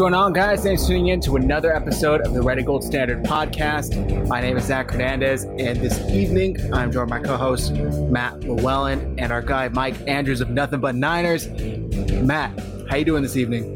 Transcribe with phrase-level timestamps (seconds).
[0.00, 0.62] Going on, guys?
[0.62, 4.26] Thanks for tuning in to another episode of the Red and Gold Standard podcast.
[4.28, 9.16] My name is Zach Hernandez, and this evening I'm joined by my co-host Matt Llewellyn
[9.18, 11.48] and our guy Mike Andrews of Nothing But Niners.
[12.22, 13.74] Matt, how you doing this evening?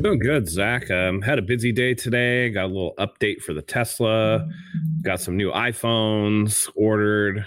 [0.00, 0.88] Doing good, Zach.
[0.92, 2.50] Um, had a busy day today.
[2.50, 4.48] Got a little update for the Tesla.
[5.02, 7.44] Got some new iPhones ordered.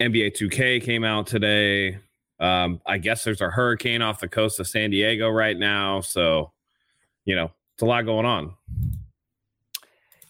[0.00, 2.00] NBA 2K came out today.
[2.40, 6.50] Um, I guess there's a hurricane off the coast of San Diego right now, so
[7.28, 8.54] you know, it's a lot going on.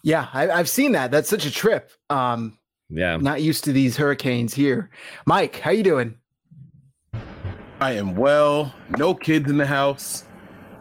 [0.03, 1.11] Yeah, I, have seen that.
[1.11, 1.91] That's such a trip.
[2.09, 4.89] Um, yeah, not used to these hurricanes here.
[5.25, 6.15] Mike, how you doing?
[7.79, 8.73] I am well.
[8.97, 10.25] No kids in the house.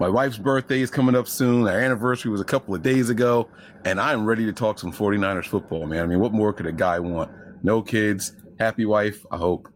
[0.00, 1.68] My wife's birthday is coming up soon.
[1.68, 3.48] Our anniversary was a couple of days ago,
[3.84, 6.02] and I'm ready to talk some 49ers football, man.
[6.02, 7.30] I mean, what more could a guy want?
[7.62, 9.68] No kids, happy wife, I hope.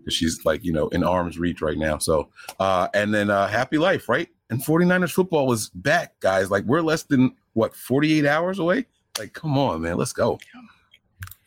[0.00, 1.96] Because she's like, you know, in arm's reach right now.
[1.96, 2.28] So,
[2.60, 4.28] uh, and then uh, happy life, right?
[4.50, 6.50] And 49ers football was back, guys.
[6.50, 8.86] Like we're less than what 48 hours away.
[9.18, 10.38] Like, come on, man, let's go.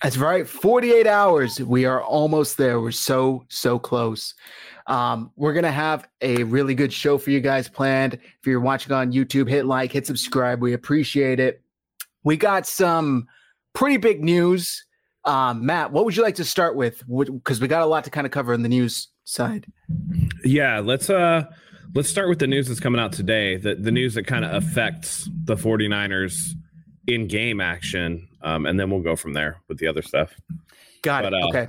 [0.04, 0.48] That's right.
[0.48, 1.60] 48 hours.
[1.60, 2.82] We are almost there.
[2.82, 4.34] We're so, so close.
[4.88, 8.16] Um, we're going to have a really good show for you guys planned.
[8.16, 10.60] If you're watching on YouTube, hit like, hit subscribe.
[10.60, 11.62] We appreciate it.
[12.24, 13.28] We got some
[13.74, 14.86] pretty big news.
[15.24, 17.04] Um, Matt, what would you like to start with?
[17.08, 19.68] Because we got a lot to kind of cover in the news side.
[20.44, 21.46] Yeah, let's uh
[21.94, 23.58] let's start with the news that's coming out today.
[23.58, 26.54] The the news that kind of affects the 49ers
[27.08, 28.28] in game action.
[28.42, 30.34] Um, and then we'll go from there with the other stuff.
[31.02, 31.44] Got but, it.
[31.44, 31.68] Uh, okay.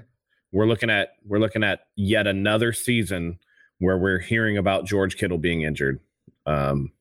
[0.52, 3.38] We're looking at we're looking at yet another season
[3.78, 6.00] where we're hearing about George Kittle being injured.
[6.46, 6.92] Um,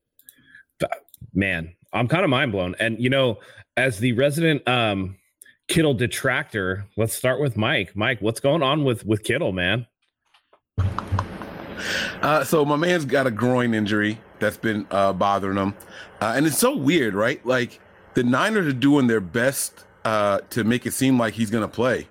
[1.34, 2.74] man, I'm kind of mind blown.
[2.80, 3.38] And you know,
[3.76, 5.16] as the resident um,
[5.68, 7.94] Kittle detractor, let's start with Mike.
[7.94, 9.86] Mike, what's going on with with Kittle, man?
[12.20, 15.74] Uh, so my man's got a groin injury that's been uh, bothering him,
[16.20, 17.44] uh, and it's so weird, right?
[17.46, 17.80] Like
[18.14, 21.74] the Niners are doing their best uh, to make it seem like he's going to
[21.74, 22.08] play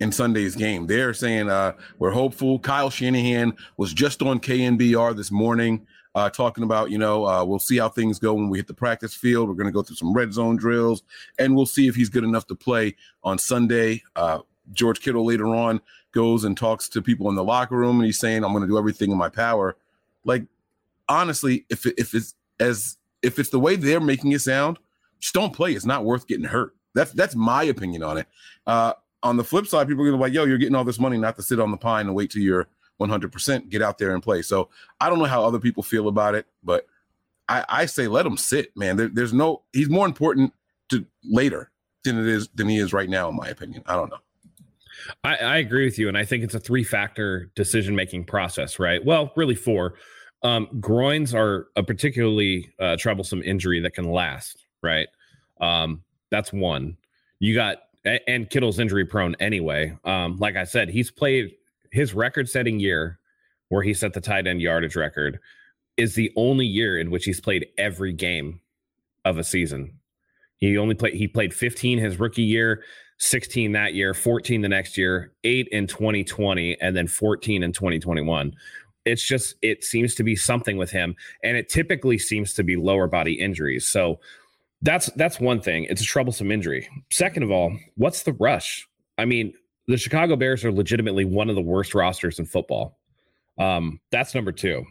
[0.00, 0.86] in Sunday's game.
[0.86, 2.58] They're saying uh, we're hopeful.
[2.58, 5.86] Kyle Shanahan was just on KNBR this morning.
[6.14, 8.74] Uh, talking about, you know, uh, we'll see how things go when we hit the
[8.74, 9.48] practice field.
[9.48, 11.02] We're going to go through some red zone drills,
[11.40, 14.02] and we'll see if he's good enough to play on Sunday.
[14.14, 14.38] Uh,
[14.72, 15.80] George Kittle later on
[16.14, 18.68] goes and talks to people in the locker room and he's saying, I'm going to
[18.68, 19.76] do everything in my power.
[20.24, 20.44] Like,
[21.08, 24.78] honestly, if, if it's as if it's the way they're making it sound,
[25.18, 25.72] just don't play.
[25.72, 26.74] It's not worth getting hurt.
[26.94, 28.26] That's that's my opinion on it.
[28.66, 28.92] Uh,
[29.22, 31.18] on the flip side, people are gonna be like, "Yo, you're getting all this money
[31.18, 33.70] not to sit on the pine and wait till you're 100 percent.
[33.70, 34.68] Get out there and play." So
[35.00, 36.86] I don't know how other people feel about it, but
[37.48, 38.96] I, I say let him sit, man.
[38.96, 39.62] There, there's no.
[39.72, 40.52] He's more important
[40.90, 41.70] to later
[42.04, 43.82] than it is than he is right now, in my opinion.
[43.86, 44.18] I don't know.
[45.22, 48.78] I, I agree with you, and I think it's a three factor decision making process,
[48.78, 49.04] right?
[49.04, 49.94] Well, really four.
[50.42, 55.08] Um, groins are a particularly uh, troublesome injury that can last, right?
[55.60, 56.96] Um, that's one.
[57.38, 57.78] You got
[58.26, 59.96] and Kittle's injury prone anyway.
[60.04, 61.54] Um, like I said, he's played
[61.90, 63.18] his record setting year
[63.68, 65.40] where he set the tight end yardage record
[65.96, 68.60] is the only year in which he's played every game
[69.24, 69.98] of a season.
[70.58, 72.82] He only played he played 15 his rookie year,
[73.18, 78.54] 16 that year, 14 the next year, 8 in 2020 and then 14 in 2021.
[79.04, 82.76] It's just it seems to be something with him and it typically seems to be
[82.76, 83.86] lower body injuries.
[83.86, 84.20] So
[84.82, 85.86] That's that's one thing.
[85.88, 86.88] It's a troublesome injury.
[87.10, 88.86] Second of all, what's the rush?
[89.16, 89.54] I mean,
[89.86, 92.98] the Chicago Bears are legitimately one of the worst rosters in football.
[93.58, 94.84] Um, that's number two.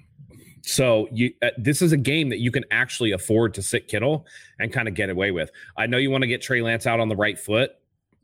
[0.63, 4.25] So you, uh, this is a game that you can actually afford to sit Kittle
[4.59, 5.51] and kind of get away with.
[5.77, 7.71] I know you want to get Trey Lance out on the right foot,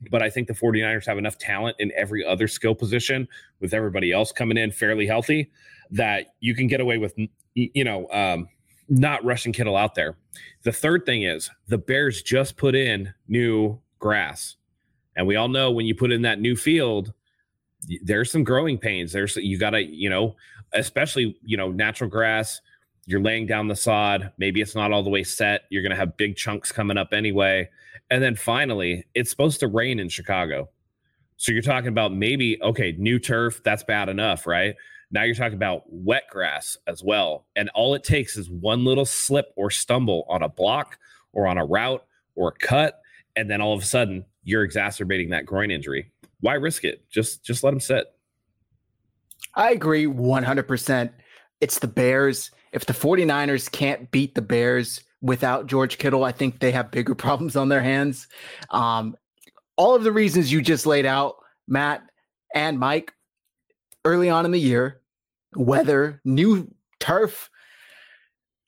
[0.10, 3.28] but I think the 49ers have enough talent in every other skill position
[3.60, 5.52] with everybody else coming in fairly healthy
[5.92, 7.16] that you can get away with,
[7.56, 8.48] you know, um,
[8.88, 10.18] not rushing Kittle out there.
[10.64, 14.56] The third thing is the Bears just put in new grass.
[15.16, 17.14] And we all know when you put in that new field,
[18.04, 19.12] there's some growing pains.
[19.12, 20.36] There's you got to, you know,
[20.74, 22.62] especially, you know, natural grass,
[23.06, 25.62] you're laying down the sod, maybe it's not all the way set.
[25.70, 27.70] You're going to have big chunks coming up anyway.
[28.12, 30.70] And then finally, it's supposed to rain in Chicago.
[31.38, 34.76] So you're talking about maybe okay, new turf, that's bad enough, right?
[35.12, 37.46] Now you're talking about wet grass as well.
[37.56, 40.98] And all it takes is one little slip or stumble on a block
[41.34, 43.02] or on a route or a cut.
[43.36, 46.12] And then all of a sudden you're exacerbating that groin injury.
[46.42, 47.10] Why risk it?
[47.10, 48.14] Just just let them sit.
[49.56, 51.12] I agree 100%.
[51.62, 52.52] It's the Bears.
[52.72, 57.16] If the 49ers can't beat the Bears without George Kittle, I think they have bigger
[57.26, 58.28] problems on their hands.
[58.72, 59.16] Um,
[59.78, 61.36] all of the reasons you just laid out,
[61.68, 62.04] Matt
[62.54, 63.14] and Mike,
[64.06, 65.02] early on in the year,
[65.56, 66.70] weather, new
[67.00, 67.50] turf.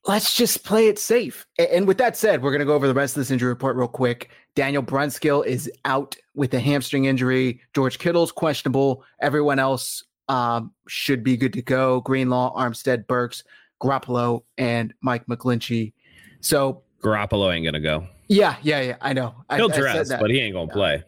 [0.08, 1.46] Let's just play it safe.
[1.60, 3.76] And with that said, we're going to go over the rest of this injury report
[3.76, 4.32] real quick.
[4.56, 7.62] Daniel Brunskill is out with a hamstring injury.
[7.76, 9.04] George Kittle's questionable.
[9.20, 12.02] Everyone else um, should be good to go.
[12.02, 13.44] Greenlaw, Armstead, Burks,
[13.82, 15.94] Garoppolo, and Mike McGlinchey.
[16.42, 18.08] So Garoppolo ain't gonna go.
[18.28, 18.98] Yeah, yeah, yeah.
[19.02, 19.36] I know.
[19.56, 20.74] He'll I, dress, I but he ain't gonna yeah.
[20.74, 21.04] play.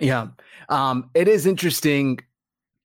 [0.00, 0.28] Yeah.
[0.68, 2.20] Um, it is interesting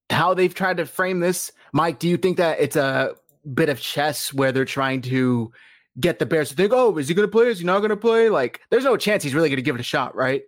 [0.10, 1.52] how they've tried to frame this.
[1.72, 3.16] Mike, do you think that it's a
[3.54, 5.52] bit of chess where they're trying to
[6.00, 7.48] get the Bears to think, oh, is he to play?
[7.48, 8.30] Is he not to play?
[8.30, 10.44] Like, there's no chance he's really to give it a shot, right?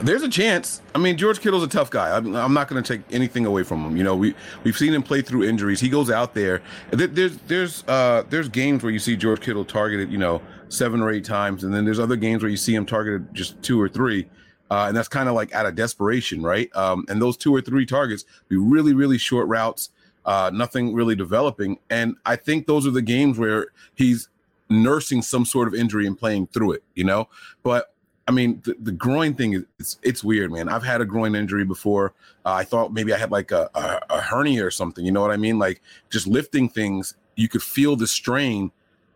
[0.00, 0.80] There's a chance.
[0.94, 2.16] I mean, George Kittle's a tough guy.
[2.16, 3.96] I'm, I'm not going to take anything away from him.
[3.96, 5.80] You know, we we've seen him play through injuries.
[5.80, 6.62] He goes out there.
[6.90, 11.10] There's there's uh there's games where you see George Kittle targeted, you know, seven or
[11.10, 13.88] eight times, and then there's other games where you see him targeted just two or
[13.88, 14.28] three.
[14.70, 16.74] Uh, and that's kind of like out of desperation, right?
[16.76, 19.90] Um, and those two or three targets be really, really short routes,
[20.26, 21.78] uh, nothing really developing.
[21.88, 24.28] And I think those are the games where he's
[24.68, 27.28] nursing some sort of injury and playing through it, you know.
[27.62, 27.94] But
[28.28, 30.68] I mean, the, the groin thing is it's, it's, weird, man.
[30.68, 32.12] I've had a groin injury before.
[32.44, 35.04] Uh, I thought maybe I had like a, a, a hernia or something.
[35.04, 35.58] You know what I mean?
[35.58, 35.80] Like
[36.10, 38.70] just lifting things, you could feel the strain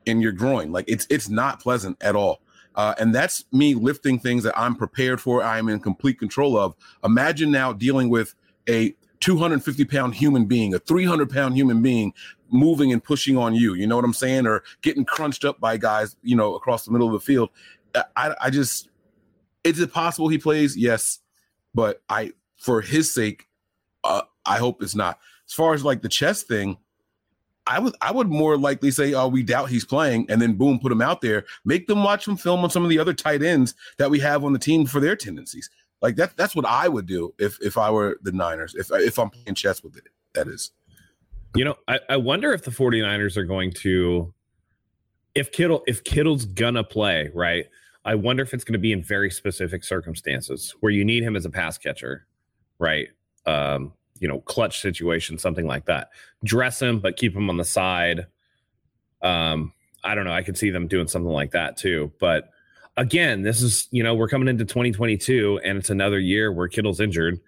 [0.06, 0.72] in your groin.
[0.72, 2.40] Like it's it's not pleasant at all.
[2.74, 6.74] Uh, and that's me lifting things that I'm prepared for, I'm in complete control of.
[7.04, 8.34] Imagine now dealing with
[8.66, 12.14] a 250 pound human being, a 300 pound human being
[12.50, 13.74] moving and pushing on you.
[13.74, 14.46] You know what I'm saying?
[14.46, 17.50] Or getting crunched up by guys, you know, across the middle of the field.
[18.16, 18.88] I, I just,
[19.64, 20.76] is it possible he plays?
[20.76, 21.20] Yes.
[21.74, 23.48] But I, for his sake,
[24.04, 25.18] uh, I hope it's not.
[25.46, 26.76] As far as like the chess thing,
[27.66, 30.80] I would I would more likely say, oh, we doubt he's playing, and then boom,
[30.80, 31.44] put him out there.
[31.64, 34.44] Make them watch him film on some of the other tight ends that we have
[34.44, 35.70] on the team for their tendencies.
[36.00, 39.18] Like that that's what I would do if if I were the Niners, if if
[39.18, 40.08] I'm playing chess with it.
[40.34, 40.72] That is.
[41.54, 44.32] You know, I, I wonder if the 49ers are going to
[45.34, 47.66] if Kittle if Kittle's gonna play, right?
[48.04, 51.36] I wonder if it's going to be in very specific circumstances where you need him
[51.36, 52.26] as a pass catcher,
[52.78, 53.08] right?
[53.46, 56.10] Um, you know, clutch situation, something like that.
[56.44, 58.26] Dress him, but keep him on the side.
[59.20, 59.72] Um,
[60.04, 60.32] I don't know.
[60.32, 62.12] I could see them doing something like that too.
[62.18, 62.50] But
[62.96, 67.00] again, this is, you know, we're coming into 2022 and it's another year where Kittle's
[67.00, 67.40] injured.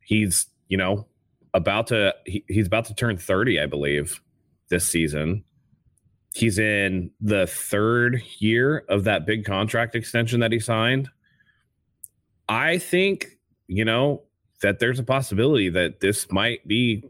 [0.00, 1.06] He's, you know,
[1.54, 4.20] about to, he, he's about to turn 30, I believe,
[4.68, 5.44] this season.
[6.34, 11.08] He's in the third year of that big contract extension that he signed.
[12.48, 13.38] I think,
[13.68, 14.22] you know,
[14.60, 17.04] that there's a possibility that this might be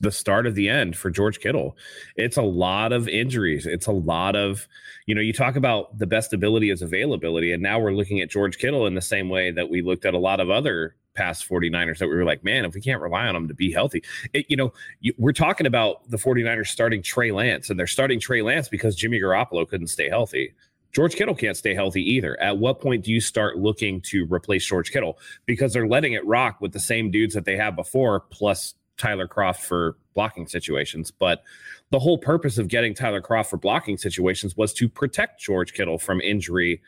[0.00, 1.76] the start of the end for George Kittle.
[2.16, 3.64] It's a lot of injuries.
[3.64, 4.68] It's a lot of,
[5.06, 7.52] you know, you talk about the best ability is availability.
[7.52, 10.14] And now we're looking at George Kittle in the same way that we looked at
[10.14, 13.26] a lot of other past 49ers that we were like, man, if we can't rely
[13.26, 17.02] on them to be healthy, it, you know, you, we're talking about the 49ers starting
[17.02, 20.54] Trey Lance and they're starting Trey Lance because Jimmy Garoppolo couldn't stay healthy.
[20.92, 22.40] George Kittle can't stay healthy either.
[22.40, 25.18] At what point do you start looking to replace George Kittle?
[25.44, 29.26] Because they're letting it rock with the same dudes that they had before, plus Tyler
[29.26, 31.10] Kroft for blocking situations.
[31.10, 31.42] But
[31.90, 35.98] the whole purpose of getting Tyler Kroft for blocking situations was to protect George Kittle
[35.98, 36.80] from injury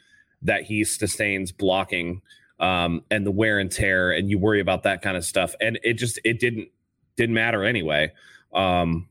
[0.43, 2.23] that he sustains blocking
[2.61, 5.55] um, and the wear and tear, and you worry about that kind of stuff.
[5.61, 6.69] And it just it didn't
[7.17, 8.13] didn't matter anyway.
[8.53, 9.09] Um,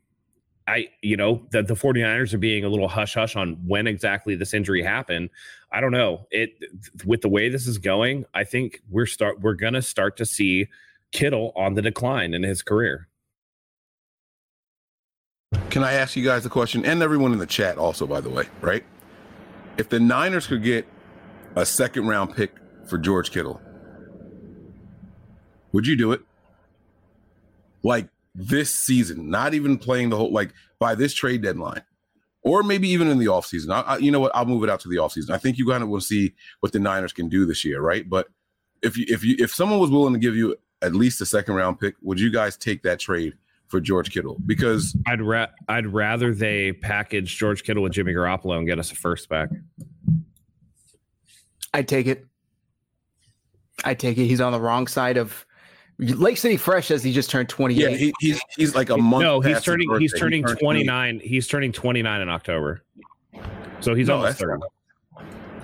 [0.67, 4.35] I, you know, that the 49ers are being a little hush hush on when exactly
[4.35, 5.31] this injury happened.
[5.71, 6.27] I don't know.
[6.29, 6.51] It
[7.05, 10.67] with the way this is going, I think we're start we're gonna start to see
[11.11, 13.07] Kittle on the decline in his career.
[15.71, 16.85] Can I ask you guys a question?
[16.85, 18.83] And everyone in the chat also, by the way, right?
[19.77, 20.85] If the Niners could get
[21.55, 22.53] a second round pick
[22.89, 23.61] for George Kittle,
[25.71, 26.21] would you do it?
[27.83, 31.83] Like this season, not even playing the whole like by this trade deadline,
[32.41, 33.71] or maybe even in the offseason.
[33.71, 34.35] I, I, you know what?
[34.35, 35.29] I'll move it out to the offseason.
[35.29, 38.09] I think you kind of will see what the Niners can do this year, right?
[38.09, 38.27] But
[38.81, 41.55] if you if you if someone was willing to give you at least a second
[41.55, 43.33] round pick, would you guys take that trade
[43.67, 44.37] for George Kittle?
[44.45, 48.91] Because I'd ra- I'd rather they package George Kittle with Jimmy Garoppolo and get us
[48.91, 49.49] a first back.
[51.73, 52.25] I'd take it.
[53.85, 54.25] I'd take it.
[54.25, 55.45] He's on the wrong side of
[55.99, 57.81] Lake City Fresh says he just turned 28.
[57.81, 59.23] yeah, he, he's he's like a month.
[59.23, 60.15] No, he's past his turning he's birthday.
[60.15, 61.19] He turning turned 29.
[61.23, 62.83] He's turning 29 in October.
[63.81, 64.63] So he's No, almost that's- 30.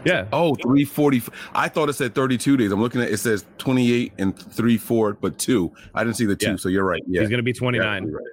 [0.05, 0.27] Yeah.
[0.31, 1.24] Oh, 340.
[1.55, 2.72] I thought it said 32 days.
[2.72, 5.72] I'm looking at it says 28 and 3 4, but 2.
[5.95, 6.55] I didn't see the 2, Yeah.
[6.57, 7.01] so you're right.
[7.07, 7.22] Yeah.
[7.22, 8.12] He's going to be 29.
[8.12, 8.24] Right.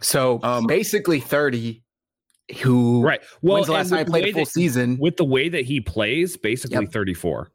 [0.00, 1.82] So Um, basically 30
[2.62, 3.20] who Right.
[3.42, 4.96] Well, when's the last and time he with the played way a full that- season?
[5.00, 6.92] with the way that he plays, basically Yep.
[6.92, 7.50] 34.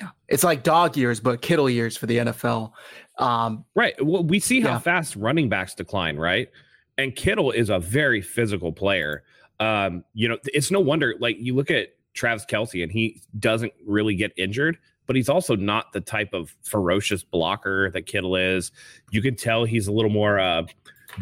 [0.00, 0.08] Yeah.
[0.28, 2.72] It's like dog years, but Kittle years for the NFL.
[3.18, 3.94] Um, Right.
[4.04, 4.78] Well, we see how Yeah.
[4.78, 6.48] fast running backs decline, right?
[6.96, 9.24] And Kittle is a very physical player.
[9.60, 13.72] Um, you know, it's no wonder, like, you look at Travis Kelce and he doesn't
[13.86, 18.70] really get injured, but he's also not the type of ferocious blocker that Kittle is.
[19.10, 20.64] You can tell he's a little more uh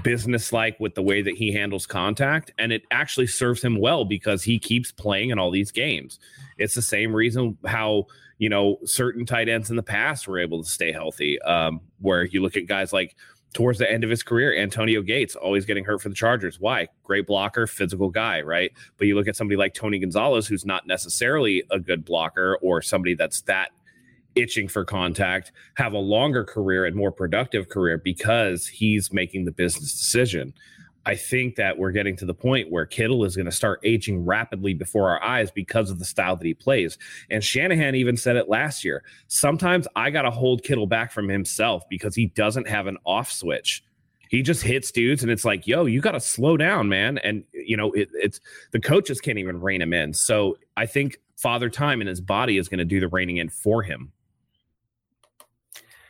[0.02, 4.42] business-like with the way that he handles contact, and it actually serves him well because
[4.42, 6.18] he keeps playing in all these games.
[6.58, 8.06] It's the same reason how
[8.38, 11.40] you know certain tight ends in the past were able to stay healthy.
[11.42, 13.16] Um, where you look at guys like
[13.54, 16.60] towards the end of his career, Antonio Gates always getting hurt for the Chargers.
[16.60, 16.88] Why?
[17.04, 18.70] Great blocker, physical guy, right?
[18.98, 22.82] But you look at somebody like Tony Gonzalez, who's not necessarily a good blocker or
[22.82, 23.70] somebody that's that
[24.34, 29.52] itching for contact, have a longer career and more productive career because he's making the
[29.52, 30.52] business decision.
[31.06, 34.24] I think that we're getting to the point where Kittle is going to start aging
[34.24, 36.98] rapidly before our eyes because of the style that he plays.
[37.30, 39.04] And Shanahan even said it last year.
[39.28, 43.30] Sometimes I got to hold Kittle back from himself because he doesn't have an off
[43.30, 43.84] switch.
[44.28, 47.18] He just hits dudes, and it's like, yo, you got to slow down, man.
[47.18, 48.40] And you know, it, it's
[48.72, 50.12] the coaches can't even rein him in.
[50.12, 53.48] So I think Father Time and his body is going to do the reining in
[53.48, 54.10] for him.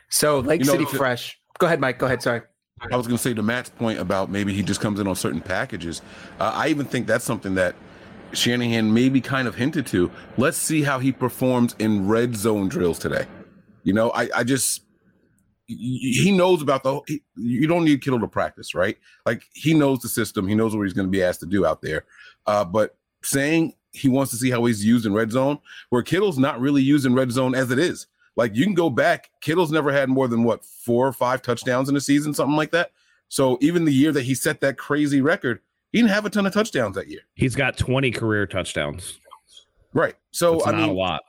[0.09, 1.39] so Lake You know, City Fresh.
[1.59, 1.99] Go ahead, Mike.
[1.99, 2.23] Go ahead.
[2.23, 2.41] Sorry.
[2.81, 5.17] I was going to say to Matt's point about maybe he just comes in on
[5.17, 6.03] certain packages.
[6.39, 7.75] Uh, I even think that's something that
[8.33, 10.11] Shanahan maybe kind of hinted to.
[10.37, 13.27] Let's see how he performs in red zone drills today.
[13.83, 14.83] You know, I, I just
[15.67, 17.01] he knows about the.
[17.07, 18.97] He, you don't need Kittle to practice, right?
[19.25, 20.47] Like he knows the system.
[20.47, 22.05] He knows what he's going to be asked to do out there.
[22.47, 25.59] Uh, but saying he wants to see how he's used in red zone,
[25.91, 28.07] where Kittle's not really used in red zone as it is.
[28.37, 31.89] Like you can go back, Kittle's never had more than what four or five touchdowns
[31.89, 32.93] in a season, something like that.
[33.29, 36.47] So even the year that he set that crazy record, he didn't have a ton
[36.47, 37.23] of touchdowns that year.
[37.35, 39.19] He's got 20 career touchdowns.
[39.95, 40.15] Right.
[40.31, 41.23] So That's I not mean, a lot.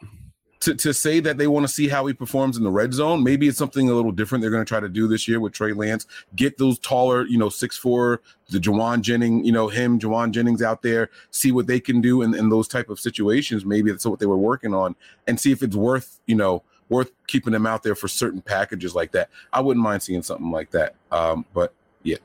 [0.59, 3.23] to, to say that they want to see how he performs in the red zone,
[3.23, 5.53] maybe it's something a little different they're going to try to do this year with
[5.53, 6.05] Trey Lance.
[6.35, 10.61] Get those taller, you know, six four, the Jauan Jennings, you know, him, Jauan Jennings
[10.61, 13.63] out there, see what they can do in, in those type of situations.
[13.63, 14.95] Maybe that's what they were working on,
[15.27, 18.95] and see if it's worth, you know, worth keeping them out there for certain packages
[18.95, 19.29] like that.
[19.53, 20.95] I wouldn't mind seeing something like that.
[21.11, 22.17] Um, but yeah,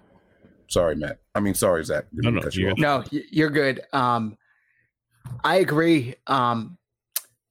[0.69, 1.19] sorry, Matt.
[1.35, 2.04] I mean, sorry, Zach.
[2.14, 2.75] Didn't No, no, you you're.
[2.76, 3.81] No, you're good.
[3.92, 4.37] Um,
[5.45, 6.14] I agree.
[6.26, 6.78] Um,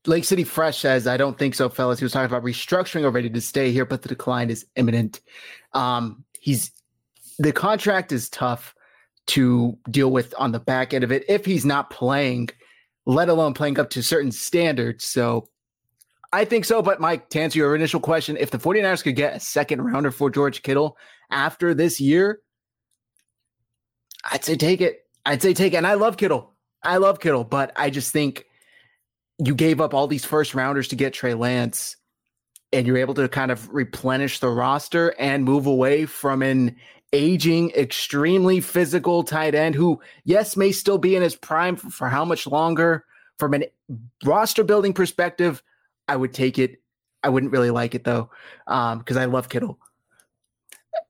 [0.08, 2.00] Lake City Fresh says, I don't think so, fellas.
[2.00, 5.22] He was talking about restructuring already to stay here, but the decline is imminent.
[5.74, 6.72] Um, he's
[7.38, 8.76] the contract is tough
[9.28, 12.50] to deal with on the back end of it if he's not playing,
[13.06, 15.06] let alone playing up to certain standards.
[15.06, 15.48] So
[16.34, 16.82] I think so.
[16.82, 20.12] But Mike, to answer your initial question, if the 49ers could get a second rounder
[20.12, 20.98] for George Kittle
[21.30, 22.42] after this year,
[24.32, 25.06] I'd say take it.
[25.26, 25.78] I'd say take it.
[25.78, 26.54] And I love Kittle.
[26.84, 28.46] I love Kittle, but I just think
[29.38, 31.96] you gave up all these first rounders to get Trey Lance,
[32.72, 36.76] and you're able to kind of replenish the roster and move away from an
[37.14, 42.08] aging, extremely physical tight end who, yes, may still be in his prime for, for
[42.08, 43.06] how much longer.
[43.38, 43.68] From a
[44.24, 45.64] roster building perspective,
[46.12, 46.82] I would take it.
[47.24, 48.30] I wouldn't really like it though,
[48.66, 49.80] because I love Kittle.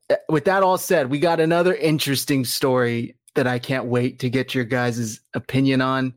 [0.09, 4.29] Uh, With that all said, we got another interesting story that I can't wait to
[4.29, 6.13] get your guys' opinion on,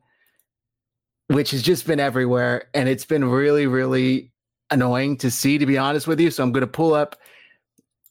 [1.29, 2.69] which has just been everywhere.
[2.75, 4.33] And it's been really, really
[4.71, 6.31] annoying to see, to be honest with you.
[6.31, 7.17] So I'm going to pull up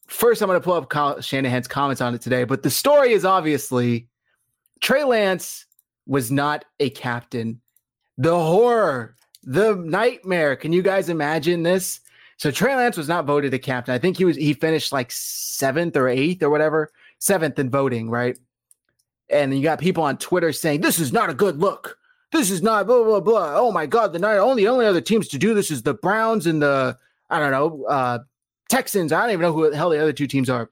[0.08, 3.14] first I'm going to pull up Kyle Shanahan's comments on it today, but the story
[3.14, 4.08] is obviously
[4.82, 5.66] Trey Lance
[6.06, 7.62] was not a captain.
[8.18, 10.56] The horror, the nightmare.
[10.56, 12.00] Can you guys imagine this?
[12.38, 13.94] So Trey Lance was not voted a captain.
[13.94, 18.10] I think he was he finished like seventh or eighth or whatever, seventh in voting,
[18.10, 18.38] right?
[19.30, 21.98] And you got people on Twitter saying this is not a good look.
[22.32, 23.54] This is not blah blah blah.
[23.56, 26.48] Oh my god, the night only only other teams to do this is the Browns
[26.48, 26.98] and the
[27.30, 28.20] I don't know uh,
[28.70, 29.12] Texans.
[29.12, 30.70] I don't even know who the hell the other two teams are.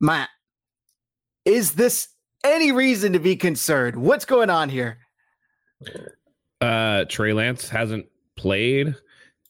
[0.00, 0.28] Matt,
[1.44, 2.08] is this
[2.44, 3.96] any reason to be concerned?
[3.96, 4.98] What's going on here?
[6.64, 8.06] Uh, Trey Lance hasn't
[8.36, 8.94] played,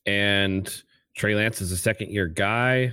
[0.04, 0.82] and
[1.16, 2.92] Trey Lance is a second year guy,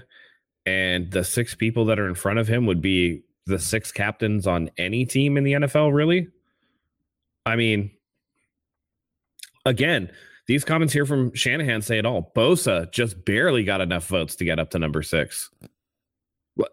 [0.63, 4.45] and the six people that are in front of him would be the six captains
[4.45, 6.27] on any team in the NFL, really.
[7.47, 7.89] I mean,
[9.65, 10.11] again,
[10.45, 12.31] these comments here from Shanahan say it all.
[12.35, 15.49] Bosa just barely got enough votes to get up to number six.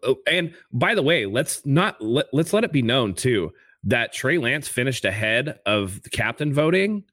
[0.03, 4.13] Oh, and by the way, let's not let, let's let it be known too that
[4.13, 7.05] Trey Lance finished ahead of the captain voting,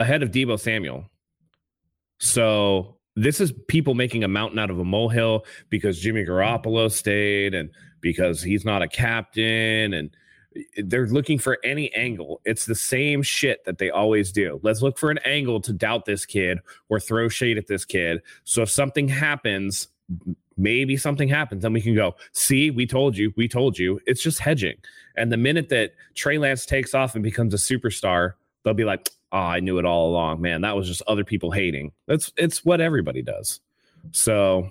[0.00, 1.08] ahead of Debo Samuel.
[2.18, 7.54] So this is people making a mountain out of a molehill because Jimmy Garoppolo stayed
[7.54, 10.10] and because he's not a captain and
[10.76, 12.40] they're looking for any angle.
[12.44, 14.60] It's the same shit that they always do.
[14.62, 18.22] Let's look for an angle to doubt this kid or throw shade at this kid.
[18.44, 19.88] So if something happens,
[20.56, 24.00] maybe something happens, then we can go, see, we told you, we told you.
[24.06, 24.76] It's just hedging.
[25.16, 28.34] And the minute that Trey Lance takes off and becomes a superstar,
[28.64, 30.40] they'll be like, oh, I knew it all along.
[30.40, 31.92] Man, that was just other people hating.
[32.06, 33.60] That's it's what everybody does.
[34.12, 34.70] So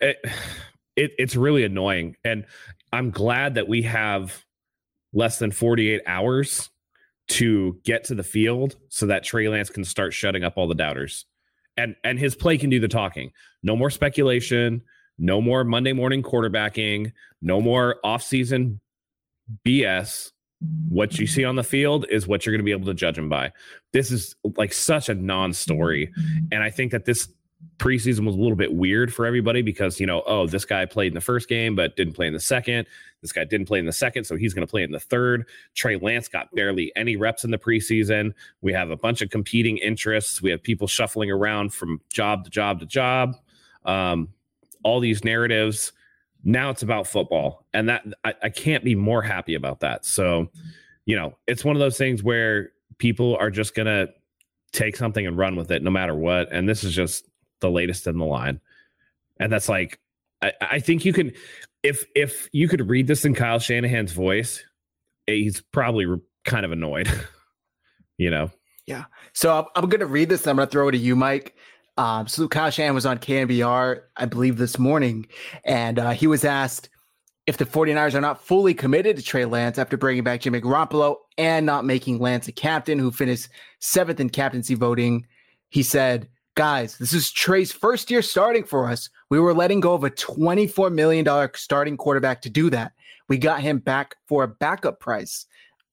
[0.00, 0.18] it,
[0.96, 2.16] it it's really annoying.
[2.24, 2.46] And
[2.92, 4.44] I'm glad that we have
[5.12, 6.70] less than 48 hours
[7.28, 10.74] to get to the field so that Trey Lance can start shutting up all the
[10.74, 11.26] doubters.
[11.76, 13.30] And and his play can do the talking.
[13.62, 14.82] No more speculation,
[15.18, 18.80] no more Monday morning quarterbacking, no more offseason
[19.66, 20.32] BS.
[20.88, 23.16] What you see on the field is what you're going to be able to judge
[23.16, 23.52] him by.
[23.92, 26.12] This is like such a non-story.
[26.52, 27.28] And I think that this
[27.78, 31.08] preseason was a little bit weird for everybody because you know oh this guy played
[31.08, 32.86] in the first game but didn't play in the second.
[33.22, 35.46] This guy didn't play in the second so he's going to play in the third.
[35.74, 38.32] Trey lance got barely any reps in the preseason.
[38.60, 40.40] We have a bunch of competing interests.
[40.40, 43.36] We have people shuffling around from job to job to job.
[43.84, 44.28] Um,
[44.82, 45.92] all these narratives
[46.44, 50.48] now it's about football and that I, I can't be more happy about that so
[51.06, 54.08] you know it's one of those things where people are just to
[54.72, 57.24] take something and run with it no matter what and this is just
[57.60, 58.60] the latest in the line.
[59.38, 60.00] And that's like,
[60.42, 61.32] I, I think you can,
[61.82, 64.62] if if you could read this in Kyle Shanahan's voice,
[65.28, 66.06] eh, he's probably
[66.44, 67.08] kind of annoyed,
[68.18, 68.50] you know.
[68.86, 69.04] Yeah.
[69.34, 70.46] So I'm, I'm to read this.
[70.46, 71.54] I'm to throw it to you, Mike.
[71.96, 75.26] Um, so Shanahan was on KNBR, I believe, this morning,
[75.64, 76.88] and uh, he was asked
[77.46, 81.16] if the 49ers are not fully committed to Trey Lance after bringing back Jimmy Garoppolo
[81.36, 83.48] and not making Lance a captain, who finished
[83.80, 85.26] seventh in captaincy voting.
[85.70, 89.08] He said, Guys, this is Trey's first year starting for us.
[89.30, 92.92] We were letting go of a $24 million starting quarterback to do that.
[93.28, 95.46] We got him back for a backup price.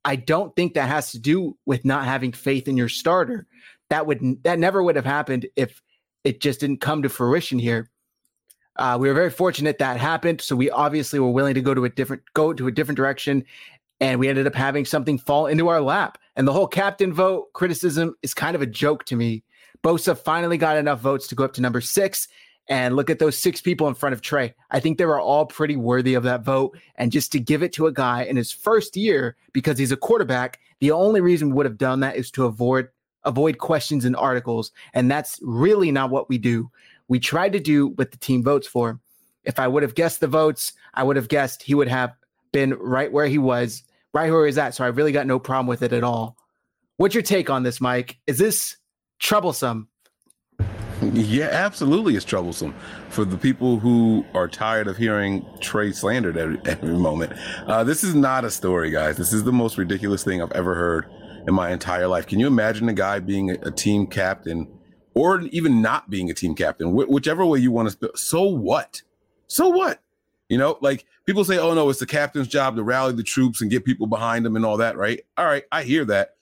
[0.03, 3.45] I don't think that has to do with not having faith in your starter.
[3.89, 5.81] That would that never would have happened if
[6.23, 7.89] it just didn't come to fruition here.
[8.75, 11.85] Uh, we were very fortunate that happened, so we obviously were willing to go to
[11.85, 13.43] a different go to a different direction,
[13.99, 16.17] and we ended up having something fall into our lap.
[16.35, 19.43] And the whole captain vote criticism is kind of a joke to me
[19.83, 22.27] Bosa finally got enough votes to go up to number six.
[22.69, 24.53] And look at those six people in front of Trey.
[24.71, 26.77] I think they were all pretty worthy of that vote.
[26.95, 29.97] And just to give it to a guy in his first year because he's a
[29.97, 32.89] quarterback, the only reason we would have done that is to avoid
[33.27, 34.71] avoid questions and articles.
[34.93, 36.71] And that's really not what we do.
[37.07, 38.99] We tried to do what the team votes for.
[39.43, 42.13] If I would have guessed the votes, I would have guessed he would have
[42.51, 44.73] been right where he was, right where he's at.
[44.73, 46.35] So I really got no problem with it at all.
[46.97, 48.17] What's your take on this, Mike?
[48.25, 48.77] Is this
[49.19, 49.87] troublesome.
[51.13, 52.73] Yeah, absolutely, it's troublesome
[53.09, 57.33] for the people who are tired of hearing Trey slandered every, every moment.
[57.67, 59.15] Uh, this is not a story, guys.
[59.15, 61.05] This is the most ridiculous thing I've ever heard
[61.47, 62.27] in my entire life.
[62.27, 64.67] Can you imagine a guy being a, team captain,
[65.13, 68.11] or even not being a team captain, wh- whichever way you want to?
[68.15, 69.01] So what?
[69.47, 70.01] So what?
[70.49, 73.61] You know, like people say, "Oh no, it's the captain's job to rally the troops
[73.61, 75.21] and get people behind him and all that." Right?
[75.37, 76.35] All right, I hear that,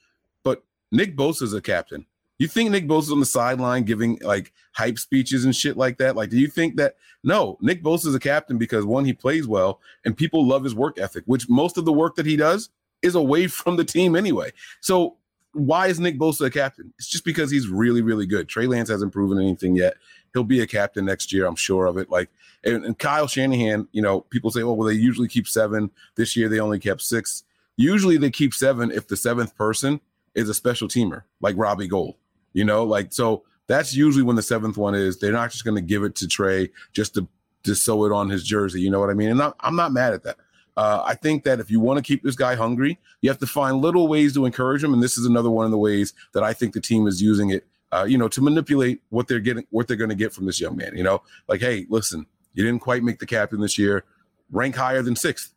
[0.44, 2.06] but Nick Bosa is a captain.
[2.38, 6.16] You think Nick Bosa's on the sideline giving like hype speeches and shit like that?
[6.16, 6.98] Like, do you think that?
[7.24, 10.76] No, Nick Bosa is a captain because one, he plays well, and people love his
[10.76, 12.70] work ethic, which most of the work that he does
[13.02, 14.52] is away from the team anyway.
[14.82, 15.18] So
[15.54, 16.94] why is Nick Bosa a captain?
[16.98, 18.50] It's just because he's really, really good.
[18.50, 19.96] Trey Lance hasn't proven anything yet.
[20.34, 22.10] He'll be a captain next year, I'm sure of it.
[22.10, 22.30] Like,
[22.66, 25.92] and, and Kyle Shanahan, you know, people say, oh, well, they usually keep seven.
[26.16, 27.44] This year they only kept six.
[27.78, 30.02] Usually they keep seven if the seventh person
[30.34, 32.16] is a special teamer, like Robbie Gould.
[32.52, 35.20] You know, like so that's usually when the seventh one is.
[35.20, 37.28] They're not just going to give it to Trey just to
[37.64, 38.80] to sew it on his jersey.
[38.80, 39.30] You know what I mean?
[39.30, 40.38] And I'm, I'm not mad at that.
[40.78, 43.48] Uh, I think that if you want to keep this guy hungry, you have to
[43.48, 46.44] find little ways to encourage him, and this is another one of the ways that
[46.44, 47.66] I think the team is using it.
[47.92, 50.60] Uh, you know, to manipulate what they're getting, what they're going to get from this
[50.60, 50.92] young man.
[50.98, 54.04] You know, like, hey, listen, you didn't quite make the captain this year.
[54.52, 55.54] Rank higher than sixth.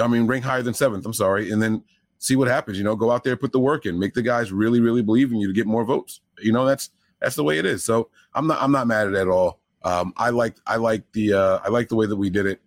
[0.00, 1.04] I mean, rank higher than seventh.
[1.04, 1.82] I'm sorry, and then
[2.18, 2.78] see what happens.
[2.78, 5.32] You know, go out there, put the work in, make the guys really, really believe
[5.32, 6.20] in you to get more votes.
[6.38, 6.90] You know, that's
[7.20, 7.84] that's the way it is.
[7.84, 9.60] So I'm not I'm not mad at it at all.
[9.82, 12.60] Um, I like I like the uh, I like the way that we did it.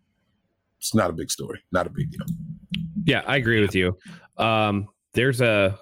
[0.80, 2.26] It's not a big story, not a big deal.
[3.04, 3.98] Yeah, I agree with you.
[4.38, 5.78] Um, there's a,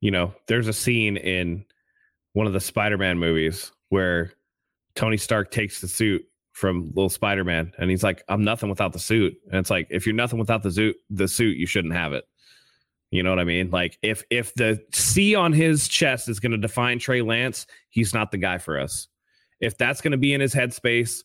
[0.00, 1.64] you know, there's a scene in
[2.34, 4.32] one of the Spider-Man movies where
[4.94, 6.22] Tony Stark takes the suit
[6.52, 9.34] from little Spider-Man and he's like, I'm nothing without the suit.
[9.50, 12.24] And it's like, if you're nothing without the suit, the suit, you shouldn't have it.
[13.10, 13.70] You know what I mean?
[13.70, 18.12] Like if if the C on his chest is going to define Trey Lance, he's
[18.12, 19.08] not the guy for us.
[19.60, 21.22] If that's going to be in his headspace,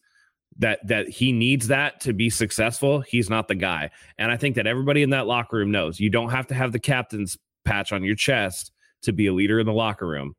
[0.58, 3.90] that that he needs that to be successful, he's not the guy.
[4.18, 6.72] And I think that everybody in that locker room knows you don't have to have
[6.72, 8.72] the captain's patch on your chest
[9.04, 10.36] to be a leader in the locker room.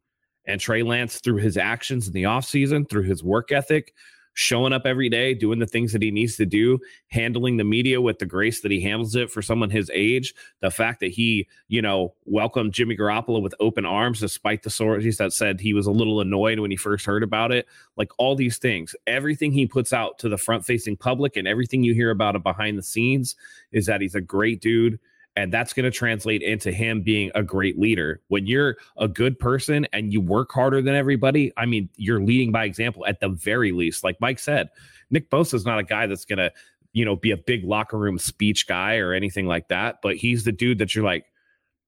[0.46, 3.94] And Trey Lance, through his actions in the offseason, through his work ethic,
[4.35, 8.01] showing up every day, doing the things that he needs to do, handling the media
[8.01, 10.35] with the grace that he handles it for someone his age.
[10.61, 15.18] The fact that he, you know, welcomed Jimmy Garoppolo with open arms, despite the stories
[15.18, 17.66] that said he was a little annoyed when he first heard about it.
[17.97, 21.83] Like all these things, everything he puts out to the front facing public and everything
[21.83, 23.37] you hear about him behind the scenes
[23.73, 24.99] is that he's a great dude
[25.37, 28.21] and that's going to translate into him being a great leader.
[28.29, 32.53] When you're a good person and you work harder than everybody, I mean, you're leading
[32.53, 34.05] by example at the very least.
[34.05, 34.68] Like Mike said,
[35.11, 36.53] Nick Bosa is not a guy that's going to,
[36.92, 40.01] you know, be a big locker room speech guy or anything like that.
[40.03, 41.25] But he's the dude that you're like,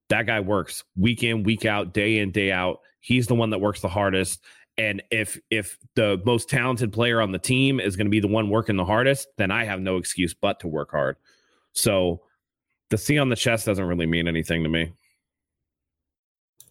[0.08, 2.80] that guy works week in, week out, day in, day out.
[3.00, 4.42] He's the one that works the hardest.
[4.76, 8.26] And if if the most talented player on the team is going to be the
[8.26, 11.16] one working the hardest, then I have no excuse but to work hard.
[11.72, 12.22] So
[12.94, 14.92] the C on the chest doesn't really mean anything to me.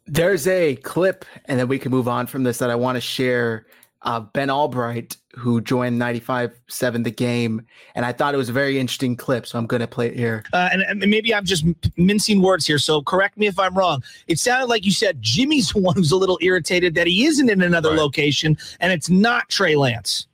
[0.05, 3.01] There's a clip, and then we can move on from this that I want to
[3.01, 3.65] share.
[4.03, 8.53] Uh, ben Albright, who joined 95 7 the game, and I thought it was a
[8.53, 10.43] very interesting clip, so I'm going to play it here.
[10.51, 14.03] Uh, and, and, maybe I'm just mincing words here, so correct me if I'm wrong.
[14.27, 17.49] It sounded like you said Jimmy's the one who's a little irritated that he isn't
[17.49, 17.99] in another right.
[17.99, 20.27] location, and it's not Trey Lance.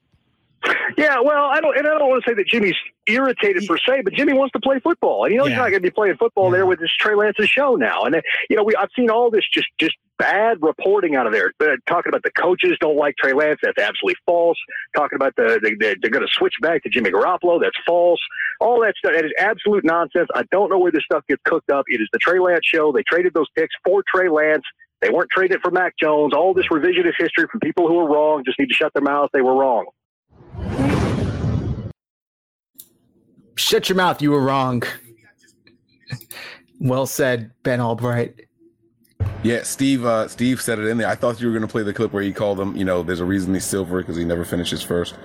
[0.97, 2.75] Yeah, well, I don't, and I don't want to say that Jimmy's
[3.07, 5.51] irritated per se, but Jimmy wants to play football, and you know yeah.
[5.51, 6.57] he's not going to be playing football yeah.
[6.57, 8.03] there with this Trey Lance's show now.
[8.03, 11.53] And you know, we I've seen all this just just bad reporting out of there,
[11.61, 13.59] uh, talking about the coaches don't like Trey Lance.
[13.63, 14.57] That's absolutely false.
[14.95, 17.59] Talking about the, the, the they're going to switch back to Jimmy Garoppolo.
[17.61, 18.19] That's false.
[18.59, 20.27] All that stuff that is absolute nonsense.
[20.35, 21.85] I don't know where this stuff gets cooked up.
[21.87, 22.91] It is the Trey Lance show.
[22.91, 24.63] They traded those picks for Trey Lance.
[25.01, 26.33] They weren't traded for Mac Jones.
[26.33, 29.29] All this revisionist history from people who were wrong just need to shut their mouths.
[29.33, 29.85] They were wrong.
[33.59, 34.21] Shut your mouth.
[34.21, 34.83] You were wrong.
[36.79, 38.35] well said, Ben Albright.
[39.43, 40.05] Yeah, Steve.
[40.05, 41.07] Uh, Steve said it in there.
[41.07, 42.75] I thought you were going to play the clip where he called him.
[42.77, 45.15] You know, there's a reason he's silver because he never finishes first.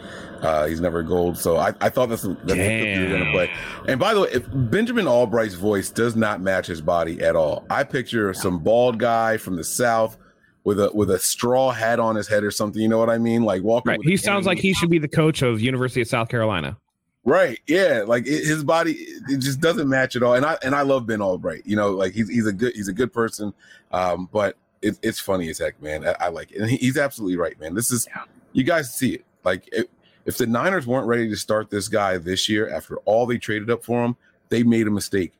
[0.43, 1.39] Uh, he's never gold.
[1.39, 3.51] So I, I thought that's, that's the clip you were going to play.
[3.87, 7.65] And by the way, if Benjamin Albright's voice does not match his body at all.
[7.71, 10.19] I picture some bald guy from the south
[10.65, 12.83] with a with a straw hat on his head or something.
[12.83, 13.45] You know what I mean?
[13.45, 13.91] Like walking.
[13.91, 14.01] Right.
[14.03, 16.77] He sounds like he should be the coach of University of South Carolina.
[17.25, 17.59] Right.
[17.67, 18.05] Yeah.
[18.07, 18.93] Like it, his body,
[19.29, 20.35] it just doesn't match at all.
[20.35, 21.63] And I and I love Ben Albright.
[21.65, 23.55] You know, like he's he's a good he's a good person.
[23.93, 26.07] Um, but it, it's funny as heck, man.
[26.07, 27.75] I, I like it, and he, he's absolutely right, man.
[27.75, 28.25] This is yeah.
[28.53, 29.25] you guys see it.
[29.43, 29.91] Like it,
[30.27, 33.71] if the Niners weren't ready to start this guy this year after all they traded
[33.71, 34.17] up for him,
[34.51, 35.33] they made a mistake.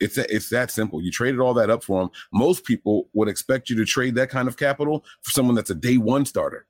[0.00, 1.00] It's it's that simple.
[1.00, 2.10] You traded all that up for him.
[2.32, 5.74] Most people would expect you to trade that kind of capital for someone that's a
[5.74, 6.66] day one starter.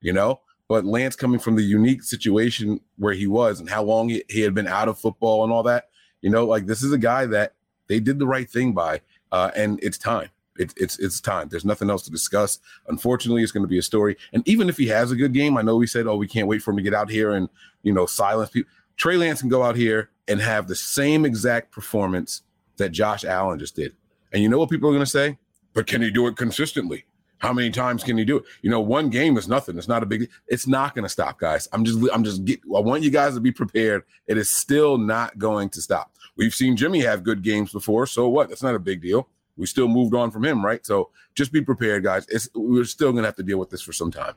[0.00, 0.40] You know,
[0.72, 4.54] but Lance coming from the unique situation where he was and how long he, had
[4.54, 5.90] been out of football and all that,
[6.22, 7.52] you know, like this is a guy that
[7.88, 10.30] they did the right thing by, uh, and it's time.
[10.56, 11.50] It, it's it's time.
[11.50, 12.58] There's nothing else to discuss.
[12.88, 14.16] Unfortunately, it's going to be a story.
[14.32, 16.48] And even if he has a good game, I know we said, "Oh, we can't
[16.48, 17.50] wait for him to get out here and
[17.82, 21.70] you know silence people." Trey Lance can go out here and have the same exact
[21.70, 22.44] performance
[22.78, 23.94] that Josh Allen just did.
[24.32, 25.36] And you know what people are going to say?
[25.74, 27.04] But can he do it consistently?
[27.42, 28.44] How many times can he do it?
[28.62, 29.76] You know, one game is nothing.
[29.76, 30.30] It's not a big.
[30.46, 31.68] It's not going to stop, guys.
[31.72, 31.98] I'm just.
[32.12, 32.44] I'm just.
[32.44, 34.04] Get, I want you guys to be prepared.
[34.28, 36.14] It is still not going to stop.
[36.36, 38.48] We've seen Jimmy have good games before, so what?
[38.48, 39.28] That's not a big deal.
[39.56, 40.86] we still moved on from him, right?
[40.86, 42.26] So just be prepared, guys.
[42.28, 44.34] It's we're still gonna have to deal with this for some time.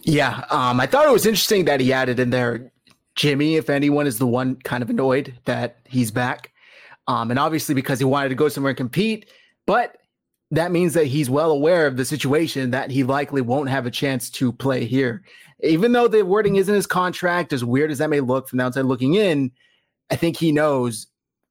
[0.00, 2.72] Yeah, um, I thought it was interesting that he added in there
[3.16, 6.52] Jimmy, if anyone, is the one kind of annoyed that he's back.
[7.06, 9.28] Um, and obviously because he wanted to go somewhere and compete,
[9.66, 9.97] but
[10.50, 13.90] that means that he's well aware of the situation that he likely won't have a
[13.90, 15.22] chance to play here.
[15.62, 18.64] Even though the wording isn't his contract, as weird as that may look from the
[18.64, 19.50] outside looking in,
[20.10, 21.08] I think he knows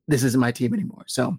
[0.07, 1.03] this isn't my team anymore.
[1.07, 1.37] So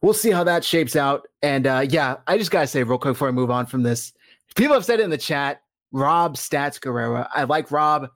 [0.00, 1.26] we'll see how that shapes out.
[1.42, 4.12] And uh, yeah, I just gotta say real quick before I move on from this,
[4.54, 5.62] people have said it in the chat.
[5.92, 8.08] Rob Stats Guerrero, I like Rob.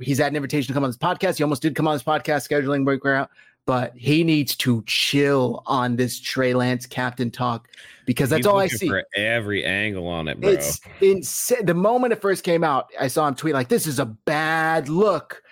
[0.00, 1.36] He's had an invitation to come on this podcast.
[1.36, 3.30] He almost did come on this podcast, scheduling out,
[3.66, 7.68] but he needs to chill on this Trey Lance captain talk
[8.06, 8.88] because that's He's all I see.
[8.88, 10.50] For every angle on it, bro.
[10.50, 11.66] It's insane.
[11.66, 14.88] The moment it first came out, I saw him tweet like, "This is a bad
[14.88, 15.42] look."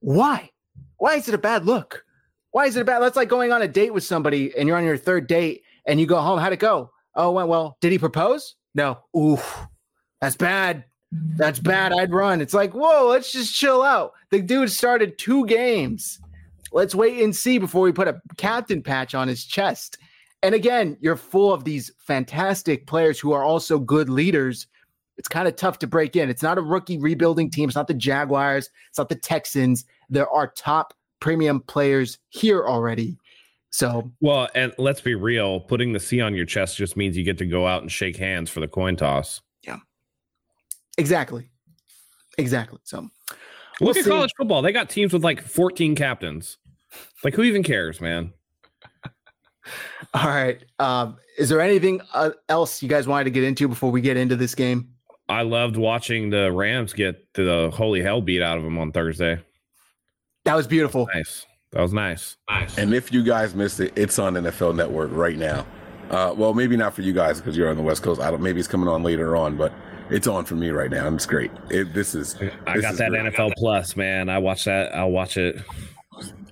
[0.00, 0.50] Why?
[0.98, 2.04] Why is it a bad look?
[2.52, 3.00] Why is it a bad?
[3.00, 6.00] That's like going on a date with somebody and you're on your third date and
[6.00, 6.38] you go home.
[6.38, 6.90] How'd it go?
[7.14, 7.76] Oh, went well.
[7.80, 8.56] Did he propose?
[8.74, 8.98] No.
[9.16, 9.66] Oof.
[10.20, 10.84] That's bad.
[11.12, 11.92] That's bad.
[11.92, 12.40] I'd run.
[12.40, 14.12] It's like, whoa, let's just chill out.
[14.30, 16.20] The dude started two games.
[16.72, 19.98] Let's wait and see before we put a captain patch on his chest.
[20.42, 24.66] And again, you're full of these fantastic players who are also good leaders.
[25.18, 26.30] It's kind of tough to break in.
[26.30, 27.68] It's not a rookie rebuilding team.
[27.68, 28.70] It's not the Jaguars.
[28.88, 29.84] It's not the Texans.
[30.08, 33.18] There are top premium players here already.
[33.70, 37.22] So, well, and let's be real, putting the C on your chest just means you
[37.22, 39.42] get to go out and shake hands for the coin toss.
[39.62, 39.78] Yeah.
[40.98, 41.50] Exactly.
[42.36, 42.80] Exactly.
[42.82, 43.08] So,
[43.80, 44.10] we'll look at see.
[44.10, 44.62] college football.
[44.62, 46.58] They got teams with like 14 captains.
[47.22, 48.32] Like, who even cares, man?
[50.14, 50.62] All right.
[50.78, 54.16] Um, is there anything uh, else you guys wanted to get into before we get
[54.16, 54.88] into this game?
[55.28, 59.38] I loved watching the Rams get the holy hell beat out of them on Thursday.
[60.44, 61.08] That was beautiful.
[61.14, 61.46] Nice.
[61.72, 62.36] That was nice.
[62.48, 62.78] Nice.
[62.78, 65.64] And if you guys missed it, it's on NFL Network right now.
[66.10, 68.20] Uh, well, maybe not for you guys because you're on the West Coast.
[68.20, 68.42] I don't.
[68.42, 69.72] Maybe it's coming on later on, but
[70.10, 71.52] it's on for me right now, and it's great.
[71.70, 72.34] It, this is.
[72.66, 73.32] I got is that great.
[73.32, 74.28] NFL Plus, man.
[74.28, 74.92] I watch that.
[74.92, 75.62] I'll watch it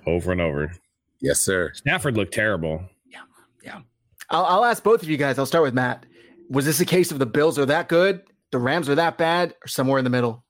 [0.09, 0.71] over and over.
[1.21, 1.71] Yes, sir.
[1.73, 2.83] Stafford looked terrible.
[3.05, 3.21] Yeah,
[3.63, 3.81] yeah.
[4.29, 5.37] I'll, I'll ask both of you guys.
[5.37, 6.05] I'll start with Matt.
[6.49, 9.55] Was this a case of the Bills are that good, the Rams are that bad,
[9.63, 10.43] or somewhere in the middle?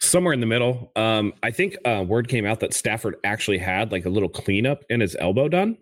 [0.00, 0.90] somewhere in the middle.
[0.96, 4.84] Um, I think uh, word came out that Stafford actually had like a little cleanup
[4.88, 5.76] in his elbow done.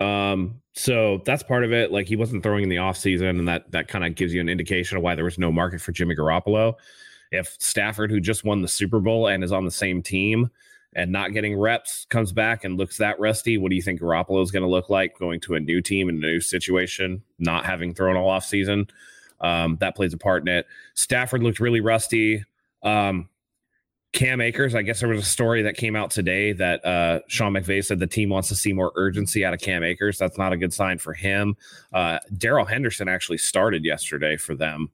[0.00, 1.92] Um, so that's part of it.
[1.92, 4.48] Like he wasn't throwing in the offseason, and that that kind of gives you an
[4.48, 6.74] indication of why there was no market for Jimmy Garoppolo.
[7.30, 10.50] If Stafford, who just won the Super Bowl and is on the same team
[10.94, 14.42] and not getting reps, comes back and looks that rusty, what do you think Garoppolo
[14.42, 17.64] is going to look like going to a new team in a new situation, not
[17.64, 18.90] having thrown all offseason?
[19.40, 20.66] Um, that plays a part in it.
[20.94, 22.44] Stafford looked really rusty.
[22.82, 23.28] Um,
[24.12, 27.54] Cam Akers, I guess there was a story that came out today that uh, Sean
[27.54, 30.18] McVay said the team wants to see more urgency out of Cam Akers.
[30.18, 31.56] That's not a good sign for him.
[31.94, 34.90] Uh, Darrell Henderson actually started yesterday for them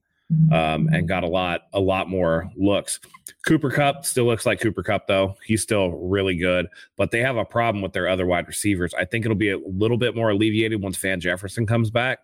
[0.52, 3.00] um, and got a lot, a lot more looks.
[3.46, 5.36] Cooper Kupp still looks like Cooper Kupp though.
[5.44, 8.92] He's still really good, but they have a problem with their other wide receivers.
[8.94, 12.18] I think it'll be a little bit more alleviated once Van Jefferson comes back.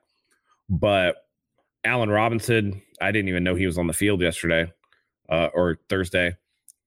[0.68, 1.16] But
[1.84, 4.70] Allen Robinson, I didn't even know he was on the field yesterday
[5.28, 6.36] uh, or Thursday.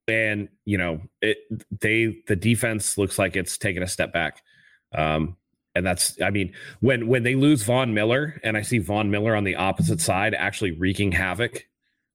[0.08, 1.38] And you know, it
[1.82, 4.42] they the defense looks like it's taken a step back.
[4.94, 5.36] Um,
[5.78, 9.36] and that's I mean, when when they lose Von Miller and I see Von Miller
[9.36, 11.68] on the opposite side actually wreaking havoc,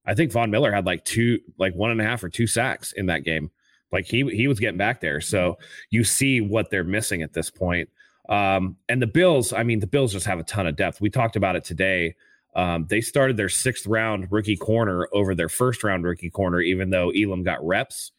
[0.05, 2.93] I think Von Miller had like two, like one and a half or two sacks
[2.93, 3.51] in that game.
[3.93, 5.21] Like he he was getting back there.
[5.21, 5.59] So
[5.91, 7.89] you see what they're missing at this point.
[8.29, 11.01] Um, and the Bills, I mean, the Bills just have a ton of depth.
[11.01, 12.17] We talked about it today.
[12.55, 16.91] Um, they started their sixth round rookie corner over their first round rookie corner, even
[16.91, 18.13] though Elam got reps.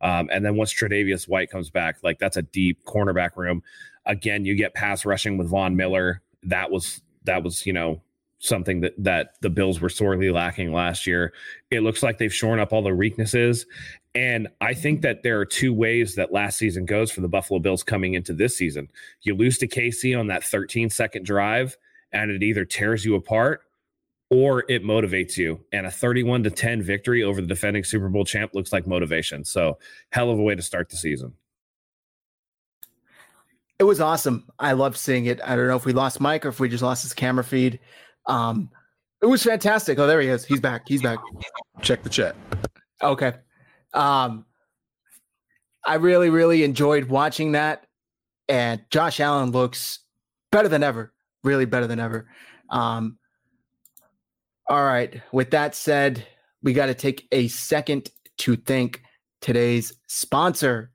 [0.00, 3.62] Um, and then once Tre'Davious White comes back, like that's a deep cornerback room.
[4.06, 6.22] Again, you get pass rushing with Von Miller.
[6.42, 8.02] That was that was you know
[8.38, 11.32] something that that the Bills were sorely lacking last year.
[11.70, 13.66] It looks like they've shorn up all their weaknesses,
[14.14, 17.60] and I think that there are two ways that last season goes for the Buffalo
[17.60, 18.88] Bills coming into this season.
[19.22, 21.76] You lose to KC on that 13 second drive,
[22.10, 23.62] and it either tears you apart
[24.30, 25.60] or it motivates you.
[25.72, 29.44] And a 31 to 10 victory over the defending Super Bowl champ looks like motivation.
[29.44, 29.78] So,
[30.10, 31.34] hell of a way to start the season.
[33.80, 34.44] It was awesome.
[34.58, 35.40] I loved seeing it.
[35.42, 37.80] I don't know if we lost Mike or if we just lost his camera feed.
[38.26, 38.68] Um,
[39.22, 39.98] it was fantastic.
[39.98, 40.44] Oh, there he is.
[40.44, 40.82] He's back.
[40.86, 41.18] He's back.
[41.80, 42.36] Check the chat.
[43.02, 43.32] Okay.
[43.94, 44.44] Um,
[45.86, 47.86] I really, really enjoyed watching that.
[48.50, 50.00] And Josh Allen looks
[50.52, 51.14] better than ever.
[51.42, 52.28] Really better than ever.
[52.68, 53.16] Um,
[54.68, 55.22] all right.
[55.32, 56.26] With that said,
[56.62, 59.00] we got to take a second to thank
[59.40, 60.92] today's sponsor.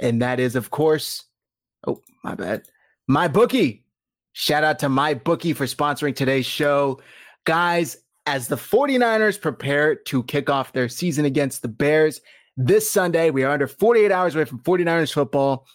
[0.00, 1.24] And that is, of course,
[1.86, 2.62] oh, my bad,
[3.10, 3.82] MyBookie.
[4.32, 7.00] Shout out to MyBookie for sponsoring today's show.
[7.44, 12.20] Guys, as the 49ers prepare to kick off their season against the Bears
[12.56, 15.66] this Sunday, we are under 48 hours away from 49ers football.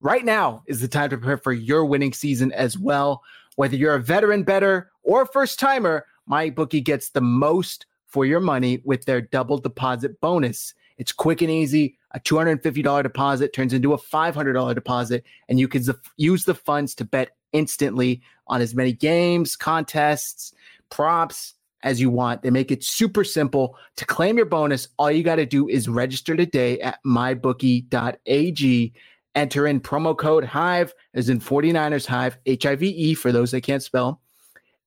[0.00, 3.22] Right now is the time to prepare for your winning season as well.
[3.56, 8.80] Whether you're a veteran better or first timer, MyBookie gets the most for your money
[8.84, 10.74] with their double deposit bonus.
[11.00, 11.96] It's quick and easy.
[12.10, 15.82] A $250 deposit turns into a $500 deposit, and you can
[16.18, 20.52] use the funds to bet instantly on as many games, contests,
[20.90, 22.42] props as you want.
[22.42, 24.88] They make it super simple to claim your bonus.
[24.98, 28.92] All you got to do is register today at mybookie.ag.
[29.34, 33.52] Enter in promo code HIVE, as in 49ers Hive, H I V E for those
[33.52, 34.20] that can't spell.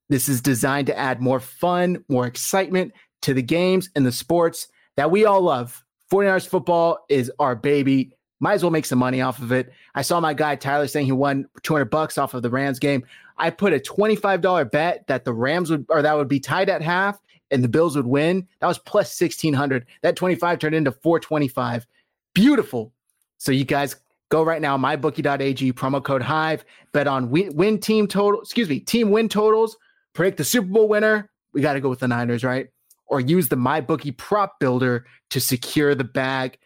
[0.09, 4.67] This is designed to add more fun, more excitement to the games and the sports
[4.95, 5.82] that we all love.
[6.13, 8.15] 49ers football is our baby.
[8.39, 9.73] Might as well make some money off of it.
[9.95, 13.03] I saw my guy Tyler saying he won 200 bucks off of the Rams game.
[13.39, 16.83] I put a $25 bet that the Rams would, or that would be tied at
[16.83, 18.47] half and the Bills would win.
[18.59, 19.87] That was plus 1600.
[20.03, 21.87] That 25 turned into 425.
[22.35, 22.93] Beautiful.
[23.39, 23.95] So you guys
[24.29, 28.79] go right now, mybookie.ag, promo code HIVE, bet on win, win team total, excuse me,
[28.79, 29.77] team win totals,
[30.13, 31.31] predict the Super Bowl winner.
[31.53, 32.67] We got to go with the Niners, right?
[33.07, 36.57] Or use the MyBookie prop builder to secure the bag.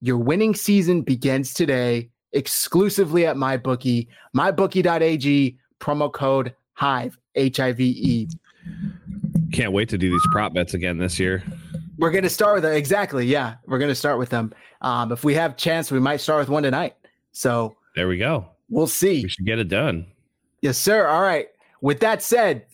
[0.00, 4.06] Your winning season begins today exclusively at MyBookie.
[4.36, 8.28] MyBookie.ag, promo code HIVE, H I V E.
[9.52, 11.42] Can't wait to do these prop bets again this year.
[11.98, 12.74] We're going to start with them.
[12.74, 13.26] Exactly.
[13.26, 13.54] Yeah.
[13.66, 14.52] We're going to start with them.
[14.82, 16.94] Um, if we have chance, we might start with one tonight.
[17.32, 18.46] So there we go.
[18.68, 19.22] We'll see.
[19.22, 20.06] We should get it done.
[20.60, 21.06] Yes, sir.
[21.06, 21.46] All right.
[21.80, 22.66] With that said,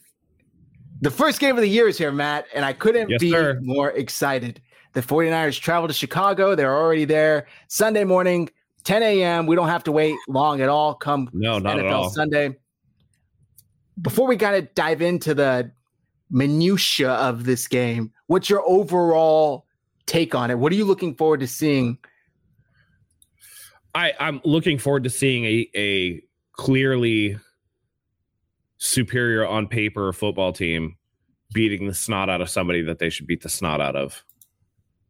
[1.02, 3.58] the first game of the year is here, Matt, and I couldn't yes, be sir.
[3.60, 4.62] more excited.
[4.92, 6.54] The 49ers travel to Chicago.
[6.54, 8.48] They're already there Sunday morning,
[8.84, 9.46] 10 a.m.
[9.46, 10.94] We don't have to wait long at all.
[10.94, 12.10] Come no, not NFL at all.
[12.10, 12.56] Sunday.
[14.00, 15.72] Before we kind of dive into the
[16.30, 19.66] minutia of this game, what's your overall
[20.06, 20.58] take on it?
[20.58, 21.98] What are you looking forward to seeing?
[23.92, 27.38] I, I'm looking forward to seeing a, a clearly
[28.82, 30.96] superior on paper football team
[31.54, 34.24] beating the snot out of somebody that they should beat the snot out of.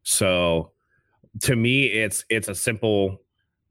[0.02, 0.72] So
[1.40, 3.22] to me, it's it's a simple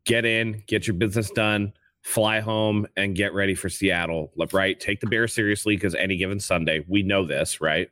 [0.06, 4.32] get in, get your business done, fly home, and get ready for Seattle.
[4.52, 4.80] Right?
[4.80, 7.88] Take the Bears seriously because any given Sunday, we know this, right?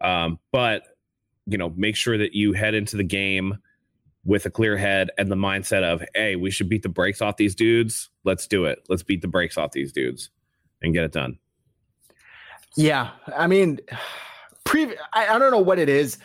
[0.00, 0.82] Um, but
[1.46, 3.58] you know, make sure that you head into the game
[4.24, 7.36] with a clear head and the mindset of, hey, we should beat the brakes off
[7.36, 8.10] these dudes.
[8.24, 8.84] Let's do it.
[8.88, 10.30] Let's beat the brakes off these dudes
[10.82, 11.38] and get it done.
[12.76, 13.78] Yeah, I mean,
[14.64, 16.18] pre- I, I don't know what it is.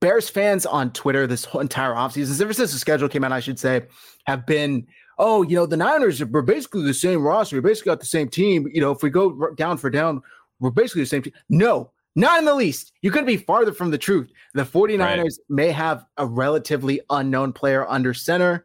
[0.00, 3.40] Bears fans on Twitter this whole entire offseason, ever since the schedule came out, I
[3.40, 3.82] should say,
[4.24, 4.86] have been,
[5.18, 7.56] oh, you know, the Niners are basically the same roster.
[7.56, 8.66] We basically got the same team.
[8.72, 10.22] You know, if we go down for down,
[10.58, 11.34] we're basically the same team.
[11.50, 12.92] No, not in the least.
[13.02, 14.30] You couldn't be farther from the truth.
[14.54, 15.32] The 49ers right.
[15.48, 18.64] may have a relatively unknown player under center.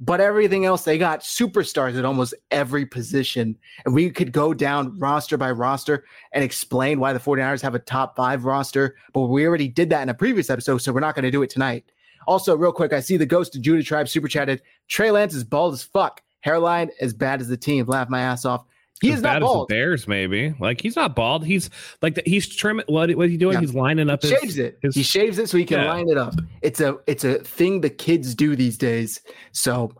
[0.00, 3.56] But everything else, they got superstars at almost every position.
[3.84, 7.80] And we could go down roster by roster and explain why the 49ers have a
[7.80, 8.94] top five roster.
[9.12, 11.42] But we already did that in a previous episode, so we're not going to do
[11.42, 11.84] it tonight.
[12.28, 14.62] Also, real quick, I see the ghost of Judah Tribe super chatted.
[14.86, 16.22] Trey Lance is bald as fuck.
[16.40, 17.86] Hairline as bad as the team.
[17.86, 18.64] Laugh my ass off.
[19.00, 19.68] He is not bald.
[19.68, 20.54] Bears, maybe.
[20.58, 21.44] Like he's not bald.
[21.44, 21.70] He's
[22.02, 22.84] like the, he's trimming.
[22.88, 23.54] What what are you doing?
[23.54, 23.60] Yeah.
[23.60, 24.22] He's lining up.
[24.22, 24.78] He his, shaves it.
[24.82, 25.88] His, he shaves it so he can yeah.
[25.88, 26.34] line it up.
[26.62, 29.20] It's a it's a thing the kids do these days.
[29.52, 29.92] So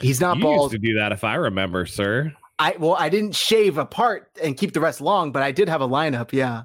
[0.00, 0.72] he's not you bald.
[0.72, 2.32] Used to do that if I remember, sir.
[2.58, 5.68] I well, I didn't shave a part and keep the rest long, but I did
[5.68, 6.32] have a lineup.
[6.32, 6.62] Yeah.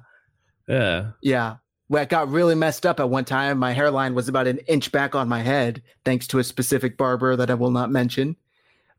[0.68, 1.10] Yeah.
[1.20, 1.56] Yeah.
[1.88, 3.58] Well, it got really messed up at one time.
[3.58, 7.36] My hairline was about an inch back on my head, thanks to a specific barber
[7.36, 8.36] that I will not mention.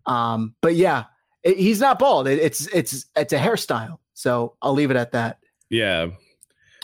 [0.05, 1.05] Um, but yeah,
[1.43, 2.27] it, he's not bald.
[2.27, 3.97] It, it's it's it's a hairstyle.
[4.13, 5.39] So I'll leave it at that.
[5.69, 6.07] Yeah.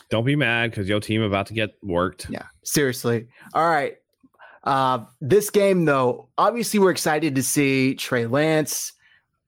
[0.09, 2.27] Don't be mad because your team about to get worked.
[2.29, 2.43] Yeah.
[2.63, 3.27] Seriously.
[3.53, 3.97] All right.
[4.63, 8.93] Uh, this game, though, obviously we're excited to see Trey Lance.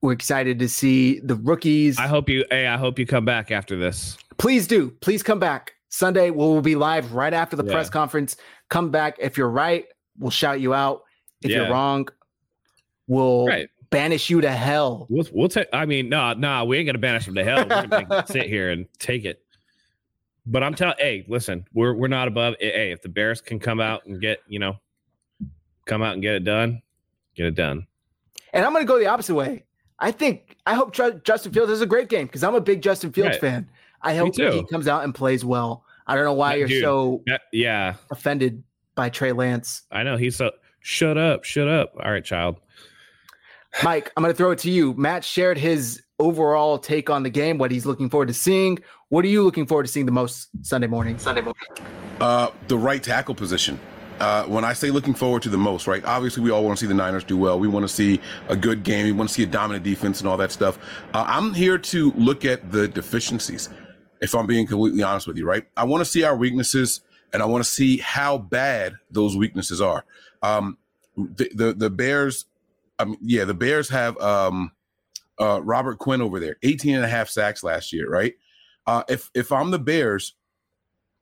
[0.02, 2.00] We're excited to see the rookies.
[2.00, 2.45] I hope you.
[2.50, 4.17] Hey, I hope you come back after this.
[4.38, 4.91] Please do.
[5.02, 6.30] Please come back Sunday.
[6.32, 7.74] We'll be live right after the yeah.
[7.74, 8.38] press conference.
[8.69, 9.17] Come back.
[9.19, 9.86] If you're right,
[10.17, 11.04] we'll shout you out.
[11.43, 11.58] If yeah.
[11.58, 12.08] you're wrong,
[13.08, 15.06] we'll right banish you to hell.
[15.10, 15.67] We'll, we'll take.
[15.71, 17.67] I mean, no, nah, no, nah, we ain't gonna banish him to hell.
[17.67, 19.44] We're gonna sit here and take it.
[20.48, 22.56] But I'm telling, hey, listen, we're we're not above.
[22.60, 24.77] Eh, hey, if the Bears can come out and get, you know,
[25.85, 26.81] come out and get it done,
[27.35, 27.85] get it done.
[28.54, 29.65] And I'm gonna go the opposite way.
[30.00, 33.12] I think I hope Justin Fields has a great game because I'm a big Justin
[33.12, 33.42] Fields right.
[33.42, 33.69] fan.
[34.02, 35.85] I hope he comes out and plays well.
[36.08, 38.63] I don't know why you're dude, so that, yeah offended
[38.96, 39.83] by Trey Lance.
[39.92, 41.94] I know he's so shut up, shut up.
[42.04, 42.58] All right, child.
[43.84, 44.94] Mike, I'm going to throw it to you.
[44.94, 48.80] Matt shared his overall take on the game, what he's looking forward to seeing.
[49.10, 51.17] What are you looking forward to seeing the most Sunday morning?
[51.17, 51.62] Sunday morning.
[52.19, 53.80] Uh, the right tackle position.
[54.19, 56.06] Uh, when I say looking forward to the most, right?
[56.06, 57.60] Obviously, we all want to see the Niners do well.
[57.60, 59.06] We want to see a good game.
[59.06, 60.78] We want to see a dominant defense and all that stuff.
[61.13, 63.69] Uh, I'm here to look at the deficiencies.
[64.22, 65.65] If I'm being completely honest with you, right?
[65.76, 67.02] I want to see our weaknesses,
[67.34, 70.06] and I want to see how bad those weaknesses are.
[70.44, 70.78] Um,
[71.17, 72.46] the, the the Bears,
[73.02, 74.71] um, yeah, the Bears have um,
[75.39, 78.33] uh, Robert Quinn over there, 18 and a half sacks last year, right?
[78.87, 80.35] Uh, if if I'm the Bears,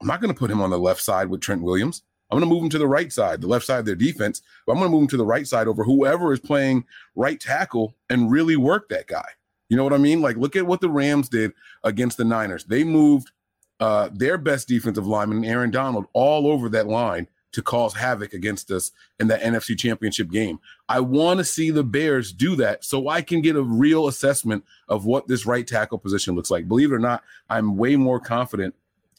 [0.01, 2.03] I'm not going to put him on the left side with Trent Williams.
[2.32, 4.41] I'm going to move him to the right side, the left side of their defense.
[4.65, 7.39] But I'm going to move him to the right side over whoever is playing right
[7.39, 9.27] tackle and really work that guy.
[9.67, 10.21] You know what I mean?
[10.21, 11.53] Like, look at what the Rams did
[11.84, 12.65] against the Niners.
[12.65, 13.32] They moved
[13.80, 18.72] uh, their best defensive lineman, Aaron Donald, all over that line to cause havoc against
[18.72, 20.60] us in that NFC championship game.
[20.88, 24.64] I want to see the Bears do that so I can get a real assessment
[24.88, 26.68] of what this right tackle position looks like.
[26.68, 28.76] Believe it or not, I'm way more confident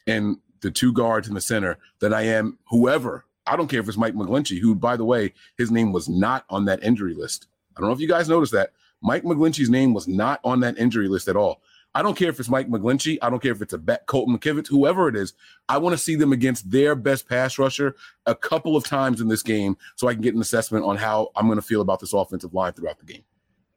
[0.06, 3.24] in the two guards in the center than I am whoever.
[3.46, 6.44] I don't care if it's Mike McGlinchey, who, by the way, his name was not
[6.50, 7.46] on that injury list.
[7.76, 8.72] I don't know if you guys noticed that.
[9.02, 11.62] Mike McGlinchey's name was not on that injury list at all.
[11.94, 13.18] I don't care if it's Mike McGlinchey.
[13.20, 15.32] I don't care if it's a bet Colton McKivitz, whoever it is.
[15.68, 19.28] I want to see them against their best pass rusher a couple of times in
[19.28, 22.00] this game so I can get an assessment on how I'm going to feel about
[22.00, 23.24] this offensive line throughout the game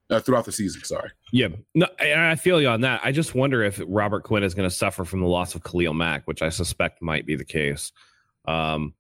[0.09, 0.84] uh, throughout the season.
[0.84, 1.09] Sorry.
[1.32, 3.01] Yeah, no, I feel you on that.
[3.03, 5.93] I just wonder if Robert Quinn is going to suffer from the loss of Khalil
[5.93, 7.91] Mack, which I suspect might be the case.
[8.45, 8.93] Um,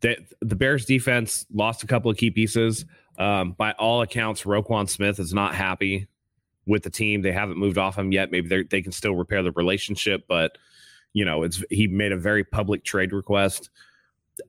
[0.00, 2.84] the, the Bears defense lost a couple of key pieces.
[3.18, 6.06] Um, by all accounts, Roquan Smith is not happy
[6.66, 7.22] with the team.
[7.22, 8.30] They haven't moved off him yet.
[8.30, 10.58] Maybe they can still repair the relationship, but
[11.12, 13.70] you know, it's he made a very public trade request.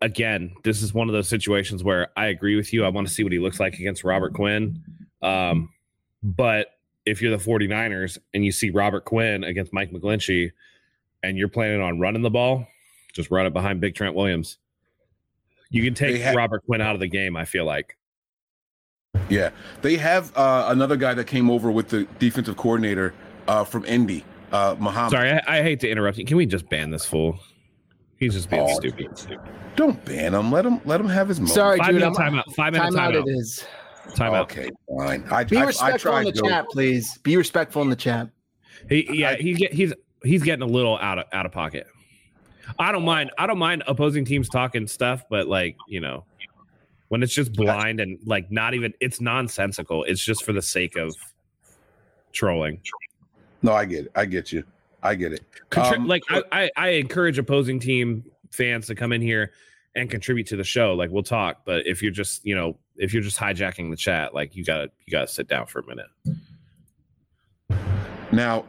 [0.02, 2.84] Again, this is one of those situations where I agree with you.
[2.84, 4.84] I want to see what he looks like against Robert Quinn.
[5.22, 5.70] Um,
[6.22, 6.68] but
[7.06, 10.52] if you're the 49ers and you see Robert Quinn against Mike McGlinchey
[11.24, 12.68] and you're planning on running the ball,
[13.14, 14.58] just run it behind Big Trent Williams.
[15.70, 17.97] You can take have, Robert Quinn out of the game, I feel like.
[19.30, 19.52] Yeah.
[19.82, 23.14] They have uh, another guy that came over with the defensive coordinator
[23.48, 25.12] uh, from Indy, uh, Muhammad.
[25.12, 26.26] Sorry, I, I, hate to interrupt you.
[26.26, 27.40] Can we just ban this fool?
[28.18, 29.10] He's just being oh, stupid.
[29.76, 30.52] Don't ban him.
[30.52, 31.54] Let him let him have his moment.
[31.54, 32.02] Sorry, Five dude.
[32.02, 32.56] Minute timeout.
[32.56, 33.28] Five minute timeout.
[33.28, 33.64] It is.
[34.16, 34.52] Time out.
[34.52, 35.24] Okay, fine.
[35.30, 37.18] I, Be I, respectful I in the to chat, please.
[37.20, 38.30] Be respectful in the chat.
[38.90, 39.94] He, yeah, he's he's
[40.24, 41.86] he's getting a little out of out of pocket.
[42.80, 43.32] I don't mind.
[43.38, 46.26] I don't mind opposing teams talking stuff, but like you know,
[47.10, 50.04] when it's just blind and like not even it's nonsensical.
[50.04, 51.16] It's just for the sake of
[52.32, 52.82] trolling.
[53.62, 54.12] No, I get it.
[54.16, 54.64] I get you.
[55.04, 55.44] I get it.
[55.70, 59.52] Contri- um, like I, I, I encourage opposing team fans to come in here
[59.96, 60.94] and contribute to the show.
[60.94, 64.34] Like we'll talk, but if you're just you know if you're just hijacking the chat,
[64.34, 66.08] like you gotta you gotta sit down for a minute.
[68.32, 68.66] Now,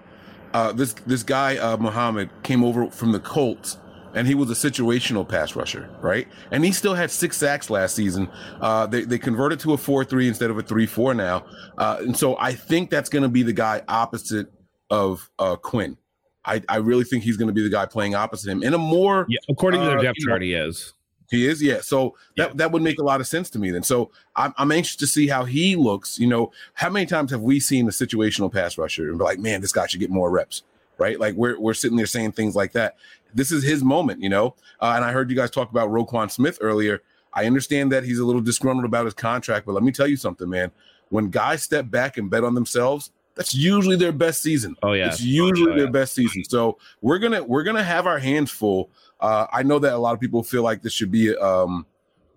[0.55, 3.79] uh, this this guy uh, Muhammad came over from the Colts,
[4.19, 6.27] and he was a situational pass rusher, right?
[6.51, 8.29] And he still had six sacks last season.
[8.61, 11.47] Uh, they they converted to a four three instead of a three four now,
[11.79, 14.49] uh, and so I think that's going to be the guy opposite
[14.91, 15.97] of uh, Quinn.
[16.45, 18.79] I, I really think he's going to be the guy playing opposite him in a
[18.79, 20.95] more yeah, according to their uh, depth chart, he is.
[21.31, 21.81] He is, yeah.
[21.83, 22.55] So that, yeah.
[22.57, 23.83] that would make a lot of sense to me then.
[23.83, 26.19] So I'm, I'm anxious to see how he looks.
[26.19, 29.39] You know, how many times have we seen a situational pass rusher and be like,
[29.39, 30.63] man, this guy should get more reps,
[30.97, 31.21] right?
[31.21, 32.97] Like we're we're sitting there saying things like that.
[33.35, 34.55] This is his moment, you know.
[34.81, 37.03] Uh, and I heard you guys talk about Roquan Smith earlier.
[37.33, 40.17] I understand that he's a little disgruntled about his contract, but let me tell you
[40.17, 40.71] something, man.
[41.11, 44.77] When guys step back and bet on themselves, that's usually their best season.
[44.83, 45.83] Oh yeah, it's usually oh, yeah.
[45.85, 46.43] their best season.
[46.45, 50.15] So we're gonna we're gonna have our hands full uh, I know that a lot
[50.15, 51.87] of people feel like this should be um,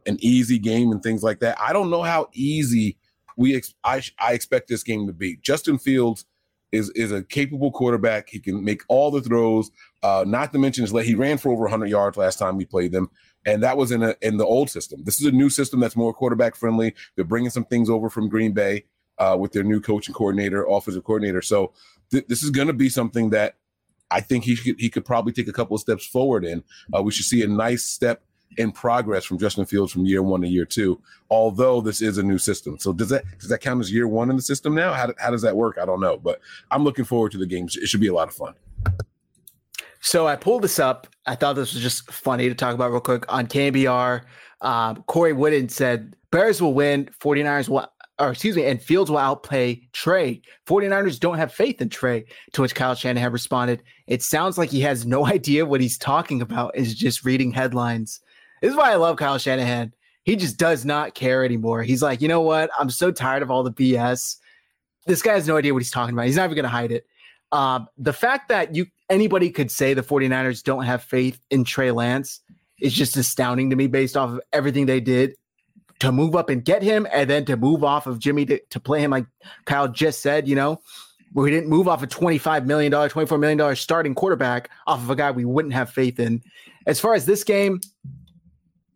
[0.05, 1.59] an easy game and things like that.
[1.59, 2.97] I don't know how easy
[3.37, 5.37] we ex- I, I expect this game to be.
[5.37, 6.25] Justin Fields
[6.71, 8.29] is is a capable quarterback.
[8.29, 9.71] He can make all the throws.
[10.04, 13.10] Uh, not to mention he ran for over 100 yards last time we played them,
[13.45, 15.04] and that was in a in the old system.
[15.04, 16.95] This is a new system that's more quarterback friendly.
[17.16, 18.86] They're bringing some things over from Green Bay
[19.20, 21.41] uh, with their new coaching coordinator, offensive coordinator.
[21.41, 21.74] So
[22.12, 23.58] th- this is going to be something that
[24.10, 26.64] I think he could, he could probably take a couple of steps forward in.
[26.95, 28.24] Uh, we should see a nice step
[28.58, 30.99] in progress from Justin Fields from year one to year two.
[31.30, 34.30] Although this is a new system, so does that does that count as year one
[34.30, 34.93] in the system now?
[34.93, 35.78] How, how does that work?
[35.82, 37.78] I don't know, but I'm looking forward to the games.
[37.78, 38.56] It should be a lot of fun.
[40.02, 41.08] So I pulled this up.
[41.26, 44.22] I thought this was just funny to talk about real quick on KNBR.
[44.62, 47.88] Um, Corey Wootton said Bears will win, 49ers will
[48.22, 50.41] or excuse me, and Fields will outplay Trey.
[50.68, 54.82] 49ers don't have faith in Trey, to which Kyle Shanahan responded, It sounds like he
[54.82, 58.22] has no idea what he's talking about, is just reading headlines.
[58.62, 59.93] This is why I love Kyle Shanahan.
[60.24, 61.82] He just does not care anymore.
[61.82, 62.70] He's like, you know what?
[62.80, 64.38] I'm so tired of all the BS.
[65.08, 66.28] this guy has no idea what he's talking about.
[66.28, 67.08] He's not even going to hide it.
[67.52, 71.91] Um, the fact that you anybody could say the 49ers don't have faith in Trey
[71.91, 72.39] Lance
[72.80, 75.36] is just astounding to me based off of everything they did
[75.99, 78.80] to move up and get him and then to move off of Jimmy to, to
[78.80, 79.28] play him like
[79.66, 80.82] Kyle just said, you know,
[81.34, 85.30] we didn't move off a $25 million, $24 million starting quarterback off of a guy
[85.30, 86.41] we wouldn't have faith in.
[86.88, 87.80] As far as this game,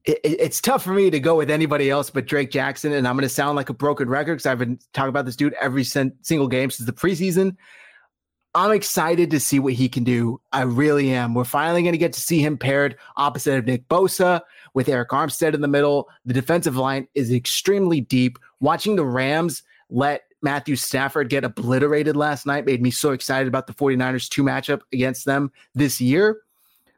[0.05, 2.91] it, it's tough for me to go with anybody else but Drake Jackson.
[2.91, 5.36] And I'm going to sound like a broken record because I've been talking about this
[5.36, 7.55] dude every single game since the preseason.
[8.56, 10.39] I'm excited to see what he can do.
[10.53, 11.34] I really am.
[11.34, 14.41] We're finally going to get to see him paired opposite of Nick Bosa
[14.74, 16.08] with Arik Armstead in the middle.
[16.26, 18.39] The defensive line is extremely deep.
[18.62, 23.68] Watching the Rams let Matthew Stafford get obliterated last night made me so excited about
[23.68, 26.38] the 49ers two matchup against them this year.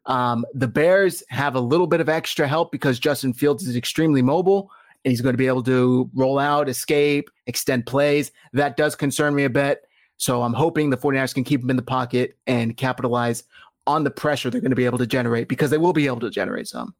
[0.05, 4.21] Um, the Bears have a little bit of extra help because Justin Fields is extremely
[4.21, 4.71] mobile
[5.03, 8.31] and he's going to be able to roll out, escape, extend plays.
[8.53, 9.86] That does concern me a bit.
[10.17, 13.43] So I'm hoping the 49ers can keep him in the pocket and capitalize
[13.85, 16.19] on the pressure they're going to be able to generate because they will be able
[16.19, 16.93] to generate some.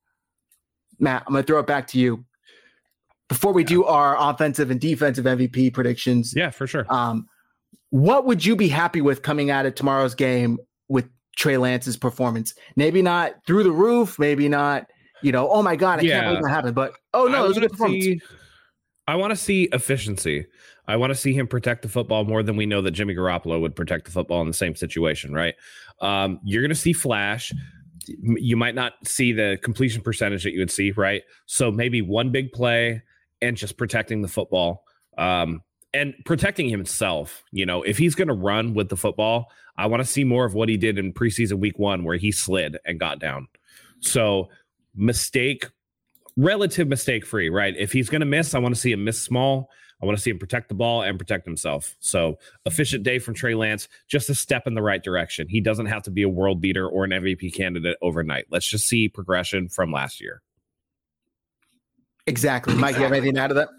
[0.99, 2.24] Matt, I'm going to throw it back to you.
[3.28, 6.86] Before we do our offensive and defensive MVP predictions, yeah, for sure.
[6.89, 7.28] Um,
[7.89, 12.53] what would you be happy with coming out of tomorrow's game with Trey Lance's performance?
[12.78, 14.88] Maybe not through the roof, maybe not,
[15.22, 16.22] you know, oh my God, I yeah.
[16.22, 16.76] can't believe that happened.
[16.76, 18.05] But oh no, it was a good performance.
[18.05, 18.22] See,
[19.08, 20.45] I want to see efficiency.
[20.88, 23.60] I want to see him protect the football more than we know that Jimmy Garoppolo
[23.60, 25.55] would protect the football in the same situation, right?
[26.01, 27.53] Um, you're going to see flash.
[28.08, 31.24] You might not see the completion percentage that you would see, right?
[31.45, 33.01] So maybe one big play
[33.41, 34.84] and just protecting the football
[35.18, 35.62] um,
[35.93, 37.43] and protecting himself.
[37.51, 40.45] You know, if he's going to run with the football, I want to see more
[40.45, 43.47] of what he did in preseason week one, where he slid and got down.
[43.99, 44.49] So
[44.95, 45.66] mistake,
[46.38, 47.75] relative mistake free, right?
[47.77, 49.69] If he's going to miss, I want to see him miss small.
[50.01, 51.95] I want to see him protect the ball and protect himself.
[51.99, 55.47] So efficient day from Trey Lance, just a step in the right direction.
[55.49, 58.45] He doesn't have to be a world beater or an MVP candidate overnight.
[58.51, 60.43] Let's just see progression from last year.
[62.27, 62.75] Exactly.
[62.75, 63.69] Mike, you have anything out of that?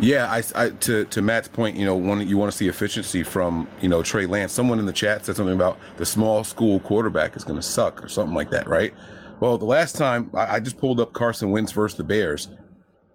[0.00, 3.22] Yeah, I, I, to to Matt's point, you know, when you want to see efficiency
[3.22, 4.50] from you know Trey Lance.
[4.50, 8.02] Someone in the chat said something about the small school quarterback is going to suck
[8.02, 8.94] or something like that, right?
[9.40, 12.48] Well, the last time I, I just pulled up Carson Wentz versus the Bears,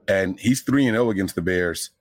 [0.07, 1.91] and he's three and zero oh against the Bears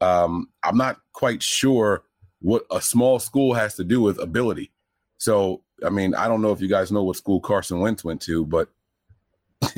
[0.00, 2.04] um, I'm not quite sure
[2.40, 4.70] what a small school has to do with ability.
[5.18, 8.20] So, I mean, I don't know if you guys know what school Carson Wentz went
[8.22, 8.68] to, but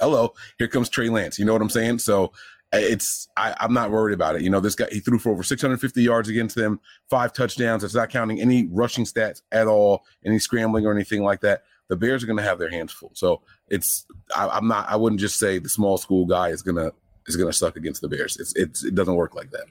[0.00, 1.38] hello, here comes Trey Lance.
[1.38, 2.00] You know what I'm saying?
[2.00, 2.32] So
[2.72, 4.42] it's I, am not worried about it.
[4.42, 7.84] You know, this guy he threw for over 650 yards against them, five touchdowns.
[7.84, 11.62] It's not counting any rushing stats at all, any scrambling or anything like that.
[11.90, 13.10] The Bears are going to have their hands full.
[13.14, 14.88] So it's I, I'm not.
[14.88, 16.94] I wouldn't just say the small school guy is to
[17.26, 18.38] is to suck against the Bears.
[18.38, 19.64] It's, it's it doesn't work like that.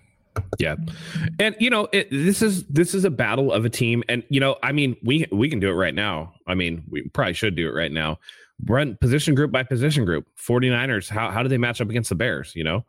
[0.60, 0.76] Yeah,
[1.40, 4.42] and you know it, this is this is a battle of a team, and you
[4.42, 6.34] know I mean we we can do it right now.
[6.46, 8.20] I mean we probably should do it right now.
[8.66, 10.28] Run position group by position group.
[10.38, 12.54] 49ers, how how do they match up against the Bears?
[12.54, 12.86] You know,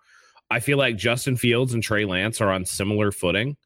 [0.51, 3.57] I feel like Justin Fields and Trey Lance are on similar footing.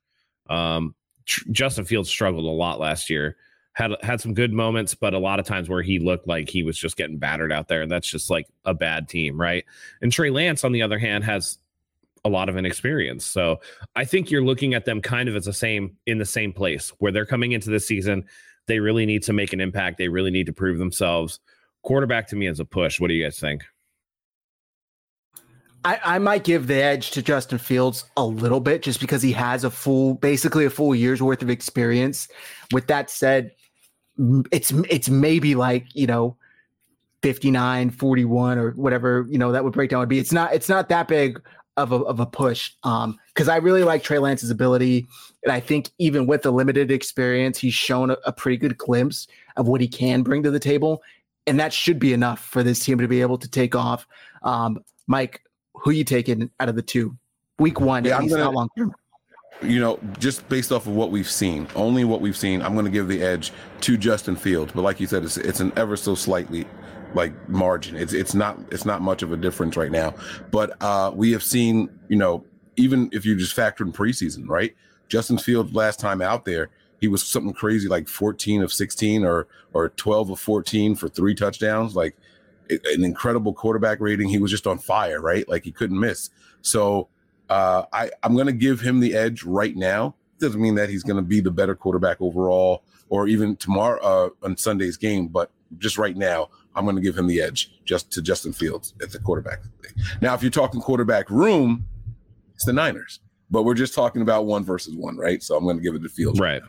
[0.51, 0.95] Um,
[1.25, 3.39] tr- Justin Fields struggled a lot last year
[3.75, 6.63] had had some good moments, but a lot of times where he looked like he
[6.63, 9.65] was just getting battered out there, and that's just like a bad team, right?
[10.01, 11.59] And Trey Lance, on the other hand, has
[12.25, 13.27] a lot of inexperience.
[13.27, 13.61] So
[13.95, 16.91] I think you're looking at them kind of as the same in the same place
[16.99, 18.25] where they're coming into this season.
[18.67, 19.99] They really need to make an impact.
[19.99, 21.41] They really need to prove themselves.
[21.83, 22.99] Quarterback to me is a push.
[22.99, 23.65] What do you guys think?
[25.85, 29.33] I, I might give the edge to Justin Fields a little bit just because he
[29.33, 32.27] has a full, basically a full year's worth of experience.
[32.73, 33.51] With that said,
[34.53, 36.37] it's it's maybe like you know
[37.23, 40.19] 59 41 or whatever you know that would break down would be.
[40.19, 41.41] It's not it's not that big
[41.77, 45.07] of a, of a push um because i really like trey lance's ability.
[45.43, 49.27] And i think even with the limited experience he's shown a, a pretty good glimpse
[49.57, 51.03] of what he can bring to the table.
[51.47, 54.07] And that should be enough for this team to be able to take off.
[54.43, 55.43] Um mike
[55.75, 57.17] who you taking out of the two?
[57.59, 58.31] Week one yeah, least.
[58.31, 58.69] Gonna, not long?
[58.77, 58.95] term
[59.63, 62.85] you know, just based off of what we've seen, only what we've seen, I'm going
[62.85, 63.53] to give the edge
[63.83, 64.73] to Justin Fields.
[64.75, 66.67] But like you said, it's it's an ever so slightly
[67.15, 67.97] like margin.
[67.97, 70.15] It's it's not it's not much of a difference right now.
[70.51, 72.45] But uh, we have seen, you know,
[72.77, 74.75] even if you just factor in preseason, right?
[75.09, 79.47] Justin Fields last time out there, he was something crazy like 14 of 16 or
[79.73, 82.17] or 12 of 14 for three touchdowns, like
[82.71, 84.29] an incredible quarterback rating.
[84.29, 85.49] He was just on fire, right?
[85.49, 86.31] Like he couldn't miss.
[86.63, 87.09] So
[87.49, 90.15] uh, I, I'm going to give him the edge right now.
[90.41, 94.31] Doesn't mean that he's going to be the better quarterback overall or even tomorrow uh,
[94.43, 98.11] on Sunday's game, but just right now, I'm going to give him the edge just
[98.13, 99.61] to Justin Fields at the quarterback.
[100.21, 101.87] Now, if you're talking quarterback room,
[102.55, 103.21] it's the Niners.
[103.51, 105.43] but we're just talking about one versus one, right?
[105.43, 106.41] So I'm going to give it to Fields.
[106.41, 106.63] Right.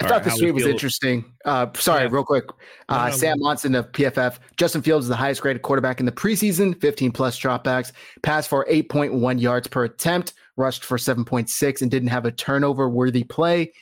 [0.00, 1.24] I thought the tweet was interesting.
[1.44, 2.10] Uh, sorry, yeah.
[2.10, 2.44] real quick.
[2.88, 4.38] Uh, no, no, Sam Monson of PFF.
[4.56, 7.92] Justin Fields is the highest graded quarterback in the preseason, 15 plus dropbacks,
[8.22, 13.24] passed for 8.1 yards per attempt, rushed for 7.6, and didn't have a turnover worthy
[13.24, 13.72] play.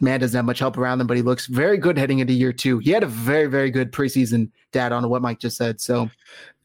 [0.00, 2.52] Man doesn't have much help around him, but he looks very good heading into year
[2.52, 2.78] two.
[2.78, 5.80] He had a very, very good preseason dad on what Mike just said.
[5.80, 6.08] So,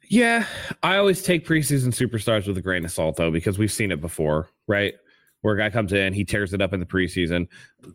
[0.08, 0.46] yeah,
[0.84, 4.02] I always take preseason superstars with a grain of salt, though, because we've seen it
[4.02, 4.94] before, right?
[5.44, 7.48] Where a guy comes in, he tears it up in the preseason.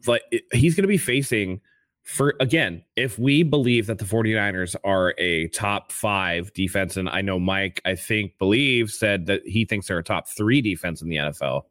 [0.06, 0.22] Like
[0.52, 1.60] he's going to be facing
[2.04, 7.20] for again, if we believe that the 49ers are a top 5 defense and I
[7.20, 11.08] know Mike I think believe said that he thinks they're a top 3 defense in
[11.08, 11.62] the NFL,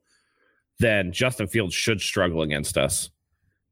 [0.80, 3.10] then Justin Fields should struggle against us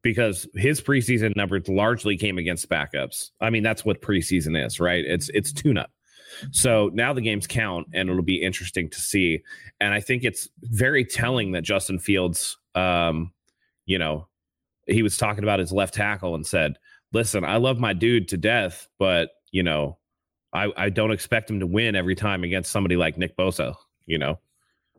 [0.02, 3.32] because his preseason numbers largely came against backups.
[3.42, 5.04] I mean, that's what preseason is, right?
[5.06, 5.92] It's it's tune up.
[6.52, 9.42] So now the games count, and it'll be interesting to see.
[9.80, 13.32] And I think it's very telling that Justin Fields, um,
[13.86, 14.28] you know,
[14.88, 16.78] he was talking about his left tackle and said,
[17.14, 19.98] "Listen, I love my dude to death, but you know,
[20.54, 23.76] I, I don't expect him to win every time against somebody like Nick Bosa."
[24.06, 24.40] You know,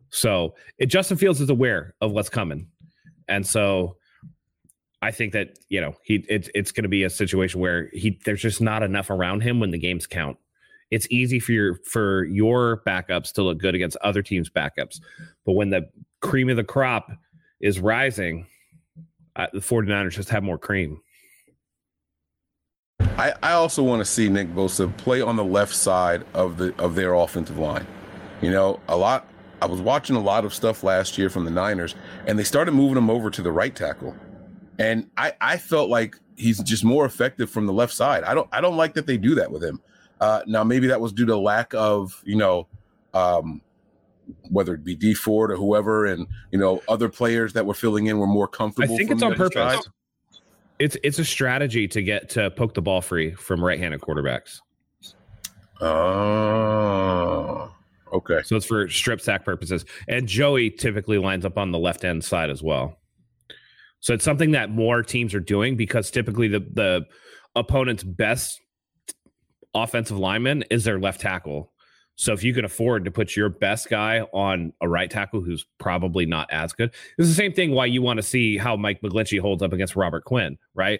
[0.09, 2.67] so it, Justin Fields is aware of what's coming,
[3.27, 3.97] and so
[5.01, 8.19] I think that you know he it's it's going to be a situation where he
[8.25, 10.37] there's just not enough around him when the games count
[10.91, 14.99] it's easy for your for your backups to look good against other teams' backups.
[15.45, 15.89] But when the
[16.21, 17.11] cream of the crop
[17.59, 18.47] is rising,
[19.35, 21.01] uh, the 49ers just have more cream.
[22.99, 26.75] I, I also want to see Nick Bosa play on the left side of the
[26.81, 27.85] of their offensive line.
[28.41, 29.27] You know, a lot
[29.61, 31.95] I was watching a lot of stuff last year from the Niners,
[32.27, 34.15] and they started moving him over to the right tackle.
[34.79, 38.23] And I, I felt like he's just more effective from the left side.
[38.23, 39.81] I don't I don't like that they do that with him.
[40.19, 42.67] Uh, now, maybe that was due to lack of, you know,
[43.13, 43.61] um,
[44.49, 48.07] whether it be Dee Ford or whoever, and you know, other players that were filling
[48.07, 48.93] in were more comfortable.
[48.93, 49.53] I think it's on purpose.
[49.53, 49.79] Side.
[50.79, 54.59] It's it's a strategy to get to poke the ball free from right-handed quarterbacks.
[55.79, 57.71] Oh,
[58.13, 58.41] okay.
[58.43, 62.23] So it's for strip sack purposes, and Joey typically lines up on the left end
[62.23, 62.97] side as well.
[63.99, 67.05] So it's something that more teams are doing because typically the the
[67.55, 68.59] opponent's best
[69.77, 71.71] offensive lineman is their left tackle.
[72.15, 75.67] So if you can afford to put your best guy on a right tackle who's
[75.77, 79.01] probably not as good, it's the same thing why you want to see how Mike
[79.01, 80.99] McGlinchey holds up against Robert Quinn, right?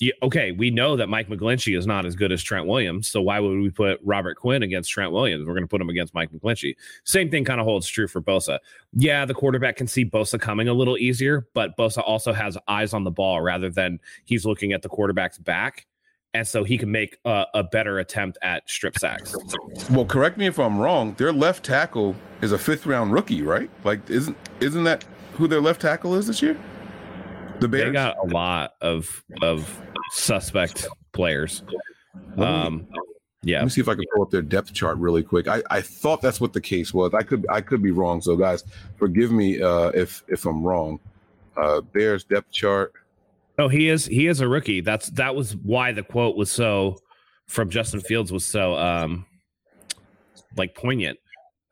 [0.00, 3.22] You, okay, we know that Mike McGlinchey is not as good as Trent Williams, so
[3.22, 5.46] why would we put Robert Quinn against Trent Williams?
[5.46, 6.74] We're going to put him against Mike McGlinchey.
[7.04, 8.58] Same thing kind of holds true for Bosa.
[8.92, 12.92] Yeah, the quarterback can see Bosa coming a little easier, but Bosa also has eyes
[12.92, 15.86] on the ball rather than he's looking at the quarterback's back
[16.36, 19.34] and so he can make a, a, better attempt at strip sacks.
[19.90, 21.14] Well, correct me if I'm wrong.
[21.14, 23.70] Their left tackle is a fifth round rookie, right?
[23.84, 26.58] Like, isn't isn't that who their left tackle is this year?
[27.60, 27.86] The Bears.
[27.86, 29.80] They got a lot of of
[30.10, 31.62] suspect players.
[32.36, 32.86] Um,
[33.42, 33.58] yeah.
[33.58, 35.48] Let me see if I can pull up their depth chart really quick.
[35.48, 37.14] I, I thought that's what the case was.
[37.14, 38.20] I could I could be wrong.
[38.20, 38.62] So guys,
[38.96, 41.00] forgive me uh, if if I'm wrong.
[41.56, 42.92] Uh, Bears depth chart.
[43.58, 44.80] Oh, he is he is a rookie.
[44.80, 46.98] That's that was why the quote was so
[47.46, 49.24] from Justin Fields was so um
[50.56, 51.18] like poignant.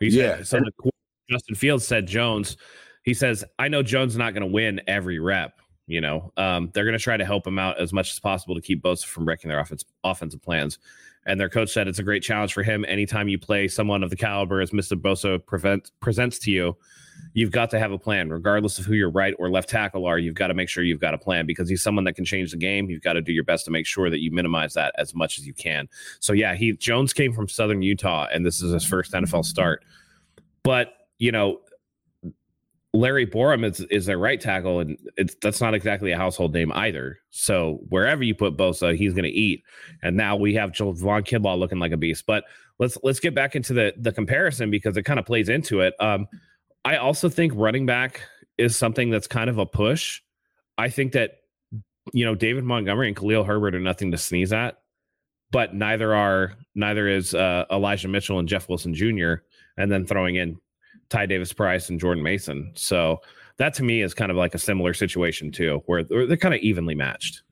[0.01, 0.37] He yeah.
[0.37, 0.95] Said, so the quote,
[1.31, 2.57] Justin Fields said Jones.
[3.03, 5.61] He says, "I know Jones is not going to win every rep.
[5.87, 8.55] You know, um, they're going to try to help him out as much as possible
[8.55, 10.79] to keep Bosa from wrecking their offense, offensive plans."
[11.27, 12.85] And their coach said it's a great challenge for him.
[12.87, 14.93] Anytime you play someone of the caliber as Mr.
[14.93, 16.77] Bosa prevent, presents to you,
[17.33, 20.19] you've got to have a plan, regardless of who your right or left tackle are.
[20.19, 22.51] You've got to make sure you've got a plan because he's someone that can change
[22.51, 22.91] the game.
[22.91, 25.39] You've got to do your best to make sure that you minimize that as much
[25.39, 25.89] as you can.
[26.21, 29.85] So yeah, he Jones came from Southern Utah, and this is his first NFL start.
[30.63, 31.61] But you know,
[32.95, 34.97] Larry Borom is is their right tackle, and
[35.43, 37.19] that's not exactly a household name either.
[37.31, 39.65] So wherever you put Bosa, he's going to eat.
[40.03, 42.25] And now we have Javon Kinlaw looking like a beast.
[42.25, 42.45] But
[42.79, 45.95] let's let's get back into the the comparison because it kind of plays into it.
[45.99, 46.29] Um,
[46.85, 48.23] I also think running back
[48.59, 50.21] is something that's kind of a push.
[50.77, 51.39] I think that
[52.13, 54.79] you know David Montgomery and Khalil Herbert are nothing to sneeze at,
[55.51, 59.35] but neither are neither is uh, Elijah Mitchell and Jeff Wilson Jr.
[59.77, 60.59] And then throwing in
[61.09, 62.73] Ty Davis Price and Jordan Mason.
[62.75, 63.21] So
[63.57, 66.61] that to me is kind of like a similar situation too, where they're kind of
[66.61, 67.43] evenly matched.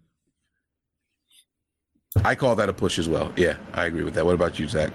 [2.24, 3.32] I call that a push as well.
[3.36, 4.26] Yeah, I agree with that.
[4.26, 4.92] What about you, Zach?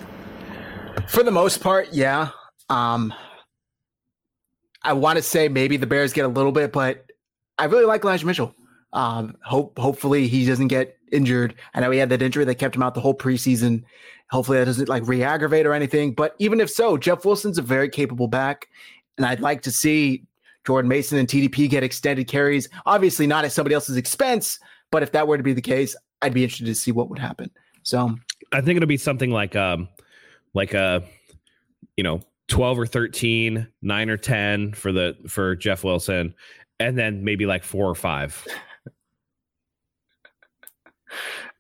[1.08, 2.30] For the most part, yeah.
[2.70, 3.14] Um,
[4.88, 7.12] I want to say maybe the Bears get a little bit, but
[7.58, 8.56] I really like Elijah Mitchell.
[8.94, 11.56] Um, hope hopefully he doesn't get injured.
[11.74, 13.84] I know he had that injury that kept him out the whole preseason.
[14.32, 16.14] Hopefully that doesn't like re-aggravate or anything.
[16.14, 18.70] But even if so, Jeff Wilson's a very capable back.
[19.18, 20.24] and I'd like to see
[20.66, 22.70] Jordan Mason and TDP get extended carries.
[22.86, 24.58] Obviously, not at somebody else's expense,
[24.90, 27.20] but if that were to be the case, I'd be interested to see what would
[27.20, 27.52] happen.
[27.84, 28.16] So
[28.54, 29.90] I think it'll be something like um
[30.54, 31.04] like a
[31.98, 36.34] you know 12 or 13, 9 or 10 for the for Jeff Wilson,
[36.80, 38.46] and then maybe like four or five.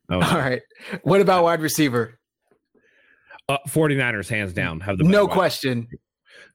[0.10, 0.16] Oh.
[0.22, 0.62] All right.
[1.04, 2.20] What about wide receiver?
[3.50, 5.88] Uh, 49ers hands down have the no question.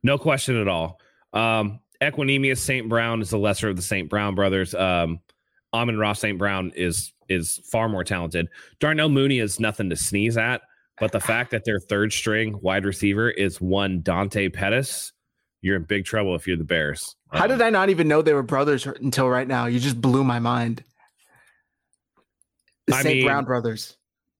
[0.03, 1.01] No question at all.
[1.33, 2.89] Um Equanimeous St.
[2.89, 4.11] Brown is the lesser of the St.
[4.11, 4.74] Brown brothers.
[4.74, 5.20] Um
[5.72, 6.39] Amon-Ra St.
[6.39, 8.49] Brown is is far more talented.
[8.78, 10.61] Darnell Mooney is nothing to sneeze at,
[11.03, 15.12] but the fact that their third string wide receiver is one Dante Pettis,
[15.61, 17.16] you're in big trouble if you're the Bears.
[17.32, 19.66] How did I not even know they were brothers until right now?
[19.66, 20.84] You just blew my mind.
[22.86, 23.26] The St.
[23.26, 23.96] Brown brothers.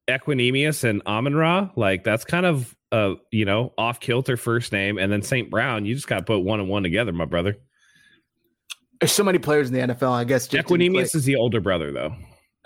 [0.07, 4.99] Equanimeous and Amon Ra, like that's kind of uh, you know, off kilter first name,
[4.99, 5.51] and then St.
[5.51, 7.57] Brown, you just gotta put one and one together, my brother.
[9.01, 10.47] There's so many players in the NFL, I guess.
[10.47, 12.15] Equanimeous is the older brother, though.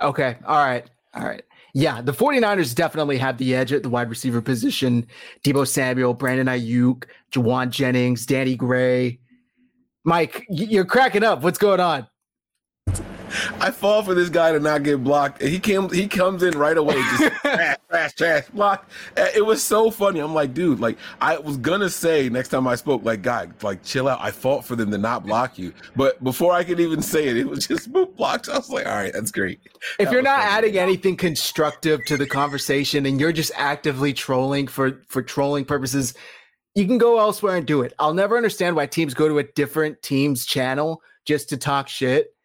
[0.02, 0.36] Okay.
[0.44, 0.84] All right.
[1.14, 1.42] All right.
[1.78, 5.06] Yeah, the 49ers definitely have the edge at the wide receiver position.
[5.44, 9.18] Deebo Samuel, Brandon Aiyuk, Jauan Jennings, Danny Gray.
[10.02, 11.42] Mike, you're cracking up.
[11.42, 12.06] What's going on?
[13.60, 15.42] I fall for this guy to not get blocked.
[15.42, 18.88] He came, he comes in right away, just trash, trash, trash, block.
[19.16, 20.20] It was so funny.
[20.20, 23.82] I'm like, dude, like I was gonna say next time I spoke, like, guy, like
[23.82, 24.20] chill out.
[24.20, 27.36] I fought for them to not block you, but before I could even say it,
[27.36, 28.48] it was just blocked.
[28.48, 29.60] I was like, all right, that's great.
[29.98, 30.50] If that you're not funny.
[30.50, 36.14] adding anything constructive to the conversation and you're just actively trolling for for trolling purposes,
[36.74, 37.92] you can go elsewhere and do it.
[37.98, 42.35] I'll never understand why teams go to a different team's channel just to talk shit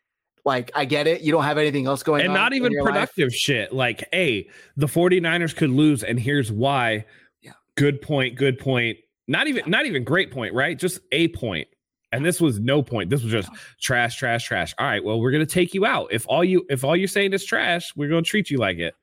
[0.45, 1.21] like, I get it.
[1.21, 2.35] You don't have anything else going and on.
[2.35, 3.33] And not even productive life.
[3.33, 3.73] shit.
[3.73, 7.05] Like, hey, the 49ers could lose, and here's why.
[7.41, 7.51] Yeah.
[7.75, 8.35] Good point.
[8.35, 8.97] Good point.
[9.27, 10.77] Not even not even great point, right?
[10.77, 11.67] Just a point.
[12.11, 13.09] And this was no point.
[13.09, 13.49] This was just
[13.81, 14.73] trash, trash, trash.
[14.77, 15.03] All right.
[15.03, 16.09] Well, we're gonna take you out.
[16.11, 18.93] If all you if all you're saying is trash, we're gonna treat you like it.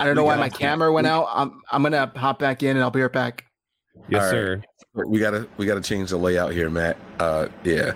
[0.00, 1.28] I don't know why my camera went out.
[1.30, 3.44] I'm I'm gonna hop back in and I'll be right back.
[4.08, 4.30] Yes, right.
[4.30, 4.62] sir.
[4.94, 6.96] We gotta we gotta change the layout here, Matt.
[7.20, 7.92] Uh yeah.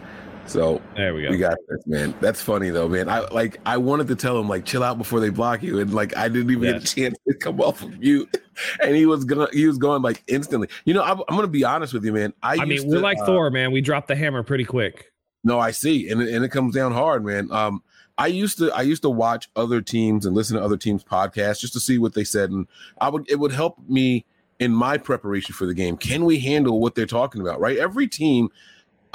[0.48, 1.30] So there we go.
[1.30, 2.14] We got this, man.
[2.20, 3.08] That's funny though, man.
[3.08, 5.92] I like I wanted to tell him like chill out before they block you, and
[5.92, 6.94] like I didn't even yes.
[6.94, 8.34] get a chance to come off of mute,
[8.82, 10.68] and he was going he was going like instantly.
[10.84, 12.32] You know, I'm, I'm gonna be honest with you, man.
[12.42, 13.72] I, I mean, we're to, like uh, Thor, man.
[13.72, 15.12] We dropped the hammer pretty quick.
[15.44, 17.52] No, I see, and and it comes down hard, man.
[17.52, 17.82] Um,
[18.16, 21.60] I used to I used to watch other teams and listen to other teams' podcasts
[21.60, 22.66] just to see what they said, and
[23.00, 24.24] I would it would help me
[24.58, 25.96] in my preparation for the game.
[25.96, 27.60] Can we handle what they're talking about?
[27.60, 28.48] Right, every team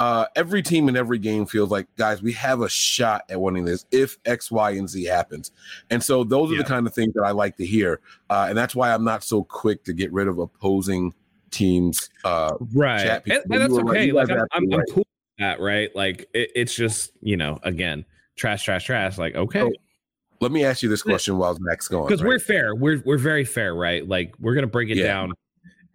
[0.04, 3.64] uh, every team in every game feels like, guys, we have a shot at winning
[3.64, 5.50] this if X, Y, and Z happens.
[5.88, 6.62] And so those are yeah.
[6.62, 8.00] the kind of things that I like to hear.
[8.28, 11.14] Uh, and that's why I'm not so quick to get rid of opposing
[11.50, 12.10] teams.
[12.22, 13.22] Uh, right.
[13.24, 14.12] And, and that's okay.
[14.12, 14.28] Right.
[14.28, 14.86] Like, I'm, I'm, right.
[14.90, 15.88] Cool with that, right?
[15.96, 18.04] Like, it, it's just, you know, again,
[18.36, 19.16] trash, trash, trash.
[19.16, 19.60] Like, okay.
[19.60, 19.72] So,
[20.40, 22.08] let me ask you this question while Zach's going.
[22.08, 22.28] Because right?
[22.28, 22.74] we're fair.
[22.74, 24.06] We're, we're very fair, right?
[24.06, 25.06] Like, we're going to break it yeah.
[25.06, 25.32] down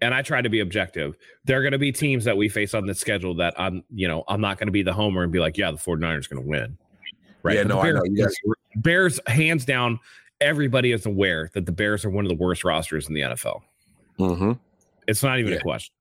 [0.02, 1.18] and I try to be objective.
[1.46, 4.08] There are going to be teams that we face on the schedule that I'm, you
[4.08, 6.42] know, I'm not going to be the homer and be like, yeah, the 49ers going
[6.42, 6.78] to win.
[7.44, 7.56] Right.
[7.56, 8.14] Yeah, but no, Bears, I know.
[8.14, 8.34] Yes.
[8.76, 10.00] Bears, hands down,
[10.42, 13.62] everybody is aware that the Bears are one of the worst rosters in the NFL.
[14.20, 14.52] Mm-hmm.
[15.08, 15.60] It's not even yeah.
[15.60, 15.94] a question.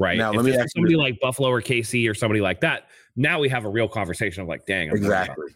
[0.00, 0.18] Right.
[0.18, 0.98] Now, if let me ask somebody you.
[0.98, 2.88] like Buffalo or KC or somebody like that.
[3.16, 5.46] Now we have a real conversation of like, dang, I'm exactly.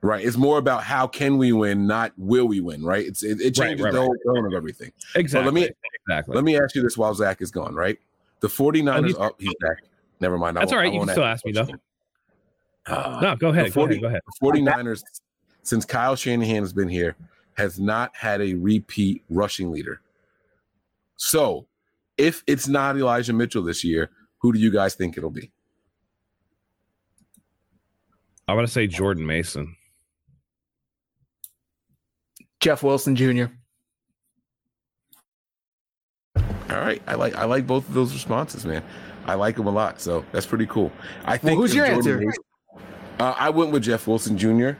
[0.00, 0.24] Right.
[0.24, 2.82] It's more about how can we win, not will we win.
[2.84, 3.04] Right.
[3.04, 4.92] It's it, it changes right, right, the whole tone of everything.
[5.16, 5.44] Exactly.
[5.44, 5.68] let me
[6.08, 6.34] exactly.
[6.34, 7.74] Let me ask you this while Zach is gone.
[7.74, 7.98] Right.
[8.40, 8.98] The 49ers.
[8.98, 9.78] Oh, he's, oh, he's back.
[10.20, 10.56] Never mind.
[10.56, 10.92] That's all right.
[10.92, 11.68] You can still ask me though.
[12.86, 13.72] Uh, no, go ahead.
[13.72, 14.22] 40, go ahead.
[14.40, 14.64] Go ahead.
[14.64, 15.02] 49ers,
[15.62, 17.16] since Kyle Shanahan has been here,
[17.54, 20.00] has not had a repeat rushing leader.
[21.16, 21.66] So,
[22.16, 25.50] if it's not Elijah Mitchell this year, who do you guys think it'll be?
[28.46, 29.76] I want to say Jordan Mason.
[32.60, 33.46] Jeff Wilson Jr.
[36.70, 38.82] All right, I like I like both of those responses, man.
[39.26, 40.92] I like them a lot, so that's pretty cool.
[41.24, 41.58] I think.
[41.58, 42.18] Well, who's your Jordan answer?
[42.18, 42.44] Mason,
[43.20, 44.70] uh, I went with Jeff Wilson Jr.,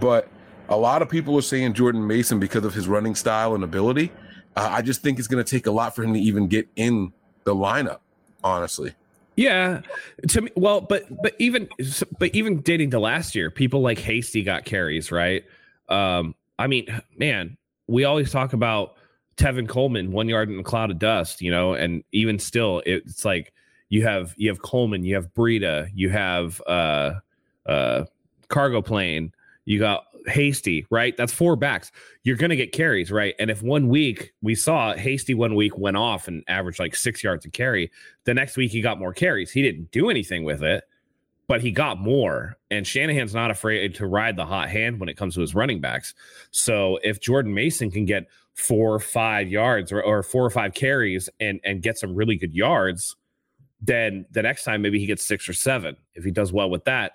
[0.00, 0.28] but
[0.68, 4.10] a lot of people are saying Jordan Mason because of his running style and ability.
[4.56, 6.68] Uh, I just think it's going to take a lot for him to even get
[6.76, 7.12] in
[7.44, 8.00] the lineup.
[8.44, 8.94] Honestly.
[9.36, 9.80] Yeah,
[10.28, 11.68] to me, well, but but even
[12.18, 15.44] but even dating to last year, people like Hasty got carries, right?
[15.88, 16.86] Um, I mean,
[17.16, 18.94] man, we always talk about
[19.36, 23.24] Tevin Coleman, one yard in a cloud of dust, you know, and even still, it's
[23.24, 23.52] like
[23.88, 27.14] you have you have Coleman, you have Breida, you have uh
[27.66, 28.04] uh
[28.48, 29.32] cargo plane,
[29.64, 31.16] You got Hasty, right?
[31.16, 31.90] That's four backs.
[32.22, 33.34] You're to get carries, right?
[33.38, 37.24] And if one week we saw Hasty one week went off and averaged like six
[37.24, 37.90] yards a carry,
[38.24, 39.50] the next week he got more carries.
[39.50, 40.84] He didn't do anything with it,
[41.48, 42.56] but he got more.
[42.70, 45.80] And Shanahan's not afraid to ride the hot hand when it comes to his running
[45.80, 46.14] backs.
[46.50, 50.74] So if Jordan Mason can get four or five yards or, or four or five
[50.74, 53.16] carries and and get some really good yards,
[53.80, 55.96] then the next time maybe he gets six or seven.
[56.14, 57.12] If he does well with that,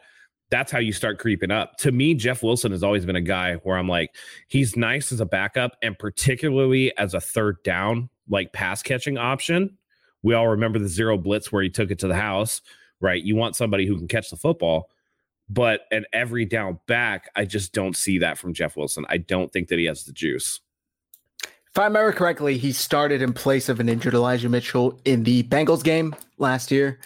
[0.49, 1.77] that's how you start creeping up.
[1.77, 4.15] To me, Jeff Wilson has always been a guy where I'm like,
[4.47, 9.77] he's nice as a backup and particularly as a third down, like pass catching option.
[10.23, 12.61] We all remember the zero blitz where he took it to the house,
[13.01, 13.21] right?
[13.21, 14.89] You want somebody who can catch the football.
[15.49, 19.05] But an every down back, I just don't see that from Jeff Wilson.
[19.07, 20.59] I don't think that he has the juice.
[21.77, 25.43] If I remember correctly, he started in place of an injured Elijah Mitchell in the
[25.43, 26.99] Bengals game last year.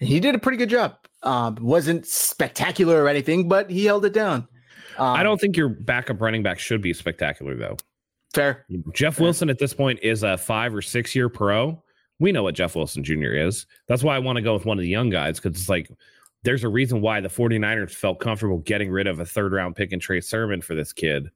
[0.00, 0.96] He did a pretty good job.
[1.22, 4.48] Um, wasn't spectacular or anything, but he held it down.
[4.98, 7.76] Um, I don't think your backup running back should be spectacular, though.
[8.34, 8.66] Fair.
[8.92, 9.22] Jeff fair.
[9.26, 11.80] Wilson at this point is a five or six year pro.
[12.18, 13.34] We know what Jeff Wilson Jr.
[13.34, 13.66] is.
[13.86, 15.88] That's why I want to go with one of the young guys because it's like
[16.42, 19.92] there's a reason why the 49ers felt comfortable getting rid of a third round pick
[19.92, 21.30] and Trey Sermon for this kid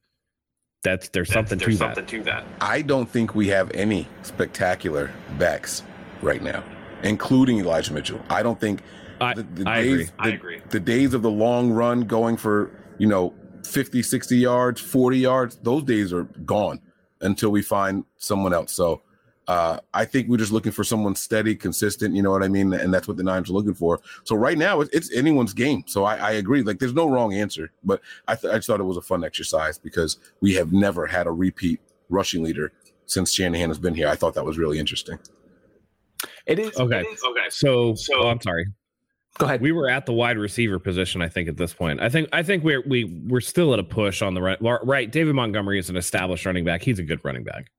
[0.86, 2.10] that's there's something there's to something that.
[2.10, 2.44] to that.
[2.60, 5.82] I don't think we have any spectacular backs
[6.22, 6.62] right now,
[7.02, 8.20] including Elijah Mitchell.
[8.30, 8.82] I don't think
[9.20, 10.04] I, the, the I days, agree.
[10.04, 10.62] The, I agree.
[10.70, 13.34] The days of the long run going for, you know,
[13.64, 16.80] 50, 60 yards, 40 yards, those days are gone
[17.20, 18.72] until we find someone else.
[18.72, 19.02] So
[19.48, 22.14] uh, I think we're just looking for someone steady, consistent.
[22.14, 22.72] You know what I mean?
[22.72, 24.00] And that's what the Niners are looking for.
[24.24, 25.84] So right now, it's, it's anyone's game.
[25.86, 26.62] So I, I, agree.
[26.62, 27.70] Like, there's no wrong answer.
[27.84, 31.06] But I, th- I just thought it was a fun exercise because we have never
[31.06, 32.72] had a repeat rushing leader
[33.06, 34.08] since Shanahan has been here.
[34.08, 35.18] I thought that was really interesting.
[36.46, 37.00] It is okay.
[37.00, 37.22] It is.
[37.22, 37.48] Okay.
[37.50, 38.66] So, so oh, I'm sorry.
[39.38, 39.60] Go ahead.
[39.60, 42.00] We were at the wide receiver position, I think, at this point.
[42.00, 44.58] I think I think we're we we're still at a push on the right.
[44.60, 46.82] Right, David Montgomery is an established running back.
[46.82, 47.70] He's a good running back.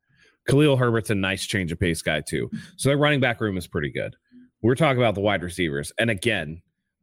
[0.48, 2.50] Khalil Herbert's a nice change of pace guy too.
[2.78, 4.16] So their running back room is pretty good.
[4.62, 5.92] We're talking about the wide receivers.
[6.00, 6.62] And again,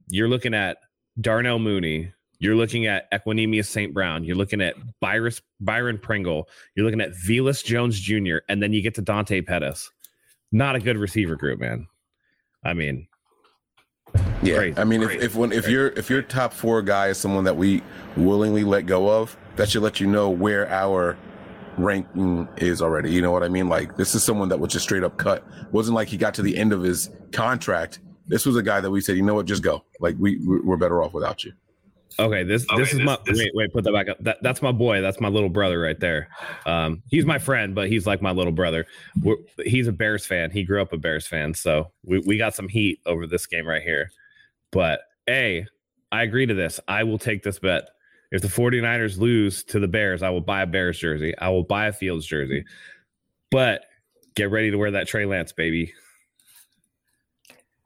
[0.08, 0.78] you're looking at
[1.20, 2.12] Darnell Mooney.
[2.40, 3.94] You're looking at Equanimeous St.
[3.94, 4.24] Brown.
[4.24, 6.48] You're looking at Byron, Byron Pringle.
[6.74, 8.38] You're looking at Velus Jones Jr.
[8.48, 9.90] And then you get to Dante Pettis.
[10.50, 11.86] Not a good receiver group, man.
[12.64, 13.06] I mean,
[14.42, 14.56] yeah.
[14.58, 17.44] Crazy, I mean, if, if when if your if your top four guy is someone
[17.44, 17.82] that we
[18.16, 21.16] willingly let go of, that should let you know where our
[21.76, 23.10] ranking is already.
[23.10, 23.68] You know what I mean?
[23.68, 25.44] Like this is someone that was just straight up cut.
[25.72, 28.00] Wasn't like he got to the end of his contract.
[28.26, 29.84] This was a guy that we said, you know what, just go.
[30.00, 31.52] Like we we're better off without you.
[32.18, 34.18] Okay, this okay, this is this, my this, wait wait put that back up.
[34.20, 35.00] That, that's my boy.
[35.00, 36.28] That's my little brother right there.
[36.64, 38.86] Um, he's my friend, but he's like my little brother.
[39.20, 40.50] We're, he's a Bears fan.
[40.50, 43.66] He grew up a Bears fan, so we we got some heat over this game
[43.66, 44.10] right here.
[44.70, 45.66] But a,
[46.12, 46.78] I agree to this.
[46.86, 47.88] I will take this bet.
[48.34, 51.38] If the 49ers lose to the Bears, I will buy a Bears jersey.
[51.38, 52.64] I will buy a Fields jersey.
[53.52, 53.84] But
[54.34, 55.94] get ready to wear that Trey Lance, baby.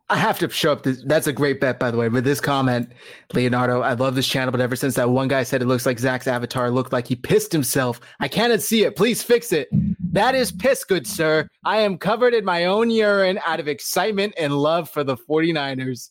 [0.09, 0.85] I have to show up.
[0.85, 2.09] This, that's a great bet, by the way.
[2.09, 2.91] With this comment,
[3.35, 5.99] Leonardo, I love this channel, but ever since that one guy said it looks like
[5.99, 8.97] Zach's avatar looked like he pissed himself, I cannot see it.
[8.97, 9.69] Please fix it.
[10.13, 11.47] That is piss, good sir.
[11.67, 16.09] I am covered in my own urine out of excitement and love for the 49ers.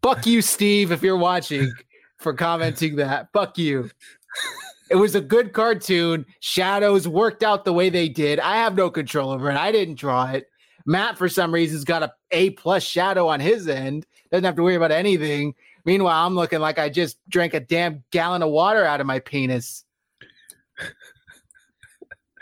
[0.00, 1.72] Fuck you, Steve, if you're watching
[2.26, 3.28] for commenting that.
[3.32, 3.88] Fuck you.
[4.90, 6.26] It was a good cartoon.
[6.40, 8.40] Shadows worked out the way they did.
[8.40, 9.56] I have no control over it.
[9.56, 10.50] I didn't draw it.
[10.86, 14.06] Matt, for some reason, has got a A plus shadow on his end.
[14.32, 15.54] Doesn't have to worry about anything.
[15.84, 19.20] Meanwhile, I'm looking like I just drank a damn gallon of water out of my
[19.20, 19.84] penis.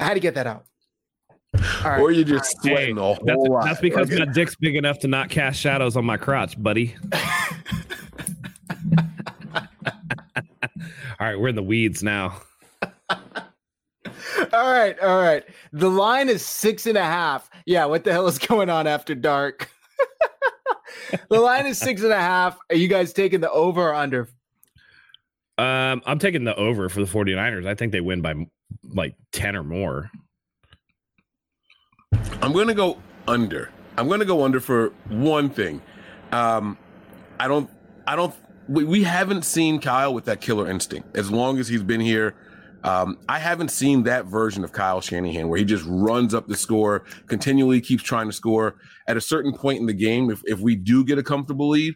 [0.01, 0.65] I had to get that out.
[1.85, 2.01] Right.
[2.01, 2.73] Or you just right.
[2.73, 3.65] sweating hey, a whole that's, lot.
[3.65, 6.95] That's because my dick's big enough to not cast shadows on my crotch, buddy.
[11.21, 12.41] All right, we're in the weeds now.
[12.83, 13.23] all
[14.53, 15.45] right, all right.
[15.73, 17.49] The line is six and a half.
[17.67, 19.71] Yeah, what the hell is going on after dark?
[21.29, 22.59] the line is six and a half.
[22.71, 24.29] Are you guys taking the over or under?
[25.57, 27.67] Um, I'm taking the over for the 49ers.
[27.67, 28.35] I think they win by
[28.83, 30.11] like 10 or more.
[32.43, 32.99] I'm going to go
[33.29, 33.71] under.
[33.97, 35.81] I'm going to go under for one thing.
[36.33, 36.77] Um,
[37.39, 37.71] I don't
[38.07, 38.35] I don't
[38.69, 42.35] we, we haven't seen Kyle with that killer instinct as long as he's been here.
[42.83, 46.57] Um, I haven't seen that version of Kyle Shanahan where he just runs up the
[46.57, 48.77] score, continually keeps trying to score.
[49.07, 51.95] At a certain point in the game, if, if we do get a comfortable lead,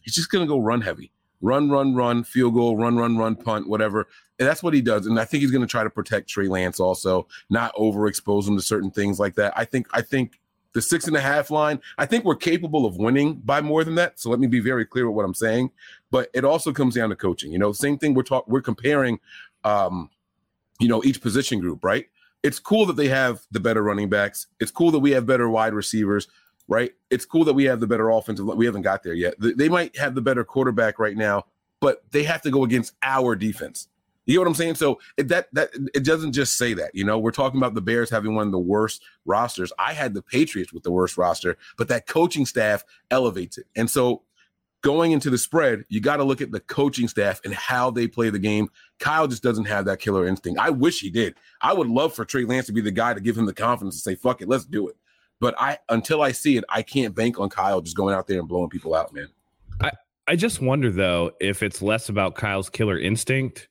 [0.00, 1.12] he's just going to go run heavy.
[1.42, 4.06] Run, run, run, field goal, run, run, run, punt, whatever.
[4.38, 5.06] And that's what he does.
[5.06, 8.56] And I think he's going to try to protect Trey Lance also, not overexpose him
[8.56, 9.52] to certain things like that.
[9.56, 10.40] I think, I think
[10.72, 11.80] the six and a half line.
[11.98, 14.20] I think we're capable of winning by more than that.
[14.20, 15.70] So let me be very clear with what I'm saying.
[16.10, 17.52] But it also comes down to coaching.
[17.52, 18.14] You know, same thing.
[18.14, 18.52] We're talking.
[18.52, 19.20] We're comparing,
[19.64, 20.10] um,
[20.78, 22.06] you know, each position group, right?
[22.42, 24.46] It's cool that they have the better running backs.
[24.60, 26.28] It's cool that we have better wide receivers,
[26.68, 26.92] right?
[27.10, 28.46] It's cool that we have the better offensive.
[28.46, 29.34] We haven't got there yet.
[29.38, 31.44] They might have the better quarterback right now,
[31.80, 33.88] but they have to go against our defense.
[34.30, 34.76] You know what I'm saying?
[34.76, 36.94] So it, that that it doesn't just say that.
[36.94, 39.72] You know, we're talking about the Bears having one of the worst rosters.
[39.78, 43.66] I had the Patriots with the worst roster, but that coaching staff elevates it.
[43.74, 44.22] And so
[44.82, 48.06] going into the spread, you got to look at the coaching staff and how they
[48.06, 48.68] play the game.
[48.98, 50.60] Kyle just doesn't have that killer instinct.
[50.60, 51.34] I wish he did.
[51.60, 53.96] I would love for Trey Lance to be the guy to give him the confidence
[53.96, 54.96] to say, fuck it, let's do it.
[55.40, 58.38] But I until I see it, I can't bank on Kyle just going out there
[58.38, 59.28] and blowing people out, man.
[59.80, 59.90] I,
[60.28, 63.68] I just wonder though if it's less about Kyle's killer instinct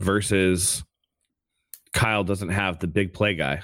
[0.00, 0.84] versus
[1.92, 3.62] Kyle doesn't have the big play guy.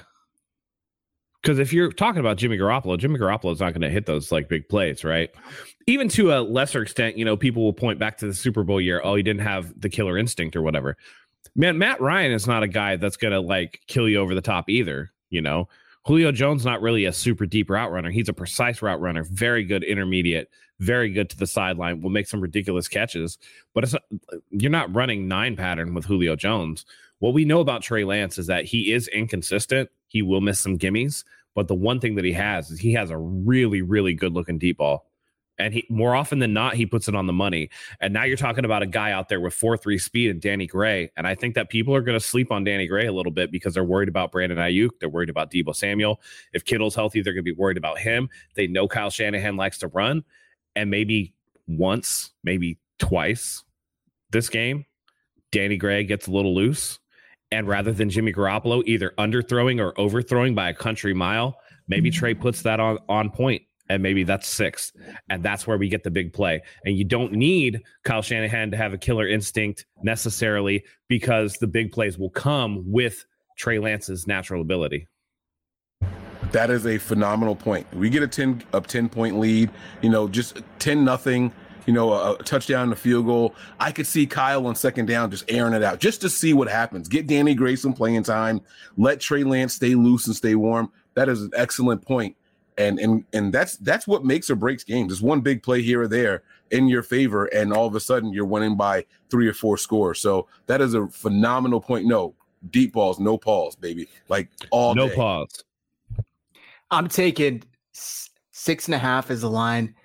[1.41, 4.31] Because if you're talking about Jimmy Garoppolo, Jimmy Garoppolo is not going to hit those
[4.31, 5.29] like big plays, right?
[5.85, 8.81] Even to a lesser extent, you know, people will point back to the Super Bowl
[8.81, 8.99] year.
[9.03, 10.97] Oh, he didn't have the killer instinct or whatever.
[11.55, 14.41] Man, Matt Ryan is not a guy that's going to like kill you over the
[14.41, 15.11] top either.
[15.29, 15.69] You know,
[16.05, 18.11] Julio Jones not really a super deep route runner.
[18.11, 20.49] He's a precise route runner, very good intermediate,
[20.79, 22.01] very good to the sideline.
[22.01, 23.39] Will make some ridiculous catches,
[23.73, 23.95] but it's
[24.51, 26.85] you're not running nine pattern with Julio Jones.
[27.19, 29.89] What we know about Trey Lance is that he is inconsistent.
[30.07, 31.23] He will miss some gimmies,
[31.55, 34.59] but the one thing that he has is he has a really, really good looking
[34.59, 35.07] deep ball.
[35.57, 37.69] And he more often than not, he puts it on the money.
[38.01, 40.67] And now you're talking about a guy out there with 4 3 speed and Danny
[40.67, 41.11] Gray.
[41.15, 43.51] And I think that people are going to sleep on Danny Gray a little bit
[43.51, 46.19] because they're worried about Brandon Aiyuk, They're worried about Deebo Samuel.
[46.53, 48.29] If Kittle's healthy, they're going to be worried about him.
[48.55, 50.23] They know Kyle Shanahan likes to run.
[50.75, 51.33] And maybe
[51.67, 53.63] once, maybe twice
[54.31, 54.85] this game,
[55.51, 56.99] Danny Gray gets a little loose.
[57.51, 61.55] And rather than Jimmy Garoppolo either underthrowing or overthrowing by a country mile,
[61.87, 62.19] maybe mm-hmm.
[62.19, 64.91] Trey puts that on, on point and maybe that's six.
[65.29, 66.61] And that's where we get the big play.
[66.85, 71.91] And you don't need Kyle Shanahan to have a killer instinct necessarily because the big
[71.91, 73.25] plays will come with
[73.57, 75.07] Trey Lance's natural ability.
[76.51, 77.85] That is a phenomenal point.
[77.93, 79.69] We get a 10 a 10 point lead,
[80.01, 81.51] you know, just 10 nothing,
[81.85, 83.55] you know, a, a touchdown, a field goal.
[83.79, 86.69] I could see Kyle on second down just airing it out just to see what
[86.69, 87.07] happens.
[87.07, 88.61] Get Danny Grayson playing time,
[88.97, 90.91] let Trey Lance stay loose and stay warm.
[91.15, 92.35] That is an excellent point
[92.77, 95.13] and and and that's that's what makes or breaks games.
[95.13, 98.33] It's one big play here or there in your favor, and all of a sudden
[98.33, 100.19] you're winning by three or four scores.
[100.19, 102.05] So that is a phenomenal point.
[102.05, 102.35] No
[102.69, 104.07] deep balls, no pause, baby.
[104.29, 105.15] Like all no day.
[105.15, 105.63] pause.
[106.91, 107.63] I'm taking
[108.51, 109.95] six and a half as the line.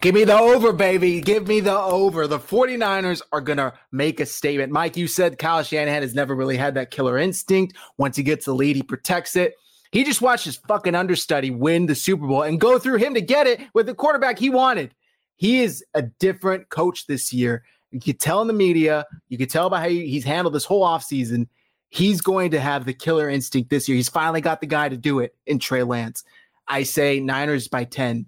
[0.00, 1.20] Give me the over, baby.
[1.20, 2.26] Give me the over.
[2.26, 4.72] The 49ers are going to make a statement.
[4.72, 7.76] Mike, you said Kyle Shanahan has never really had that killer instinct.
[7.96, 9.54] Once he gets the lead, he protects it.
[9.90, 13.20] He just watched his fucking understudy win the Super Bowl and go through him to
[13.20, 14.94] get it with the quarterback he wanted.
[15.36, 17.64] He is a different coach this year.
[17.90, 20.84] You could tell in the media, you could tell by how he's handled this whole
[20.84, 21.48] offseason.
[21.88, 23.96] He's going to have the killer instinct this year.
[23.96, 26.24] He's finally got the guy to do it in Trey Lance.
[26.66, 28.26] I say Niners by 10.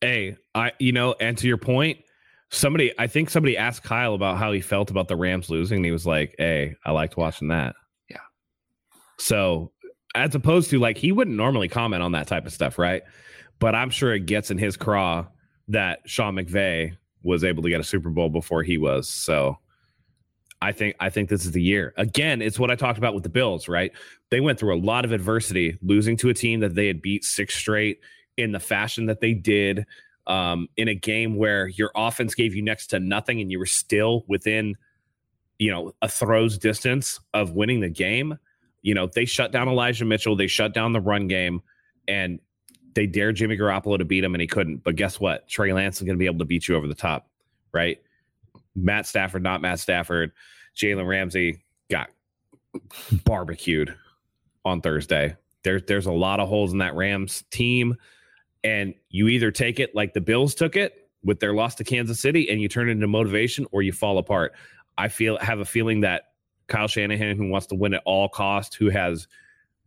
[0.00, 1.98] Hey, I you know, and to your point,
[2.50, 5.84] somebody I think somebody asked Kyle about how he felt about the Rams losing, and
[5.84, 7.74] he was like, Hey, I liked watching that.
[8.08, 8.18] Yeah.
[9.18, 9.71] So
[10.14, 13.02] as opposed to like he wouldn't normally comment on that type of stuff, right?
[13.58, 15.26] But I'm sure it gets in his craw
[15.68, 19.08] that Sean McVay was able to get a Super Bowl before he was.
[19.08, 19.58] So
[20.60, 21.92] I think I think this is the year.
[21.96, 23.92] Again, it's what I talked about with the Bills, right?
[24.30, 27.24] They went through a lot of adversity, losing to a team that they had beat
[27.24, 28.00] six straight
[28.36, 29.84] in the fashion that they did,
[30.26, 33.66] um, in a game where your offense gave you next to nothing and you were
[33.66, 34.76] still within,
[35.58, 38.38] you know, a throw's distance of winning the game
[38.82, 41.62] you know, they shut down Elijah Mitchell, they shut down the run game,
[42.08, 42.40] and
[42.94, 44.84] they dared Jimmy Garoppolo to beat him, and he couldn't.
[44.84, 45.48] But guess what?
[45.48, 47.28] Trey Lance is going to be able to beat you over the top,
[47.72, 47.98] right?
[48.74, 50.32] Matt Stafford, not Matt Stafford.
[50.76, 52.10] Jalen Ramsey got
[53.24, 53.94] barbecued
[54.64, 55.36] on Thursday.
[55.62, 57.96] There's there's a lot of holes in that Rams team,
[58.64, 62.20] and you either take it like the Bills took it with their loss to Kansas
[62.20, 64.54] City, and you turn it into motivation, or you fall apart.
[64.98, 66.31] I feel have a feeling that
[66.66, 69.28] Kyle Shanahan, who wants to win at all cost, who has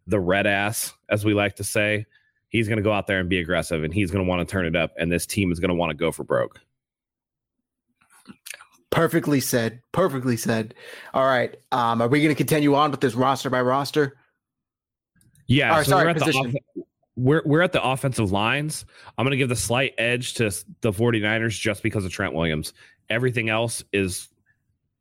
[0.07, 2.05] the red ass, as we like to say,
[2.49, 4.51] he's going to go out there and be aggressive and he's going to want to
[4.51, 4.93] turn it up.
[4.97, 6.59] And this team is going to want to go for broke.
[8.91, 9.81] Perfectly said.
[9.91, 10.73] Perfectly said.
[11.13, 11.55] All right.
[11.71, 14.15] Um, are we going to continue on with this roster by roster?
[15.47, 15.75] Yeah.
[15.83, 16.51] so sorry, we're, at position.
[16.51, 18.85] the off- we're, we're at the offensive lines.
[19.17, 20.51] I'm going to give the slight edge to
[20.81, 22.73] the 49ers just because of Trent Williams.
[23.09, 24.29] Everything else is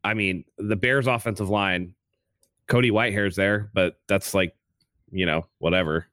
[0.04, 1.94] I mean, the Bears offensive line,
[2.68, 4.54] Cody Whitehair's there, but that's like,
[5.10, 6.06] you know, whatever.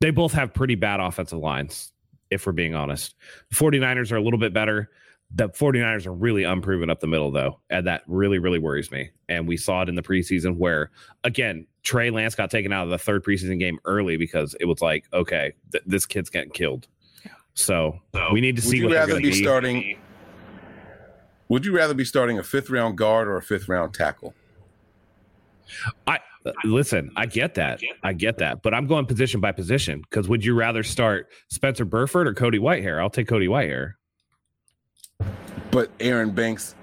[0.00, 1.92] They both have pretty bad offensive lines,
[2.30, 3.14] if we're being honest.
[3.50, 4.90] The 49ers are a little bit better.
[5.34, 7.60] The 49ers are really unproven up the middle, though.
[7.68, 9.10] And that really, really worries me.
[9.28, 10.90] And we saw it in the preseason where,
[11.22, 14.80] again, Trey Lance got taken out of the third preseason game early because it was
[14.80, 16.86] like, okay, th- this kid's getting killed.
[17.54, 19.98] So, so we need to would see you what rather they're be be starting.
[21.48, 24.34] Would you rather be starting a fifth round guard or a fifth round tackle?
[26.06, 26.20] I
[26.64, 27.10] listen.
[27.16, 27.80] I get that.
[28.02, 28.62] I get that.
[28.62, 32.58] But I'm going position by position because would you rather start Spencer Burford or Cody
[32.58, 33.00] Whitehair?
[33.00, 33.92] I'll take Cody Whitehair.
[35.70, 36.74] But Aaron Banks.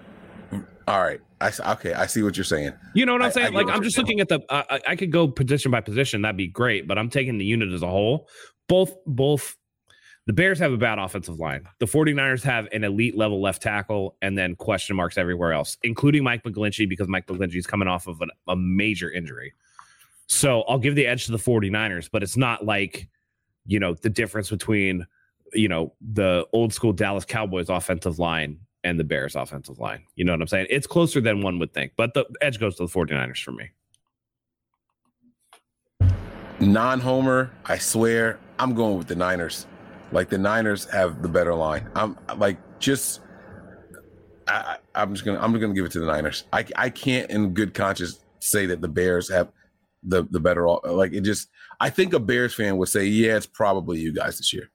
[0.88, 1.20] All right.
[1.41, 1.93] I okay.
[1.93, 2.74] I see what you're saying.
[2.93, 3.47] You know what I'm saying?
[3.47, 4.05] I get like I'm just saying.
[4.05, 4.39] looking at the.
[4.49, 6.22] I- I could go position by position.
[6.22, 6.88] That'd be great.
[6.88, 8.28] But I'm taking the unit as a whole.
[8.68, 9.55] Both both.
[10.28, 11.68] The Bears have a bad offensive line.
[11.80, 16.24] The 49ers have an elite level left tackle and then question marks everywhere else, including
[16.24, 19.54] Mike McGlinchey because Mike McGlinchey is coming off of an, a major injury.
[20.28, 23.08] So I'll give the edge to the 49ers, but it's not like,
[23.68, 25.06] you know, the difference between,
[25.54, 30.04] you know, the old school Dallas Cowboys offensive line and the Bears offensive line.
[30.16, 30.68] You know what I'm saying?
[30.72, 33.70] It's closer than one would think, but the edge goes to the 49ers for me.
[36.60, 39.68] Non homer, I swear, I'm going with the Niners.
[40.16, 41.89] Like the Niners have the better line.
[41.93, 43.20] I'm like just
[44.47, 46.45] I, I'm just gonna I'm gonna give it to the Niners.
[46.53, 49.51] I I can't in good conscience say that the Bears have
[50.03, 51.49] the the better like it just
[51.82, 54.72] I think a Bears fan would say, yeah, it's probably you guys this year.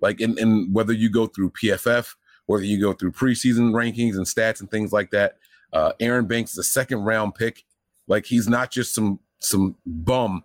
[0.00, 2.14] Like and in whether you go through PFF,
[2.46, 5.38] whether you go through preseason rankings and stats and things like that,
[5.72, 7.64] uh, Aaron Banks is a second round pick.
[8.06, 10.44] Like he's not just some some bum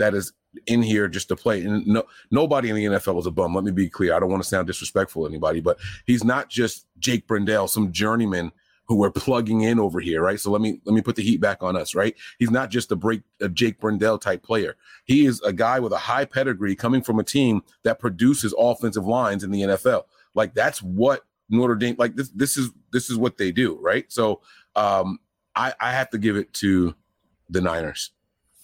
[0.00, 0.32] that is
[0.66, 1.62] in here just to play.
[1.62, 3.54] And no nobody in the NFL is a bum.
[3.54, 4.14] Let me be clear.
[4.14, 7.92] I don't want to sound disrespectful to anybody, but he's not just Jake Brendel, some
[7.92, 8.50] journeyman
[8.86, 10.40] who we're plugging in over here, right?
[10.40, 12.16] So let me let me put the heat back on us, right?
[12.38, 14.76] He's not just a break a Jake Brendel type player.
[15.04, 19.06] He is a guy with a high pedigree coming from a team that produces offensive
[19.06, 20.04] lines in the NFL.
[20.34, 24.10] Like that's what Notre Dame like this this is this is what they do, right?
[24.10, 24.40] So
[24.74, 25.20] um
[25.54, 26.94] I I have to give it to
[27.48, 28.10] the Niners.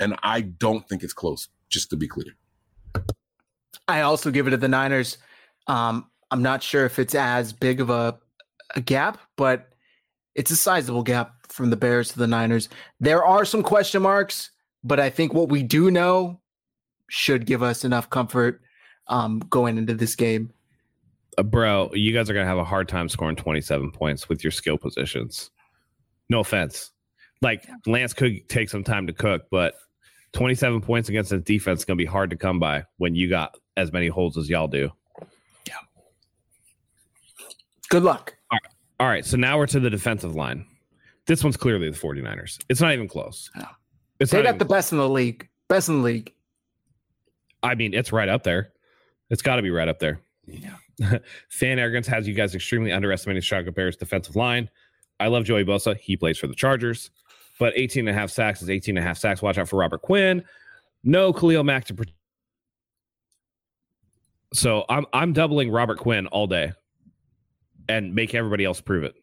[0.01, 2.33] And I don't think it's close, just to be clear.
[3.89, 5.19] I also give it to the Niners.
[5.67, 8.19] Um, I'm not sure if it's as big of a,
[8.75, 9.73] a gap, but
[10.35, 12.69] it's a sizable gap from the Bears to the Niners.
[13.01, 14.51] There are some question marks,
[14.85, 16.41] but I think what we do know
[17.09, 18.61] should give us enough comfort
[19.09, 20.53] um, going into this game.
[21.39, 24.43] Uh, bro, you guys are going to have a hard time scoring 27 points with
[24.43, 25.51] your skill positions.
[26.29, 26.91] No offense.
[27.43, 29.75] Like Lance could take some time to cook, but
[30.33, 33.29] 27 points against this defense is going to be hard to come by when you
[33.29, 34.91] got as many holes as y'all do.
[35.67, 35.75] Yeah.
[37.89, 38.37] Good luck.
[38.99, 40.65] All right, so now we're to the defensive line.
[41.27, 42.59] This one's clearly the 49ers.
[42.71, 43.51] It's not even close.
[43.55, 43.67] No.
[44.21, 45.49] It's They got the best in the league.
[45.69, 46.33] Best in the league.
[47.63, 48.73] I mean, it's right up there.
[49.29, 50.21] It's got to be right up there.
[50.47, 50.77] Yeah.
[51.51, 54.71] Fan arrogance has you guys extremely underestimating Chicago Bears defensive line.
[55.21, 55.97] I love Joey Bosa.
[55.97, 57.11] He plays for the Chargers,
[57.59, 59.43] but 18 and a half sacks is 18 and a half sacks.
[59.43, 60.45] Watch out for Robert Quinn.
[61.05, 61.97] No Khalil Mack to.
[64.53, 66.73] So I'm I'm doubling Robert Quinn all day,
[67.89, 69.15] and make everybody else prove it.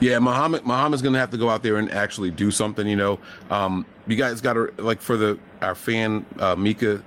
[0.00, 3.18] Yeah, Muhammad Muhammad's gonna have to go out there and actually do something, you know.
[3.50, 7.02] Um, you guys gotta like for the our fan uh Mika,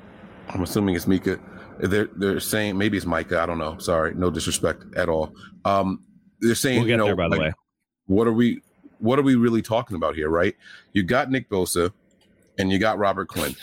[0.49, 1.39] I'm assuming it's Mika.
[1.79, 3.77] They're they're saying maybe it's Micah, I don't know.
[3.77, 5.33] Sorry, no disrespect at all.
[5.65, 6.03] Um
[6.41, 7.53] they're saying We'll get you know there, by the like, way.
[8.07, 8.61] what are we
[8.99, 10.55] what are we really talking about here, right?
[10.93, 11.91] You got Nick Bosa
[12.57, 13.55] and you got Robert Quinn.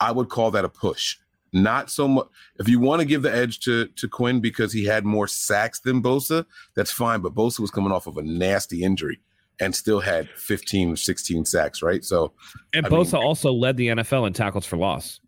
[0.00, 1.16] I would call that a push.
[1.52, 2.26] Not so much
[2.58, 5.80] if you want to give the edge to to Quinn because he had more sacks
[5.80, 7.20] than Bosa, that's fine.
[7.20, 9.20] But Bosa was coming off of a nasty injury
[9.60, 12.02] and still had 15 or 16 sacks, right?
[12.04, 12.32] So
[12.72, 15.20] And I mean- Bosa also led the NFL in tackles for loss.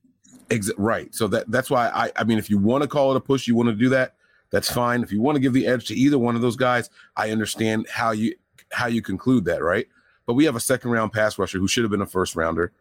[0.51, 1.15] Ex- right.
[1.15, 3.47] So that that's why I I mean if you want to call it a push,
[3.47, 4.15] you want to do that,
[4.51, 5.03] that's fine.
[5.03, 7.87] If you want to give the edge to either one of those guys, I understand
[7.91, 8.35] how you
[8.75, 9.87] how you conclude that, right?
[10.27, 12.73] But we have a second round pass rusher who should have been a first rounder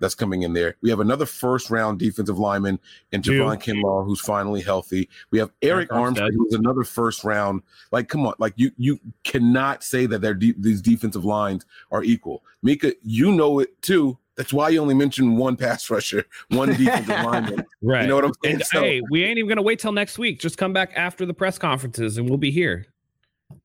[0.00, 0.76] that's coming in there.
[0.80, 2.80] We have another first round defensive lineman
[3.12, 3.32] in Two.
[3.32, 5.08] Javon Kinlaw who's finally healthy.
[5.30, 6.16] We have Arik Arik Armstead.
[6.16, 7.62] Armstead who's another first round.
[7.92, 12.02] Like come on, like you you cannot say that they're de- these defensive lines are
[12.02, 12.42] equal.
[12.62, 14.18] Mika, you know it too.
[14.36, 17.66] That's why you only mentioned one pass rusher, one defensive lineman.
[17.82, 18.02] Right.
[18.02, 18.54] You know what I'm saying?
[18.56, 20.40] And, So- hey, we ain't even gonna wait till next week.
[20.40, 22.86] Just come back after the press conferences, and we'll be here.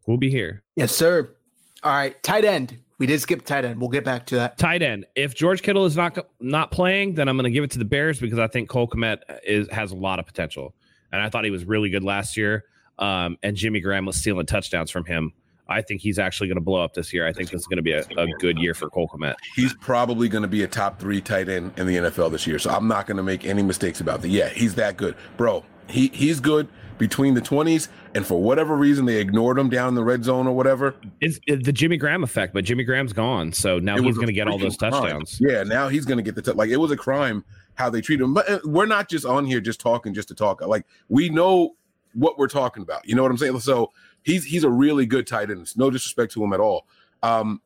[0.06, 0.64] We'll be here.
[0.76, 1.34] Yes, sir.
[1.84, 2.22] All right.
[2.24, 2.78] Tight end.
[3.00, 3.80] We did skip tight end.
[3.80, 4.58] We'll get back to that.
[4.58, 5.06] Tight end.
[5.16, 7.86] If George Kittle is not not playing, then I'm going to give it to the
[7.86, 10.74] Bears because I think Cole Kmet is has a lot of potential,
[11.12, 12.64] and I thought he was really good last year.
[12.98, 15.32] Um, and Jimmy Graham was stealing touchdowns from him
[15.70, 17.28] I think he's actually going to blow up this year.
[17.28, 19.36] I think this is going to be a, a good year for Cole Kmet.
[19.56, 22.60] He's probably going to be a top three tight end in the NFL this year.
[22.60, 24.30] So I'm not going to make any mistakes about that.
[24.30, 25.64] Yeah, he's that good, bro.
[25.88, 26.68] He he's good
[26.98, 30.48] between the 20s, and for whatever reason they ignored him down in the red zone
[30.48, 30.96] or whatever.
[31.22, 34.34] It's, it's the Jimmy Graham effect, but Jimmy Graham's gone, so now he's going to
[34.34, 35.40] get all those touchdowns.
[35.40, 37.44] Yeah, now he's going to get the t- like it was a crime
[37.76, 38.34] how they treat him.
[38.34, 40.62] But uh, we're not just on here just talking just to talk.
[40.62, 41.76] Like we know
[42.14, 43.08] what we're talking about.
[43.08, 43.60] You know what I'm saying?
[43.60, 43.92] So
[44.24, 45.72] he's he's a really good tight end.
[45.78, 46.88] No disrespect to him at all.
[47.24, 47.62] Um,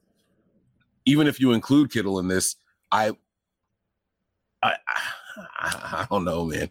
[1.06, 2.58] even if you include Kittle in this,
[2.91, 3.12] I,
[4.62, 5.02] I, I,
[5.60, 6.70] I don't know, man.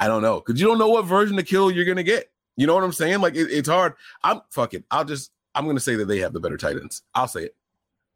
[0.00, 2.30] I don't know because you don't know what version of kill you're gonna get.
[2.56, 3.20] You know what I'm saying?
[3.20, 3.94] Like it, it's hard.
[4.24, 4.84] I'm fuck it.
[4.90, 7.02] I'll just I'm gonna say that they have the better tight ends.
[7.14, 7.56] I'll say it.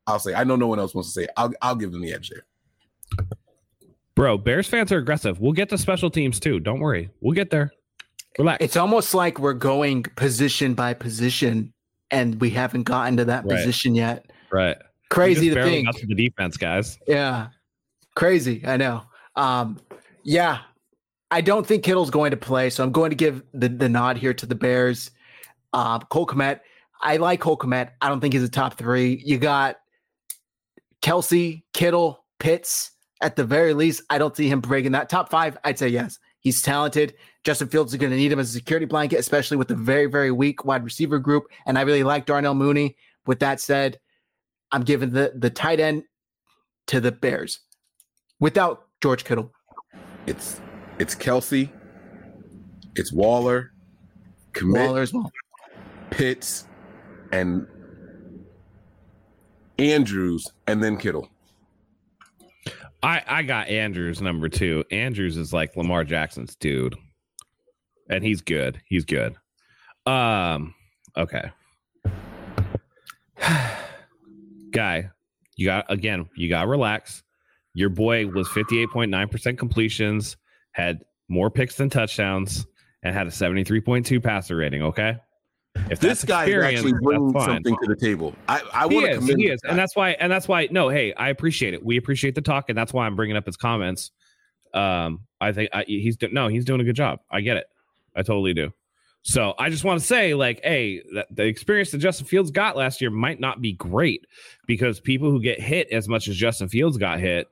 [0.06, 0.32] I'll say.
[0.32, 0.36] It.
[0.36, 1.24] I know no one else wants to say.
[1.24, 1.30] It.
[1.36, 3.26] I'll I'll give them the edge there.
[4.14, 5.40] Bro, Bears fans are aggressive.
[5.40, 6.60] We'll get to special teams too.
[6.60, 7.10] Don't worry.
[7.20, 7.72] We'll get there.
[8.38, 8.64] Relax.
[8.64, 11.72] It's almost like we're going position by position,
[12.10, 13.56] and we haven't gotten to that right.
[13.56, 14.30] position yet.
[14.50, 14.76] Right.
[15.10, 15.88] Crazy to think.
[15.96, 16.98] to the defense, guys.
[17.06, 17.48] Yeah.
[18.16, 18.62] Crazy.
[18.64, 19.02] I know.
[19.36, 19.78] Um,
[20.22, 20.60] yeah,
[21.30, 24.16] I don't think Kittle's going to play, so I'm going to give the, the nod
[24.16, 25.10] here to the Bears.
[25.72, 26.60] Uh, Cole Kmet,
[27.00, 27.90] I like Cole Kmet.
[28.00, 29.22] I don't think he's a top three.
[29.24, 29.76] You got
[31.02, 32.90] Kelce, Kittle, Pitts.
[33.20, 35.56] At the very least, I don't see him breaking that top five.
[35.64, 36.18] I'd say yes.
[36.40, 37.14] He's talented.
[37.42, 40.06] Justin Fields is going to need him as a security blanket, especially with the very,
[40.06, 41.44] very weak wide receiver group.
[41.66, 42.96] And I really like Darnell Mooney.
[43.26, 43.98] With that said,
[44.72, 46.04] I'm giving the the tight end
[46.88, 47.60] to the Bears
[48.40, 49.52] without George Kittle.
[50.26, 50.60] It's
[50.98, 51.70] it's Kelce.
[52.96, 53.72] it's Waller,
[54.52, 55.30] Kmet, Waller as well.
[56.10, 56.66] Pitts,
[57.32, 57.66] and
[59.78, 61.28] Andrews, and then Kittle.
[63.02, 64.84] I I got Andrews number two.
[64.90, 66.94] Andrews is like Lamar Jackson's dude,
[68.08, 68.80] and he's good.
[68.86, 69.34] He's good.
[70.06, 70.74] Um.
[71.16, 71.50] Okay.
[74.70, 75.10] Guy,
[75.56, 76.28] you got again.
[76.36, 77.22] You got to relax.
[77.74, 80.36] Your boy was fifty eight point nine percent completions
[80.74, 82.66] had more picks than touchdowns,
[83.02, 84.82] and had a 73.2 passer rating.
[84.82, 85.16] Okay.
[85.90, 89.40] If this guy is actually bringing something to the table, I, I want to commend.
[89.40, 90.68] He is, and that's why, and that's why.
[90.70, 91.84] No, hey, I appreciate it.
[91.84, 94.12] We appreciate the talk, and that's why I'm bringing up his comments.
[94.72, 97.20] Um, I think I, he's no, he's doing a good job.
[97.30, 97.66] I get it.
[98.14, 98.72] I totally do.
[99.22, 103.00] So I just want to say, like, hey, the experience that Justin Fields got last
[103.00, 104.26] year might not be great
[104.66, 107.48] because people who get hit as much as Justin Fields got hit,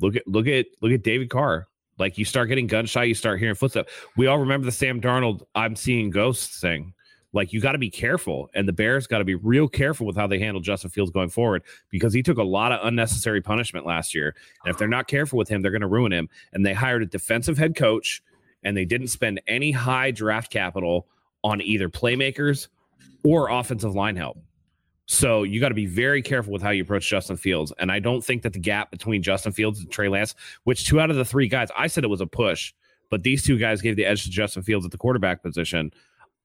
[0.00, 1.66] look at look at look at David Carr.
[1.98, 3.92] Like you start getting gunshot, you start hearing footsteps.
[4.16, 6.92] We all remember the Sam Darnold "I'm seeing ghosts" thing.
[7.32, 10.16] Like you got to be careful, and the Bears got to be real careful with
[10.16, 13.84] how they handle Justin Fields going forward because he took a lot of unnecessary punishment
[13.84, 14.36] last year.
[14.64, 16.28] And if they're not careful with him, they're going to ruin him.
[16.52, 18.22] And they hired a defensive head coach,
[18.62, 21.08] and they didn't spend any high draft capital
[21.42, 22.68] on either playmakers
[23.24, 24.38] or offensive line help.
[25.06, 27.72] So you got to be very careful with how you approach Justin Fields.
[27.78, 30.98] And I don't think that the gap between Justin Fields and Trey Lance, which two
[31.00, 32.72] out of the three guys, I said it was a push,
[33.10, 35.92] but these two guys gave the edge to Justin Fields at the quarterback position.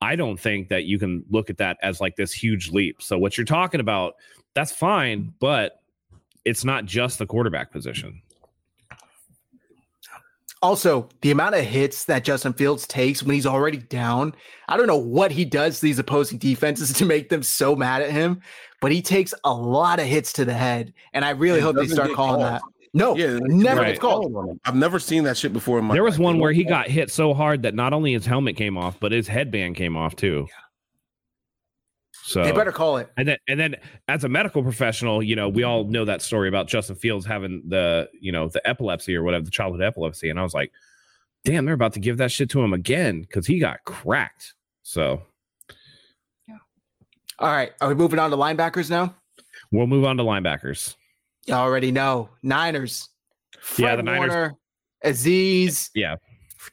[0.01, 3.01] I don't think that you can look at that as like this huge leap.
[3.01, 4.15] So what you're talking about,
[4.53, 5.81] that's fine, but
[6.45, 8.21] it's not just the quarterback position.
[10.61, 14.35] Also, the amount of hits that Justin Fields takes when he's already down,
[14.67, 18.01] I don't know what he does to these opposing defenses to make them so mad
[18.01, 18.41] at him,
[18.81, 20.93] but he takes a lot of hits to the head.
[21.13, 22.41] And I really hope they start calling called.
[22.41, 22.61] that.
[22.93, 23.99] No, yeah, never right.
[23.99, 24.59] called.
[24.65, 26.23] I've never seen that shit before in my There was life.
[26.23, 29.11] one where he got hit so hard that not only his helmet came off, but
[29.11, 30.47] his headband came off too.
[30.49, 30.55] Yeah.
[32.29, 33.11] So they better call it.
[33.17, 33.75] And then and then
[34.07, 37.63] as a medical professional, you know, we all know that story about Justin Fields having
[37.67, 40.29] the, you know, the epilepsy or whatever, the childhood epilepsy.
[40.29, 40.71] And I was like,
[41.43, 44.53] damn, they're about to give that shit to him again because he got cracked.
[44.83, 45.23] So
[46.47, 46.57] yeah.
[47.39, 47.71] All right.
[47.81, 49.15] Are we moving on to linebackers now?
[49.71, 50.97] We'll move on to linebackers.
[51.47, 52.29] You already know.
[52.43, 53.09] Niners.
[53.59, 54.51] Fred yeah, the Niners.
[55.03, 55.89] Azeez.
[55.95, 56.17] Yeah.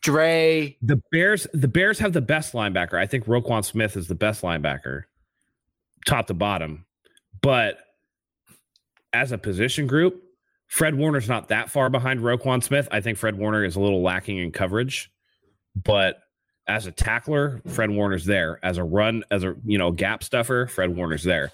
[0.02, 0.76] Dre.
[0.82, 2.98] The Bears, the Bears have the best linebacker.
[2.98, 5.04] I think Roquan Smith is the best linebacker
[6.06, 6.86] top to bottom.
[7.42, 7.78] But
[9.12, 10.22] as a position group,
[10.68, 12.88] Fred Warner's not that far behind Roquan Smith.
[12.90, 15.12] I think Fred Warner is a little lacking in coverage,
[15.76, 16.22] but
[16.66, 18.58] as a tackler, Fred Warner's there.
[18.62, 21.52] As a run, as a you know gap stuffer, Fred Warner's there.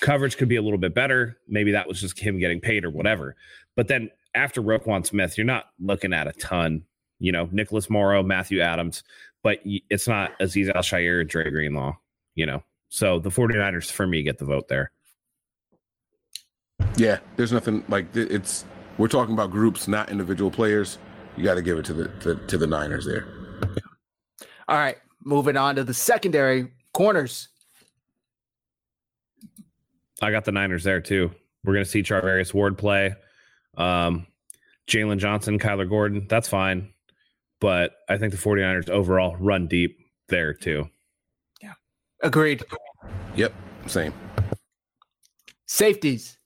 [0.00, 1.36] Coverage could be a little bit better.
[1.48, 3.36] Maybe that was just him getting paid or whatever.
[3.76, 6.84] But then after Roquan Smith, you're not looking at a ton.
[7.18, 9.02] You know, Nicholas Morrow, Matthew Adams,
[9.42, 11.96] but it's not Azeez or Dre Greenlaw.
[12.34, 12.62] You know,
[12.94, 14.92] so the 49ers for me get the vote there.
[16.96, 18.64] Yeah, there's nothing like it's
[18.98, 20.98] we're talking about groups, not individual players.
[21.36, 23.26] You got to give it to the to, to the Niners there.
[24.68, 27.48] All right, moving on to the secondary corners.
[30.22, 31.32] I got the Niners there too.
[31.64, 33.16] We're going to see Charvarius Ward play.
[33.76, 34.28] Um,
[34.86, 36.92] Jaylon Johnson, Kyler Gordon, that's fine.
[37.60, 39.98] But I think the 49ers overall run deep
[40.28, 40.88] there too.
[41.60, 41.72] Yeah.
[42.22, 42.62] Agreed.
[43.36, 43.52] Yep.
[43.86, 44.12] Same.
[45.66, 46.38] Safeties.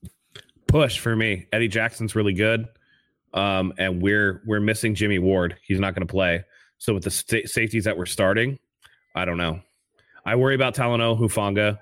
[0.67, 1.47] Push for me.
[1.53, 2.67] Eddie Jackson's really good.
[3.35, 5.57] Um, and we're we're missing Jimmy Ward.
[5.63, 6.45] He's not going to play.
[6.79, 8.59] So with the st- safeties that we're starting,
[9.15, 9.61] I don't know.
[10.25, 11.79] I worry about Talanoa Hufanga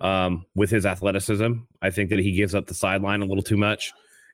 [0.00, 1.52] um, with his athleticism.
[1.82, 3.92] I think that he gives up the sideline a little too much.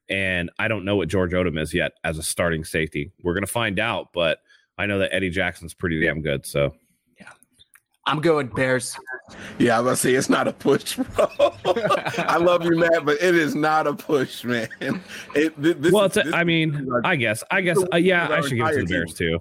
[0.08, 3.12] And I don't know what George Odum is yet as a starting safety.
[3.22, 4.38] We're going to find out, but
[4.76, 6.44] I know that Eddie Jackson's pretty damn good.
[6.44, 6.74] So, yeah,
[8.06, 8.96] I'm going Bears.
[9.58, 11.28] Yeah, I'm gonna say it's not a push, bro.
[12.18, 14.68] I love you, Matt, but it is not a push, man.
[15.34, 18.66] It, this, well, this, I mean, I guess, I guess, uh, yeah, I should give
[18.66, 19.38] it to the Bears too.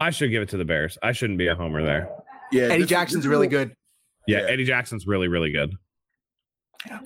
[0.00, 0.98] I should give it to the Bears.
[1.02, 2.10] I shouldn't be a homer there.
[2.52, 3.74] Yeah, Eddie Jackson's really good.
[4.26, 5.74] Yeah, yeah, Eddie Jackson's really, really good.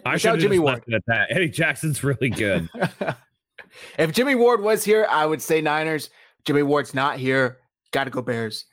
[0.04, 1.28] I should Jimmy Ward at that.
[1.30, 2.68] Eddie Jackson's really good.
[3.98, 6.10] if Jimmy Ward was here, I would say Niners.
[6.44, 7.58] Jimmy Ward's not here.
[7.92, 8.66] Got to go Bears.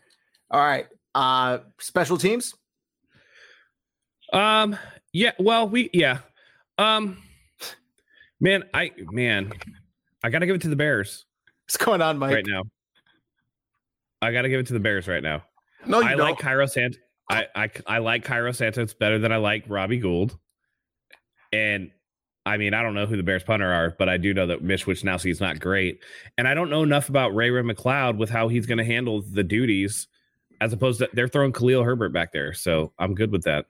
[0.49, 0.87] All right.
[1.15, 2.53] Uh special teams.
[4.31, 4.77] Um.
[5.13, 5.31] Yeah.
[5.39, 5.89] Well, we.
[5.93, 6.19] Yeah.
[6.77, 7.17] Um.
[8.39, 9.53] Man, I man,
[10.23, 11.25] I gotta give it to the Bears.
[11.65, 12.33] What's going on, Mike?
[12.33, 12.63] Right now,
[14.21, 15.43] I gotta give it to the Bears right now.
[15.85, 16.19] No, I don't.
[16.19, 16.97] like Cairo Sant.
[17.31, 20.37] I, I I like Cairo Santos better than I like Robbie Gould.
[21.53, 21.91] And
[22.45, 24.61] I mean, I don't know who the Bears punter are, but I do know that
[24.61, 26.01] Mitch Wishnowsky is not great.
[26.37, 29.21] And I don't know enough about Ray Ray McCloud with how he's going to handle
[29.21, 30.07] the duties,
[30.61, 32.53] as opposed to they're throwing Khalil Herbert back there.
[32.53, 33.65] So I'm good with that.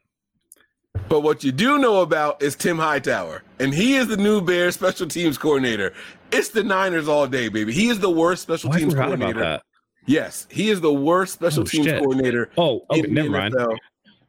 [1.10, 4.76] But what you do know about is Tim Hightower, and he is the new Bears
[4.76, 5.94] special teams coordinator.
[6.32, 7.74] It's the Niners all day, baby.
[7.74, 9.62] He is the worst special oh, teams coordinator.
[10.06, 12.00] Yes, he is the worst special oh, teams shit.
[12.00, 12.50] coordinator.
[12.58, 13.56] Oh, okay, never mind.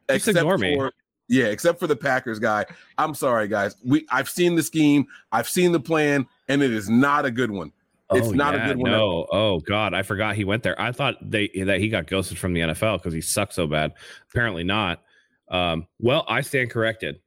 [0.09, 0.75] Just ignore me.
[0.75, 0.91] For,
[1.29, 2.65] yeah, except for the Packers guy.
[2.97, 3.75] I'm sorry, guys.
[3.85, 7.51] We I've seen the scheme, I've seen the plan, and it is not a good
[7.51, 7.71] one.
[8.11, 8.91] It's oh, not yeah, a good one.
[8.91, 10.79] No, oh god, I forgot he went there.
[10.79, 13.93] I thought they that he got ghosted from the NFL because he sucked so bad.
[14.31, 15.03] Apparently not.
[15.49, 17.19] Um, well, I stand corrected.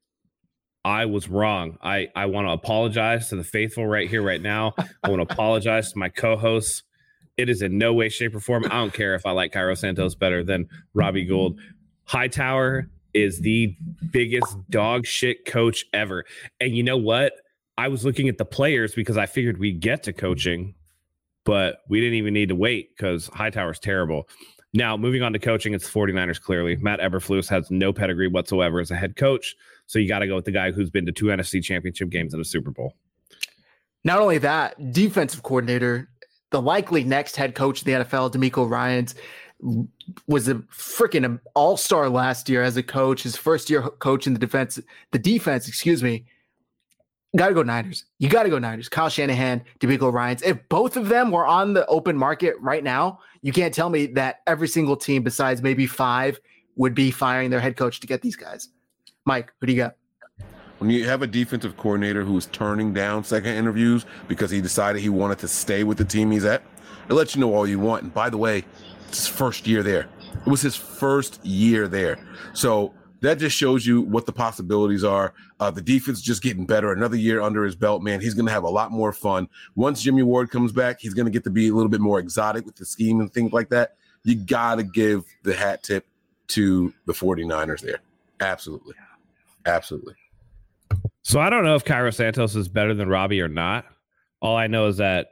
[0.85, 1.77] I was wrong.
[1.83, 4.75] I I want to apologize to the faithful right here, right now.
[5.03, 6.83] I want to apologize to my co-hosts.
[7.37, 8.65] It is in no way, shape, or form.
[8.67, 11.59] I don't care if I like Cairo Santos better than Robbie Gould.
[12.05, 13.77] Hightower is the
[14.11, 16.25] biggest dog shit coach ever.
[16.61, 17.35] And you know what?
[17.81, 20.75] I was looking at the players because I figured we'd get to coaching,
[21.45, 24.29] but we didn't even need to wait because Hightower's terrible.
[24.75, 26.77] Now, moving on to coaching, it's 49ers clearly.
[26.77, 29.57] Matt Eberflus has no pedigree whatsoever as a head coach.
[29.87, 32.35] So you got to go with the guy who's been to two NFC championship games
[32.35, 32.97] and a Super Bowl.
[34.05, 36.11] Not only that, defensive coordinator,
[36.51, 39.15] the likely next head coach of the NFL, DeMeco Ryans,
[40.27, 43.23] was a freaking all star last year as a coach.
[43.23, 44.79] His first year coaching the defense,
[45.13, 46.27] the defense, excuse me.
[47.37, 48.05] Got to go Niners.
[48.19, 48.89] You got to go Niners.
[48.89, 50.43] Kyle Shanahan, DeMeco Ryans.
[50.43, 54.07] If both of them were on the open market right now, you can't tell me
[54.07, 56.41] that every single team besides maybe five
[56.77, 58.71] would be firing their head coach to get these guys.
[59.25, 59.97] Mike, who do you got?
[60.79, 65.03] When you have a defensive coordinator who is turning down second interviews because he decided
[65.03, 66.63] he wanted to stay with the team he's at,
[67.09, 68.03] it lets you know all you want.
[68.03, 68.65] And by the way,
[69.09, 70.09] it's his first year there.
[70.35, 72.19] It was his first year there.
[72.55, 75.35] So that just shows you what the possibilities are.
[75.59, 76.93] Uh, the defense just getting better.
[76.93, 78.21] Another year under his belt, man.
[78.21, 79.49] He's going to have a lot more fun.
[79.75, 82.19] Once Jimmy Ward comes back, he's going to get to be a little bit more
[82.19, 83.97] exotic with the scheme and things like that.
[84.25, 86.07] You got to give the hat tip
[86.49, 88.01] to the 49ers there.
[88.41, 88.95] Absolutely.
[89.67, 90.15] Absolutely.
[91.23, 93.85] So I don't know if Cairo Santos is better than Robbie or not.
[94.41, 95.29] All I know is that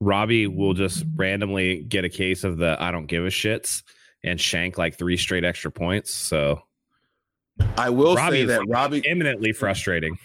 [0.00, 3.82] Robbie will just randomly get a case of the I don't give a shits
[4.22, 6.12] and shank like three straight extra points.
[6.12, 6.62] So
[7.76, 10.18] I will Robbie say that Robbie imminently frustrating.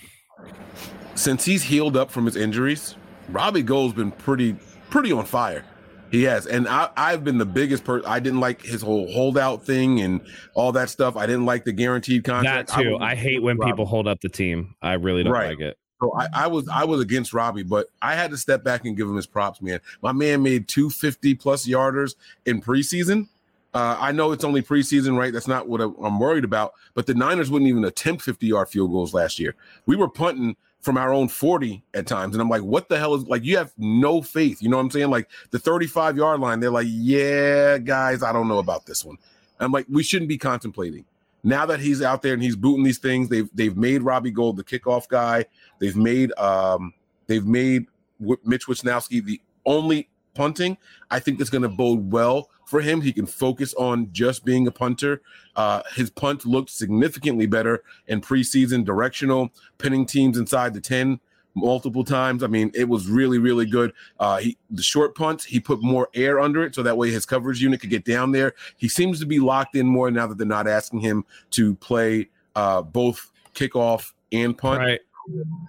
[1.16, 2.96] Since he's healed up from his injuries,
[3.30, 4.56] Robbie Gould's been pretty
[4.90, 5.64] pretty on fire.
[6.12, 8.08] He has, and I, have been the biggest person.
[8.08, 10.22] I didn't like his whole holdout thing and
[10.54, 11.18] all that stuff.
[11.18, 12.70] I didn't like the guaranteed contract.
[12.70, 12.96] That too.
[12.98, 13.72] I, I hate when Robbie.
[13.72, 14.76] people hold up the team.
[14.82, 15.50] I really don't right.
[15.50, 15.78] like it.
[16.02, 18.96] So I, I, was I was against Robbie, but I had to step back and
[18.96, 19.80] give him his props, man.
[20.02, 23.28] My man made 250 plus yarders in preseason.
[23.76, 25.34] Uh, I know it's only preseason, right?
[25.34, 26.74] That's not what I'm worried about.
[26.94, 29.54] But the Niners wouldn't even attempt 50 yard field goals last year.
[29.86, 32.36] We were punting from our own 40 at times.
[32.36, 34.62] And I'm like, what the hell is like, you have no faith.
[34.62, 35.10] You know what I'm saying?
[35.10, 39.18] Like the 35 yard line, they're like, yeah, guys, I don't know about this one.
[39.60, 41.04] I'm like, we shouldn't be contemplating
[41.46, 44.58] now that he's out there and he's booting these things, they've they've made Robbie Gould
[44.58, 45.46] the kickoff guy.
[45.78, 46.92] They've made um
[47.28, 47.86] they've made
[48.20, 50.78] Mitch Wishnowsky the only punting,
[51.10, 53.02] I think it's going to bode well for him.
[53.02, 55.22] He can focus on just being a punter.
[55.56, 61.20] Uh, his punt looked significantly better in preseason, directional, pinning teams inside the 10
[61.56, 62.44] multiple times.
[62.44, 63.94] I mean, it was really, really good.
[64.20, 67.26] Uh, he the short punts, he put more air under it so that way his
[67.26, 68.54] coverage unit could get down there.
[68.78, 72.30] He seems to be locked in more now that they're not asking him to play
[72.56, 74.80] uh, both kickoff and punt.
[74.80, 75.00] Right.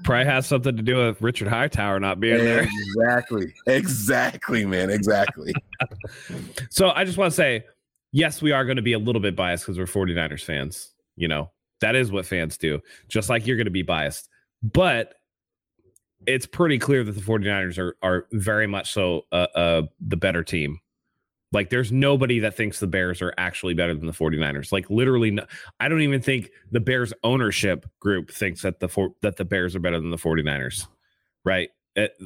[0.05, 2.69] Probably has something to do with Richard Hightower not being there.
[2.97, 3.53] Exactly.
[3.67, 4.91] Exactly, man.
[4.91, 5.55] Exactly.
[6.71, 7.65] so I just want to say,
[8.13, 10.91] yes, we are going to be a little bit biased because we're 49ers fans.
[11.17, 11.51] You know,
[11.81, 14.29] that is what fans do, just like you're going to be biased.
[14.63, 15.15] But
[16.27, 20.43] it's pretty clear that the 49ers are are very much so uh, uh, the better
[20.43, 20.81] team
[21.57, 24.73] like there's nobody that thinks the Bears are actually better than the 49ers.
[24.73, 25.47] Like literally no,
[25.81, 29.75] I don't even think the Bears ownership group thinks that the for, that the Bears
[29.75, 30.87] are better than the 49ers.
[31.45, 31.71] Right?
[31.97, 32.19] Eh, it,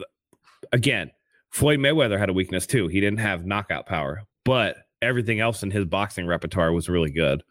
[0.72, 1.12] again,
[1.50, 2.88] Floyd Mayweather had a weakness too.
[2.88, 7.44] He didn't have knockout power, but everything else in his boxing repertoire was really good.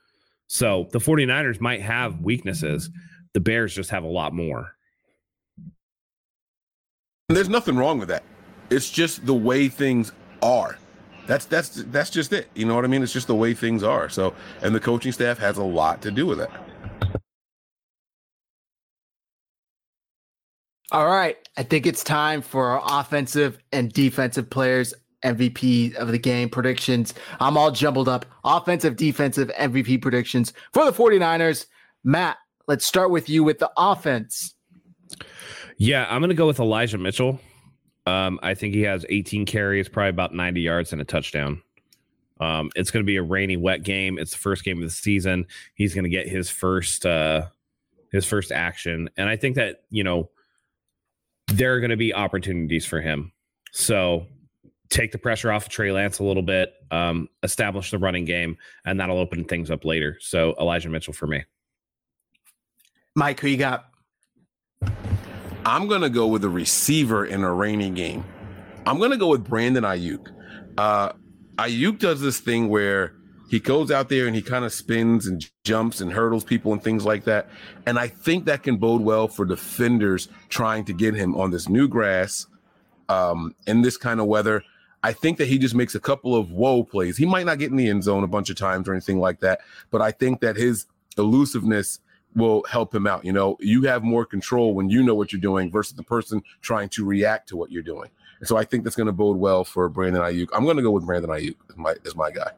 [0.47, 2.89] So the 49ers might have weaknesses.
[3.33, 4.75] The Bears just have a lot more.
[7.29, 8.23] There's nothing wrong with that.
[8.69, 10.11] It's just the way things
[10.41, 10.77] are
[11.29, 12.49] that's that's that's just it.
[12.55, 13.03] You know what I mean?
[13.03, 14.09] It's just the way things are.
[14.09, 14.33] So,
[14.63, 16.51] and the coaching staff has a lot to do with that.
[20.91, 24.91] All right, I think it's time for our offensive and defensive players
[25.23, 27.13] MVP of the game predictions.
[27.39, 28.25] I'm all jumbled up.
[28.43, 31.67] Offensive, defensive MVP predictions for the 49ers.
[32.03, 32.37] Matt,
[32.67, 34.55] let's start with you with the offense.
[35.77, 37.39] Yeah, I'm going to go with Elijah Mitchell.
[38.05, 41.61] Um, I think he has 18 carries, probably about 90 yards and a touchdown.
[42.39, 44.17] Um, it's going to be a rainy, wet game.
[44.17, 45.45] It's the first game of the season.
[45.75, 47.47] He's going to get his first uh,
[48.11, 50.29] his first action, and I think that you know
[51.47, 53.33] there are going to be opportunities for him.
[53.71, 54.25] So
[54.89, 58.57] take the pressure off of Trey Lance a little bit, um, establish the running game,
[58.85, 60.17] and that'll open things up later.
[60.21, 61.43] So Elijah Mitchell for me.
[63.15, 63.88] Mike, who you got?
[65.69, 68.25] I'm going to go with a receiver in a rainy game.
[68.87, 70.33] I'm going to go with Brandon Aiyuk.
[70.79, 71.11] Uh,
[71.59, 73.13] Aiyuk does this thing where
[73.51, 76.83] he goes out there and he kind of spins and jumps and hurdles people and
[76.83, 77.49] things like that.
[77.85, 81.69] And I think that can bode well for defenders trying to get him on this
[81.69, 82.47] new grass
[83.07, 84.63] um, in this kind of weather.
[85.03, 87.15] I think that he just makes a couple of whoa plays.
[87.15, 89.41] He might not get in the end zone a bunch of times or anything like
[89.41, 89.59] that,
[89.91, 91.99] but I think that his elusiveness
[92.35, 93.25] will help him out.
[93.25, 96.41] You know, you have more control when you know what you're doing versus the person
[96.61, 98.09] trying to react to what you're doing.
[98.39, 100.47] And so I think that's going to bode well for Brandon Aiyuk.
[100.53, 102.51] I'm going to go with Brandon Aiyuk as my as my guy.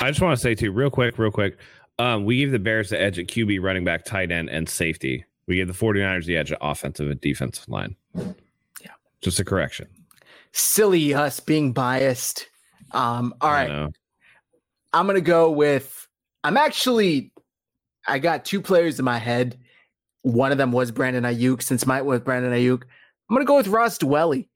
[0.00, 1.58] I just want to say too, real quick, real quick.
[1.98, 5.24] Um, we give the Bears the edge at QB, running back, tight end, and safety.
[5.46, 7.96] We give the 49ers the edge at offensive and defensive line.
[8.14, 8.92] Yeah.
[9.20, 9.86] Just a correction.
[10.52, 12.48] Silly us being biased.
[12.92, 13.90] Um, all right.
[14.92, 16.08] I'm gonna go with
[16.42, 17.29] I'm actually
[18.10, 19.58] I got two players in my head.
[20.22, 21.62] One of them was Brandon Aiyuk.
[21.62, 24.48] Since mine was Brandon Aiyuk, I'm gonna go with Ross Dwelley.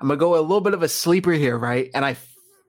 [0.00, 1.90] I'm gonna go a little bit of a sleeper here, right?
[1.94, 2.16] And I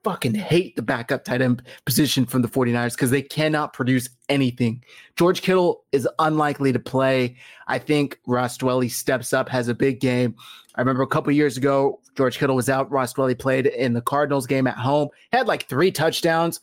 [0.03, 4.84] fucking hate the backup tight end position from the 49ers because they cannot produce anything.
[5.15, 7.38] George Kittle is unlikely to play.
[7.68, 10.35] I think Ross Dwelley steps up, has a big game.
[10.76, 12.89] I remember a couple years ago, George Kittle was out.
[12.89, 16.59] Ross Dwelley played in the Cardinals game at home, had like three touchdowns.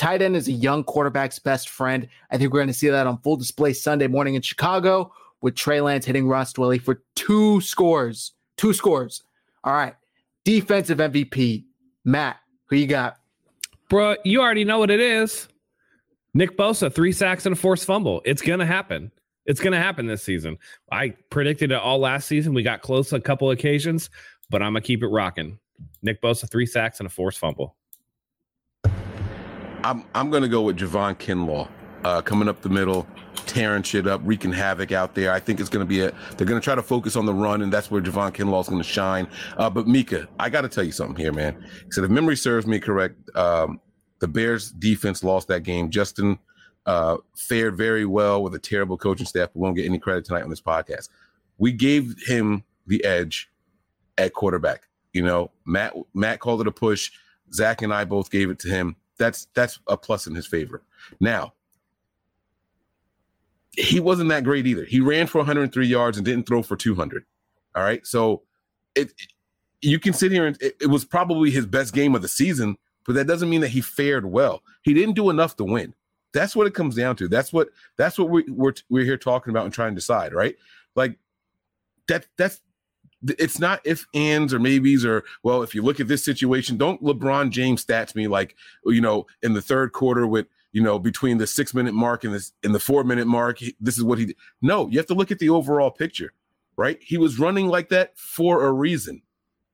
[0.00, 2.08] Tight end is a young quarterback's best friend.
[2.30, 5.12] I think we're going to see that on full display Sunday morning in Chicago
[5.42, 8.32] with Trey Lance hitting Ross Dwelley for two scores.
[8.56, 9.22] Two scores.
[9.62, 9.94] All right.
[10.42, 11.66] Defensive MVP.
[12.06, 12.38] Matt,
[12.70, 13.18] who you got?
[13.90, 15.48] Bro, you already know what it is.
[16.32, 18.22] Nick Bosa, three sacks and a forced fumble.
[18.24, 19.12] It's going to happen.
[19.44, 20.56] It's going to happen this season.
[20.90, 22.54] I predicted it all last season.
[22.54, 24.08] We got close a couple occasions,
[24.48, 25.58] but I'm going to keep it rocking.
[26.00, 27.76] Nick Bosa, three sacks and a forced fumble.
[29.82, 31.68] I'm I'm gonna go with Javon Kinlaw.
[32.02, 33.06] Uh, coming up the middle,
[33.44, 35.32] tearing shit up, wreaking havoc out there.
[35.32, 36.12] I think it's to be a.
[36.36, 38.88] They're to try to focus on the run, and that's where Javon Kinlaw is to
[38.88, 39.28] shine.
[39.58, 41.62] Uh, but Mika, I got to tell you something here, man.
[41.90, 43.80] So if memory serves me correct, um,
[44.20, 45.90] the Bears defense lost that game.
[45.90, 46.38] Justin
[46.86, 50.42] uh, fared very well with a terrible coaching staff, but won't get any credit tonight
[50.42, 51.10] on this podcast.
[51.58, 53.50] We gave him the edge
[54.16, 54.88] at quarterback.
[55.12, 57.10] You know, Matt Matt called it a push.
[57.52, 60.82] Zach and I both gave it to him that's that's a plus in his favor.
[61.20, 61.52] Now,
[63.76, 64.84] he wasn't that great either.
[64.84, 67.24] He ran for 103 yards and didn't throw for 200.
[67.76, 68.42] All right, so
[68.96, 69.12] it,
[69.82, 72.76] you can sit here and it, it was probably his best game of the season,
[73.06, 74.62] but that doesn't mean that he fared well.
[74.82, 75.94] He didn't do enough to win.
[76.32, 77.28] That's what it comes down to.
[77.28, 80.56] That's what that's what we, we're we're here talking about and trying to decide, right?
[80.96, 81.18] Like
[82.08, 82.62] that that's
[83.38, 87.02] it's not if ands or maybes or well, if you look at this situation, don't
[87.02, 91.38] LeBron James stats me like you know in the third quarter with you know between
[91.38, 93.58] the six minute mark and this in the four minute mark.
[93.80, 94.36] This is what he did.
[94.62, 96.32] No, you have to look at the overall picture,
[96.76, 96.98] right?
[97.00, 99.22] He was running like that for a reason.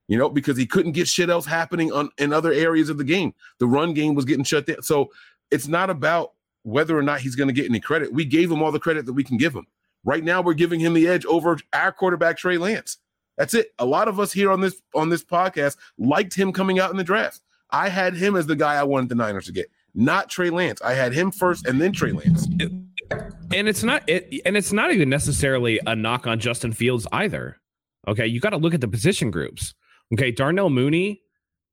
[0.09, 3.03] You know, because he couldn't get shit else happening on in other areas of the
[3.03, 3.35] game.
[3.59, 4.83] The run game was getting shut down.
[4.83, 5.11] So
[5.51, 8.13] it's not about whether or not he's going to get any credit.
[8.13, 9.67] We gave him all the credit that we can give him.
[10.05, 12.99] Right now, we're giving him the edge over our quarterback Trey Lance.
[13.37, 13.73] That's it.
[13.79, 16.97] A lot of us here on this on this podcast liked him coming out in
[16.97, 17.41] the draft.
[17.71, 20.81] I had him as the guy I wanted the Niners to get, not Trey Lance.
[20.83, 22.47] I had him first and then Trey Lance.
[23.53, 27.59] And it's not it, and it's not even necessarily a knock on Justin Fields either.
[28.09, 29.75] Okay, you got to look at the position groups.
[30.15, 31.23] Okay, Darnell Mooney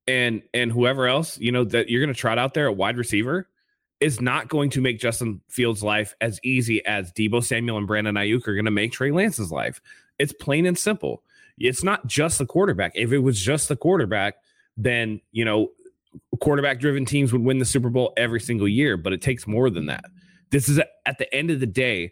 [0.08, 2.98] and and whoever else you know that you're going to trot out there at wide
[2.98, 3.48] receiver
[4.00, 8.16] is not going to make Justin Fields' life as easy as Deebo Samuel and Brandon
[8.16, 9.82] Aiyuk are going to make Trey Lance's life.
[10.20, 11.24] It's plain and simple.
[11.58, 12.92] It's not just the quarterback.
[12.96, 14.36] If it was just the quarterback,
[14.78, 15.70] then you know
[16.40, 18.98] quarterback driven teams would win the Super Bowl every single year.
[18.98, 20.06] But it takes more than that.
[20.52, 22.12] This is at the end of the day,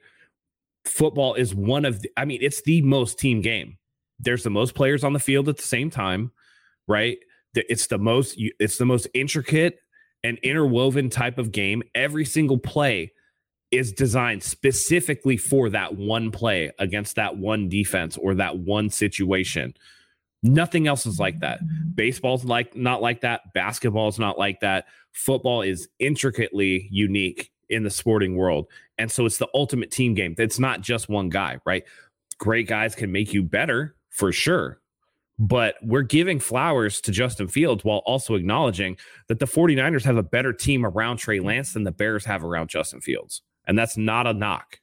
[0.85, 3.77] football is one of the, I mean, it's the most team game.
[4.19, 6.31] There's the most players on the field at the same time,
[6.87, 7.17] right?
[7.53, 9.79] It's the most it's the most intricate
[10.23, 11.83] and interwoven type of game.
[11.95, 13.11] Every single play
[13.71, 19.73] is designed specifically for that one play against that one defense or that one situation.
[20.43, 21.61] Nothing else is like that.
[21.95, 23.53] Baseball's like not like that.
[23.53, 24.85] Basketball's not like that.
[25.13, 28.67] Football is intricately unique in the sporting world.
[28.97, 30.35] And so it's the ultimate team game.
[30.37, 31.83] It's not just one guy, right?
[32.37, 34.79] Great guys can make you better for sure.
[35.39, 40.23] But we're giving flowers to Justin Fields while also acknowledging that the 49ers have a
[40.23, 43.41] better team around Trey Lance than the Bears have around Justin Fields.
[43.71, 44.81] And that's not a knock.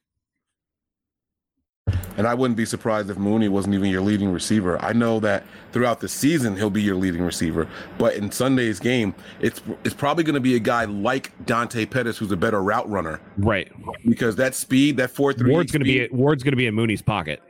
[2.17, 4.83] And I wouldn't be surprised if Mooney wasn't even your leading receiver.
[4.83, 5.43] I know that
[5.73, 7.67] throughout the season he'll be your leading receiver,
[7.99, 12.17] but in Sunday's game, it's it's probably going to be a guy like Dante Pettis
[12.17, 13.71] who's a better route runner, right?
[14.07, 16.73] Because that speed, that four three, Ward's going to be Ward's going to be in
[16.73, 17.43] Mooney's pocket,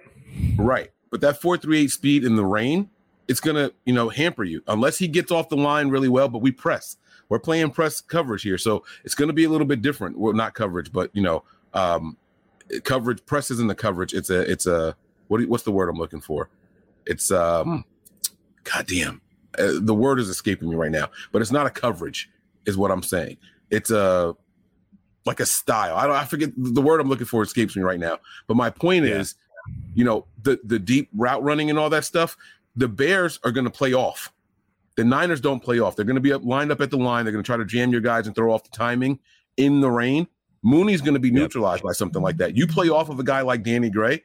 [0.57, 0.91] right?
[1.10, 2.90] But that four three eight speed in the rain,
[3.30, 6.28] it's going to you know hamper you unless he gets off the line really well.
[6.28, 6.98] But we press,
[7.30, 10.18] we're playing press coverage here, so it's going to be a little bit different.
[10.18, 11.43] Well, not coverage, but you know,
[11.73, 12.18] um,
[12.84, 13.26] coverage.
[13.26, 14.14] Press isn't the coverage.
[14.14, 14.95] It's a it's a
[15.27, 16.49] what what's the word I'm looking for?
[17.06, 17.85] It's um,
[18.64, 19.22] goddamn.
[19.57, 22.30] Uh, the word is escaping me right now, but it's not a coverage,
[22.65, 23.38] is what I'm saying.
[23.69, 24.35] It's a
[25.26, 25.95] like a style.
[25.95, 26.15] I don't.
[26.15, 28.19] I forget the word I'm looking for escapes me right now.
[28.47, 29.15] But my point yeah.
[29.15, 29.35] is,
[29.93, 32.35] you know, the the deep route running and all that stuff.
[32.76, 34.31] The Bears are going to play off.
[35.00, 35.96] The Niners don't play off.
[35.96, 37.24] They're going to be up, lined up at the line.
[37.24, 39.18] They're going to try to jam your guys and throw off the timing
[39.56, 40.28] in the rain.
[40.62, 41.86] Mooney's going to be neutralized yep.
[41.86, 42.58] by something like that.
[42.58, 44.22] You play off of a guy like Danny Gray,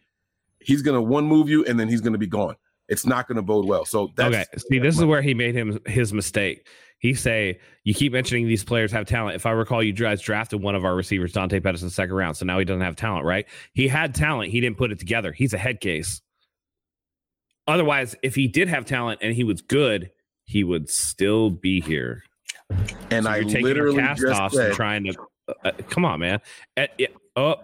[0.58, 2.56] he's going to one move you and then he's going to be gone.
[2.88, 3.84] It's not going to bode well.
[3.84, 6.66] So okay, see, this is where he made him his mistake.
[6.98, 9.36] He say you keep mentioning these players have talent.
[9.36, 12.16] If I recall, you guys drafted one of our receivers, Dante Pettis, in the second
[12.16, 12.36] round.
[12.36, 13.46] So now he doesn't have talent, right?
[13.74, 14.50] He had talent.
[14.50, 15.30] He didn't put it together.
[15.30, 16.20] He's a head case.
[17.68, 20.10] Otherwise, if he did have talent and he was good,
[20.44, 22.22] he would still be here.
[23.10, 25.14] And so I literally cast just said, trying to
[25.48, 26.40] uh, uh, come on, man.
[26.76, 26.86] Uh,
[27.36, 27.60] oh, okay,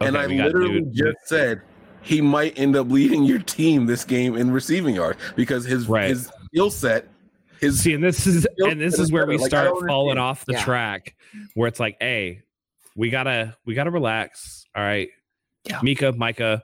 [0.00, 1.62] and I literally just said
[2.02, 6.10] he might end up leading your team this game in receiving yards because his right.
[6.10, 7.08] his skill set.
[7.60, 10.54] His See, and this is and this is where we like, start falling off the
[10.54, 10.64] yeah.
[10.64, 11.14] track,
[11.54, 12.42] where it's like, hey,
[12.96, 14.66] we gotta we gotta relax.
[14.74, 15.10] All right,
[15.64, 15.78] yeah.
[15.80, 16.62] Mika, Micah,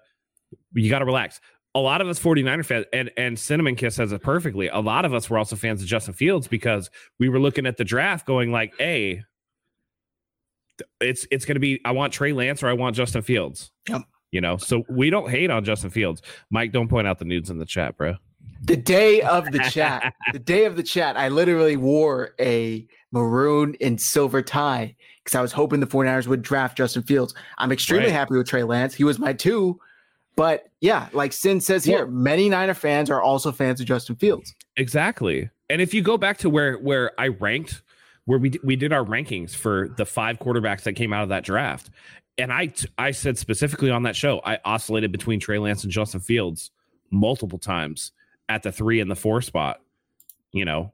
[0.72, 1.40] you gotta relax
[1.78, 4.68] a lot of us 49er fans and and Cinnamon Kiss says it perfectly.
[4.68, 7.76] A lot of us were also fans of Justin Fields because we were looking at
[7.76, 9.22] the draft going like, hey,
[11.00, 13.70] it's it's gonna be I want Trey Lance or I want Justin Fields.
[13.88, 14.02] Yep.
[14.30, 16.20] You know, so we don't hate on Justin Fields.
[16.50, 18.16] Mike, don't point out the nudes in the chat, bro.
[18.62, 23.74] The day of the chat, the day of the chat, I literally wore a maroon
[23.80, 24.94] and silver tie
[25.24, 27.34] because I was hoping the 49ers would draft Justin Fields.
[27.56, 28.14] I'm extremely right.
[28.14, 28.94] happy with Trey Lance.
[28.94, 29.80] He was my two
[30.38, 34.14] but yeah, like Sin says here, well, many Niner fans are also fans of Justin
[34.14, 34.54] Fields.
[34.76, 35.50] Exactly.
[35.68, 37.82] And if you go back to where where I ranked,
[38.24, 41.42] where we we did our rankings for the five quarterbacks that came out of that
[41.42, 41.90] draft,
[42.38, 46.20] and I I said specifically on that show, I oscillated between Trey Lance and Justin
[46.20, 46.70] Fields
[47.10, 48.12] multiple times
[48.48, 49.80] at the three and the four spot.
[50.52, 50.92] You know,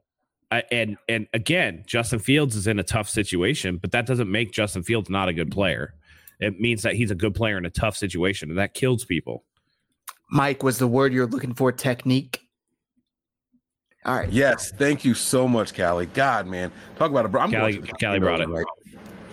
[0.49, 4.53] I, and and again, Justin Fields is in a tough situation, but that doesn't make
[4.53, 5.93] Justin Fields not a good player
[6.39, 9.43] it means that he's a good player in a tough situation, and that kills people.
[10.29, 12.41] Mike, was the word you're looking for technique?
[14.05, 14.31] All right.
[14.31, 16.05] Yes, thank you so much, Callie.
[16.05, 17.41] God, man, talk about it, bro.
[17.41, 18.49] I'm Callie, Callie brought it.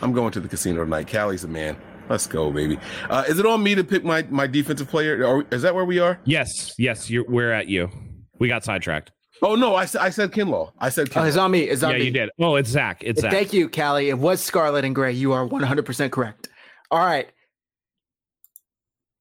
[0.00, 1.08] I'm going to the casino tonight.
[1.08, 1.76] Callie's a man.
[2.08, 2.78] Let's go, baby.
[3.08, 5.24] Uh, is it on me to pick my my defensive player?
[5.24, 6.18] Or is that where we are?
[6.24, 7.08] Yes, yes.
[7.08, 7.90] You're, we're at you.
[8.38, 9.12] We got sidetracked.
[9.40, 10.72] Oh no, I, I said Kinlaw.
[10.78, 11.22] I said Kinlaw.
[11.22, 11.60] Oh, it's on me.
[11.62, 12.04] It's on yeah, me.
[12.04, 12.30] you did.
[12.40, 13.02] Oh, it's Zach.
[13.04, 13.32] It's Zach.
[13.32, 14.08] Thank you, Callie.
[14.08, 15.12] It was Scarlet and Gray.
[15.12, 16.48] You are 100% correct.
[16.92, 17.32] All right.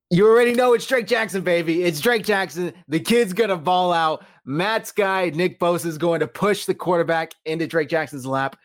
[0.09, 1.83] You already know it's Drake Jackson, baby.
[1.83, 2.73] It's Drake Jackson.
[2.89, 4.25] The kid's gonna ball out.
[4.43, 8.57] Matt's guy, Nick Bosa, is going to push the quarterback into Drake Jackson's lap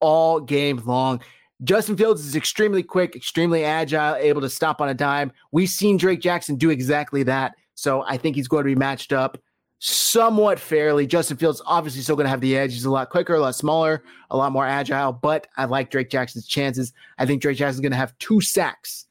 [0.00, 1.20] all game long.
[1.62, 5.30] Justin Fields is extremely quick, extremely agile, able to stop on a dime.
[5.52, 7.54] We've seen Drake Jackson do exactly that.
[7.74, 9.36] So I think he's going to be matched up
[9.78, 11.06] somewhat fairly.
[11.06, 12.72] Justin Fields obviously still going to have the edge.
[12.72, 16.10] He's a lot quicker, a lot smaller, a lot more agile, but I like Drake
[16.10, 16.92] Jackson's chances.
[17.18, 19.06] I think Drake Jackson's going to have two sacks,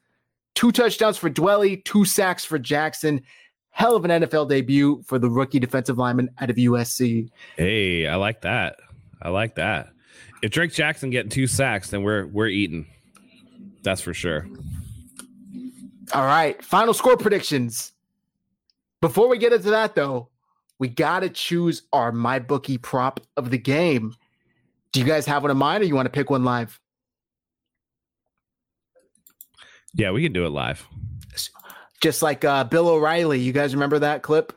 [0.54, 3.22] two touchdowns for Dwelley, two sacks for Jackson.
[3.70, 7.28] Hell of an NFL debut for the rookie defensive lineman out of USC.
[7.56, 8.76] Hey, I like that.
[9.20, 9.88] I like that.
[10.42, 12.86] If Drake Jackson getting two sacks, then we're we're eating.
[13.82, 14.46] That's for sure.
[16.12, 17.92] All right, final score predictions.
[19.00, 20.28] Before we get into that, though,
[20.84, 24.14] we got to choose our MyBookie prop of the game.
[24.92, 26.78] Do you guys have one in mind, or you want to pick one live?
[29.94, 30.86] Yeah, we can do it live.
[32.02, 33.40] Just like uh, Bill O'Reilly.
[33.40, 34.52] You guys remember that clip?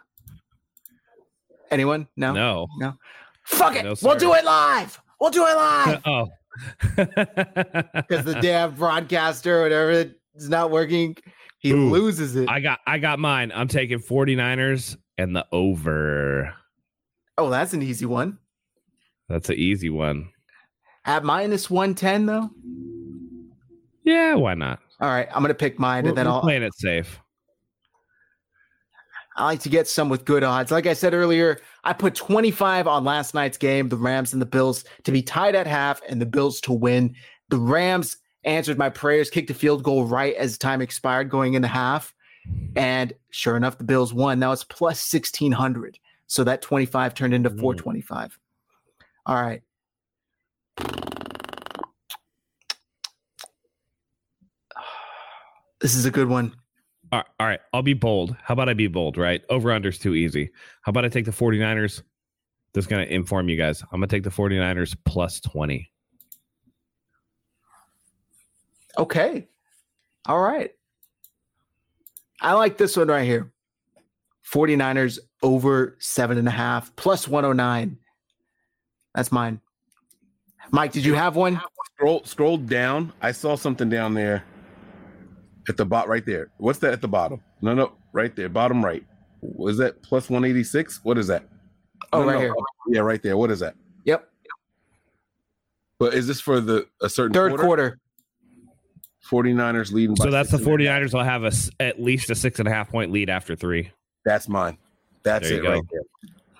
[1.71, 2.09] Anyone?
[2.17, 2.33] No.
[2.33, 2.67] No.
[2.77, 2.95] No.
[3.45, 3.85] Fuck it.
[3.85, 5.01] No, we'll do it live.
[5.21, 6.01] We'll do it live.
[6.05, 6.27] oh.
[6.97, 11.15] Because the damn broadcaster, whatever, is not working.
[11.59, 12.49] He Ooh, loses it.
[12.49, 13.53] I got I got mine.
[13.55, 16.53] I'm taking 49ers and the over.
[17.37, 18.37] oh, that's an easy one.
[19.29, 20.29] That's an easy one.
[21.05, 22.49] At minus 110, though.
[24.03, 24.79] Yeah, why not?
[24.99, 25.27] All right.
[25.33, 26.41] I'm going to pick mine We're, and then I'll.
[26.41, 27.19] playing it safe.
[29.35, 30.71] I like to get some with good odds.
[30.71, 34.47] Like I said earlier, I put 25 on last night's game, the Rams and the
[34.47, 37.13] Bills to be tied at half and the Bills to win.
[37.49, 41.67] The Rams answered my prayers, kicked a field goal right as time expired going into
[41.67, 42.15] half.
[42.75, 44.39] And sure enough, the Bills won.
[44.39, 45.97] Now it's plus 1600.
[46.27, 47.59] So that 25 turned into Mm.
[47.59, 48.39] 425.
[49.25, 49.61] All right.
[55.79, 56.53] This is a good one.
[57.11, 58.35] All right, all right, I'll be bold.
[58.43, 59.43] How about I be bold, right?
[59.49, 60.49] Over under's too easy.
[60.81, 62.01] How about I take the 49ers?
[62.73, 63.81] This is going to inform you guys.
[63.83, 65.89] I'm going to take the 49ers plus 20.
[68.97, 69.47] Okay.
[70.25, 70.71] All right.
[72.41, 73.51] I like this one right here.
[74.51, 77.97] 49ers over seven and a half plus 109.
[79.13, 79.59] That's mine.
[80.71, 81.61] Mike, did you have one?
[81.95, 83.11] Scroll scroll down.
[83.21, 84.43] I saw something down there
[85.67, 86.51] at the bot right there.
[86.57, 87.41] What's that at the bottom?
[87.61, 89.03] No, no, right there, bottom right.
[89.41, 91.03] Was that plus 186?
[91.03, 91.43] What is that?
[92.13, 92.55] Oh, No, right no, here.
[92.57, 93.37] Oh, yeah, right there.
[93.37, 93.75] What is that?
[94.05, 94.27] Yep.
[95.99, 97.99] But is this for the a certain Third quarter.
[99.25, 101.01] 49ers leading by So that's the six and a half.
[101.01, 103.55] 49ers will have a, s- at least a six and a half point lead after
[103.55, 103.91] three.
[104.25, 104.77] That's mine.
[105.23, 106.01] That's it you right there.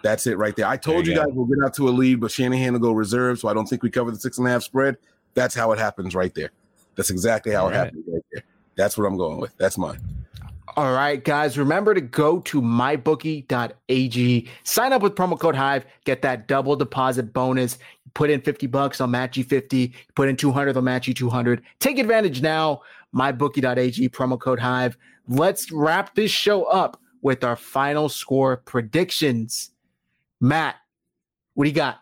[0.03, 0.67] That's it right there.
[0.67, 2.79] I told There you, you guys we'll get out to a lead, but Shanahan will
[2.79, 4.97] go reserve, so I don't think we cover the six and a half spread.
[5.33, 6.51] That's how it happens right there.
[6.95, 7.77] That's exactly how All it right.
[7.85, 8.43] happens right there.
[8.75, 9.55] That's what I'm going with.
[9.57, 9.99] That's mine.
[10.75, 16.21] All right, guys, remember to go to mybookie.ag, sign up with promo code Hive, get
[16.21, 17.79] that double deposit bonus.
[18.17, 19.77] Put in 50 bucks, I'll match you 50.
[19.77, 21.61] You put in 200, they'll match you 200.
[21.77, 22.81] Take advantage now.
[23.13, 24.97] Mybookie.ag, promo code Hive.
[25.27, 29.69] Let's wrap this show up with our final score predictions.
[30.41, 30.77] Matt,
[31.53, 31.99] what do you got?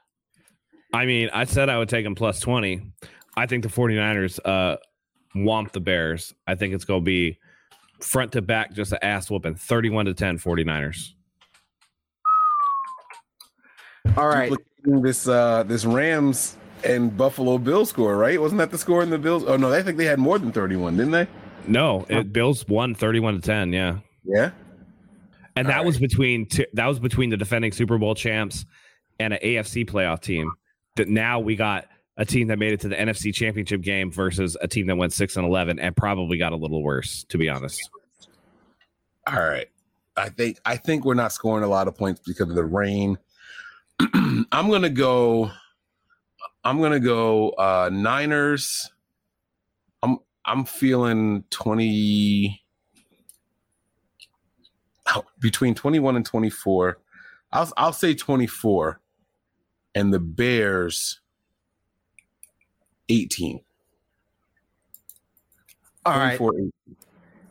[0.94, 2.94] I mean, I said I would take them plus 20.
[3.36, 4.78] I think the 49ers uh,
[5.36, 6.34] womp the Bears.
[6.48, 7.40] I think it's going to be
[8.00, 11.15] front to back, just an ass whooping 31 to 10 49ers.
[14.18, 14.52] All right.
[14.84, 18.40] This uh this Rams and Buffalo Bills score, right?
[18.40, 19.44] Wasn't that the score in the Bills?
[19.46, 21.28] Oh no, I think they had more than 31, didn't they?
[21.68, 23.74] No, it, Bills won 31 to 10.
[23.74, 23.98] Yeah.
[24.24, 24.52] Yeah.
[25.56, 25.86] And All that right.
[25.86, 28.66] was between two, that was between the defending Super Bowl champs
[29.20, 30.52] and an AFC playoff team.
[30.96, 31.88] That now we got
[32.18, 35.14] a team that made it to the NFC Championship game versus a team that went
[35.14, 37.90] six and eleven and probably got a little worse, to be honest.
[39.28, 39.68] All right.
[40.18, 43.18] I think I think we're not scoring a lot of points because of the rain.
[44.52, 45.52] I'm gonna go.
[46.64, 48.92] I'm gonna go uh Niners.
[50.04, 52.64] I'm I'm feeling 20
[55.16, 57.00] oh, between 21 and 24.
[57.52, 59.00] I'll I'll say 24
[59.94, 61.22] and the Bears
[63.10, 63.62] 18.
[66.06, 66.36] All right.
[66.36, 66.72] 18.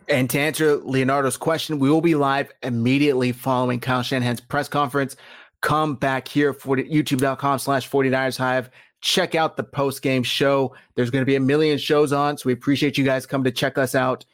[0.07, 5.17] And to answer Leonardo's question, we will be live immediately following Kyle Shanahan's press conference.
[5.65, 8.69] Come back here for youtube.com slash 49ers Hive.
[9.01, 10.75] Check out the post game show.
[10.95, 13.51] There's going to be a million shows on, so we appreciate you guys coming to
[13.51, 14.27] check us out.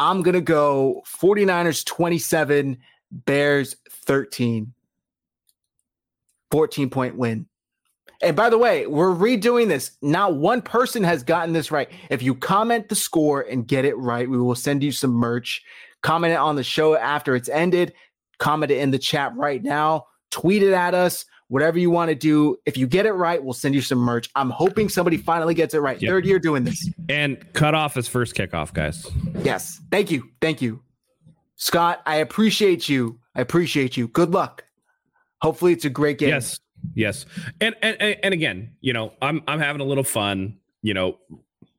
[0.00, 2.76] I'm going to go 49ers 27,
[3.10, 4.72] Bears 13.
[6.50, 7.46] 14 point win.
[8.20, 9.92] And by the way, we're redoing this.
[10.02, 11.88] Not one person has gotten this right.
[12.10, 15.62] If you comment the score and get it right, we will send you some merch.
[16.02, 17.92] Comment it on the show after it's ended.
[18.38, 20.06] Comment it in the chat right now.
[20.30, 21.24] Tweet it at us.
[21.48, 22.58] Whatever you want to do.
[22.66, 24.28] If you get it right, we'll send you some merch.
[24.34, 26.00] I'm hoping somebody finally gets it right.
[26.00, 26.10] Yep.
[26.10, 26.90] Third year doing this.
[27.08, 29.06] And cut off his first kickoff, guys.
[29.42, 29.80] Yes.
[29.90, 30.28] Thank you.
[30.42, 30.82] Thank you.
[31.56, 33.18] Scott, I appreciate you.
[33.34, 34.08] I appreciate you.
[34.08, 34.64] Good luck.
[35.40, 36.28] Hopefully it's a great game.
[36.28, 36.60] Yes.
[36.94, 37.24] Yes.
[37.60, 41.18] And and and again, you know, I'm I'm having a little fun, you know,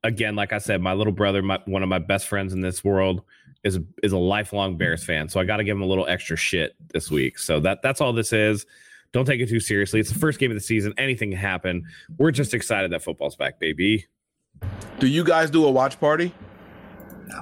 [0.02, 2.82] again, like I said, my little brother, my one of my best friends in this
[2.82, 3.22] world
[3.64, 5.28] is is a lifelong Bears fan.
[5.28, 7.38] So I got to give him a little extra shit this week.
[7.38, 8.66] So that that's all this is.
[9.12, 9.98] Don't take it too seriously.
[9.98, 10.94] It's the first game of the season.
[10.96, 11.84] Anything can happen.
[12.18, 14.06] We're just excited that football's back, baby.
[15.00, 16.32] Do you guys do a watch party?
[17.26, 17.40] No.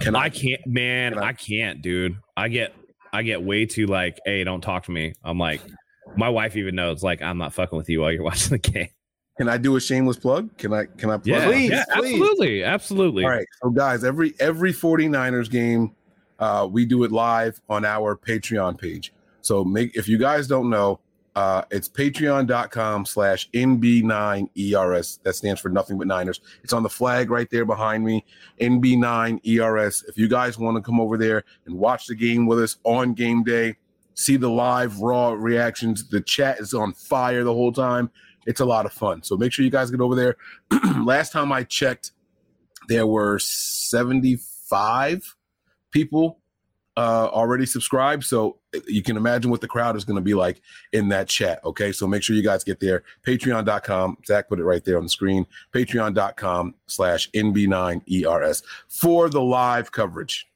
[0.00, 1.14] Can I, I can't, man.
[1.14, 1.28] Can I?
[1.28, 2.16] I can't, dude.
[2.36, 2.74] I get
[3.12, 5.14] I get way too like, hey, don't talk to me.
[5.24, 5.60] I'm like,
[6.16, 8.88] my wife even knows, like, I'm not fucking with you while you're watching the game.
[9.40, 10.54] Can I do a shameless plug?
[10.58, 11.26] Can I can I plug?
[11.26, 12.12] Yeah, please, yeah, please.
[12.12, 13.24] absolutely, absolutely.
[13.24, 13.46] All right.
[13.62, 15.92] So guys, every every 49ers game,
[16.38, 19.14] uh, we do it live on our Patreon page.
[19.40, 21.00] So make if you guys don't know,
[21.36, 25.22] uh, it's patreon.com slash NB9ERS.
[25.22, 26.42] That stands for nothing but Niners.
[26.62, 28.26] It's on the flag right there behind me,
[28.60, 30.06] NB9ERS.
[30.06, 33.14] If you guys want to come over there and watch the game with us on
[33.14, 33.78] game day,
[34.12, 36.06] see the live raw reactions.
[36.10, 38.10] The chat is on fire the whole time.
[38.50, 39.22] It's a lot of fun.
[39.22, 40.36] So make sure you guys get over there.
[41.04, 42.10] Last time I checked,
[42.88, 45.36] there were 75
[45.92, 46.40] people
[46.96, 48.24] uh, already subscribed.
[48.24, 48.58] So
[48.88, 50.62] you can imagine what the crowd is going to be like
[50.92, 51.60] in that chat.
[51.64, 51.92] Okay.
[51.92, 53.04] So make sure you guys get there.
[53.24, 54.18] Patreon.com.
[54.26, 55.46] Zach put it right there on the screen.
[55.72, 60.48] Patreon.com slash NB9ERS for the live coverage.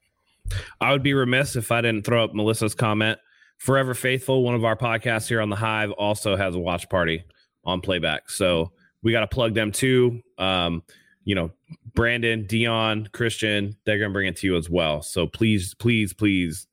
[0.81, 3.21] I would be remiss if I didn't throw up Melissa's comment
[3.59, 7.25] Forever Faithful, one of our podcasts here on the Hive, also has a watch party
[7.65, 8.31] on playback.
[8.31, 8.73] So
[9.03, 10.23] we got to plug them too.
[10.39, 10.83] Um,
[11.25, 11.51] you know,
[11.95, 15.03] Brandon, Dion, Christian, they're going to bring it to you as well.
[15.03, 16.67] So please, please, please,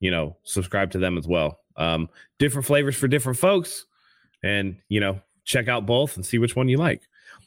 [0.00, 1.60] you know, subscribe to them as well.
[1.76, 2.08] Um,
[2.38, 3.86] different flavors for different folks.
[4.42, 7.02] And, you know, check out both and see which one you like.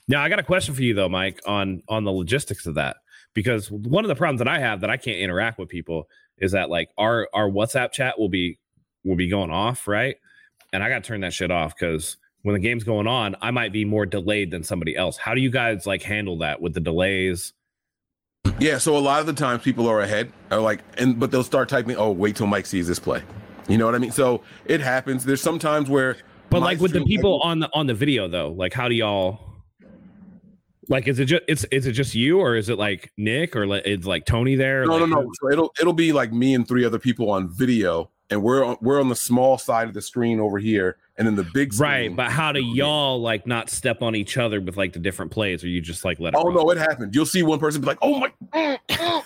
[0.07, 2.98] Now, I got a question for you though, Mike, on on the logistics of that.
[3.34, 6.10] Because one of the problems that I have that I can't interact with people
[6.40, 8.57] is that like our our WhatsApp chat will be
[9.03, 10.15] will be going off, right?
[10.74, 12.18] And I got to turn that shit off because
[12.48, 15.18] when the game's going on, I might be more delayed than somebody else.
[15.18, 17.52] How do you guys like handle that with the delays?
[18.57, 21.44] Yeah, so a lot of the times people are ahead, are like, and but they'll
[21.44, 23.22] start typing, "Oh, wait till Mike sees this play."
[23.68, 24.14] You know what I mean?
[24.14, 25.26] So it happens.
[25.26, 26.15] There's sometimes where,
[26.49, 29.41] but like with the people on the on the video though, like how do y'all?
[30.88, 33.68] Like, is it just it's is it just you or is it like Nick or
[33.68, 34.86] like, is like Tony there?
[34.86, 35.32] No, like, no, no.
[35.41, 38.78] So it'll it'll be like me and three other people on video, and we're on,
[38.80, 41.89] we're on the small side of the screen over here, and then the big screen,
[41.89, 42.15] right.
[42.15, 45.64] But how do y'all like not step on each other with like the different plays,
[45.64, 46.34] or you just like let?
[46.34, 47.15] it Oh no, it happened.
[47.15, 48.80] You'll see one person be like, "Oh my,"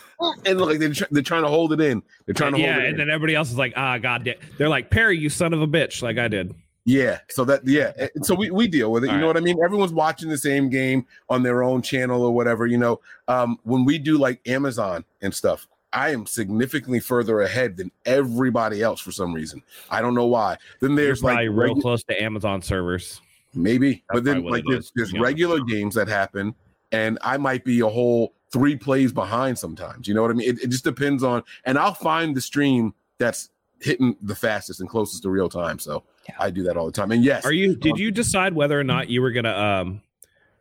[0.45, 2.01] and like they're, they're trying to hold it in.
[2.25, 2.85] They're trying to yeah, hold it.
[2.85, 2.97] and in.
[2.99, 5.67] then everybody else is like, "Ah, god damn." They're like, "Perry, you son of a
[5.67, 6.55] bitch," like I did.
[6.85, 7.19] Yeah.
[7.29, 8.07] So that yeah.
[8.23, 9.09] So we, we deal with it.
[9.09, 9.35] All you know right.
[9.35, 9.63] what I mean?
[9.63, 12.65] Everyone's watching the same game on their own channel or whatever.
[12.65, 17.77] You know, um, when we do like Amazon and stuff, I am significantly further ahead
[17.77, 19.61] than everybody else for some reason.
[19.89, 20.57] I don't know why.
[20.79, 23.21] Then there's like real regu- close to Amazon servers.
[23.53, 26.55] Maybe, That's but then like there's, there's regular games that happen,
[26.93, 30.07] and I might be a whole three plays behind sometimes.
[30.07, 30.49] You know what I mean?
[30.49, 33.49] It, it just depends on, and I'll find the stream that's
[33.81, 35.79] hitting the fastest and closest to real time.
[35.79, 36.35] So yeah.
[36.39, 37.11] I do that all the time.
[37.11, 37.75] And yes, are you?
[37.75, 40.01] Did um, you decide whether or not you were gonna um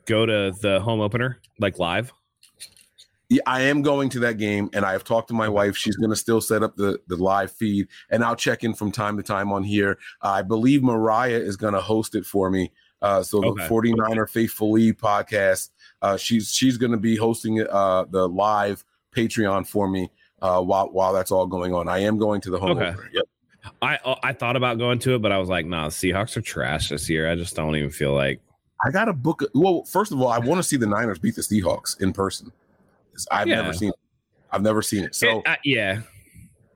[0.06, 2.12] go to the home opener like live?
[3.30, 5.76] Yeah, I am going to that game, and I have talked to my wife.
[5.76, 8.90] She's going to still set up the the live feed, and I'll check in from
[8.90, 9.98] time to time on here.
[10.20, 12.72] I believe Mariah is going to host it for me.
[13.00, 13.62] Uh, so okay.
[13.62, 15.70] the 49er Faithfully podcast,
[16.02, 18.84] uh, she's she's going to be hosting uh, the live
[19.14, 20.10] Patreon for me
[20.42, 21.88] uh, while while that's all going on.
[21.88, 22.94] I am going to the home okay.
[23.12, 23.24] Yep.
[23.80, 26.42] I uh, I thought about going to it, but I was like, nah, Seahawks are
[26.42, 27.30] trash this year.
[27.30, 28.40] I just don't even feel like
[28.84, 29.44] I got to book.
[29.54, 32.50] Well, first of all, I want to see the Niners beat the Seahawks in person.
[33.30, 33.56] I've yeah.
[33.56, 33.90] never seen.
[33.90, 33.94] It.
[34.50, 35.14] I've never seen it.
[35.14, 36.00] So it, uh, yeah,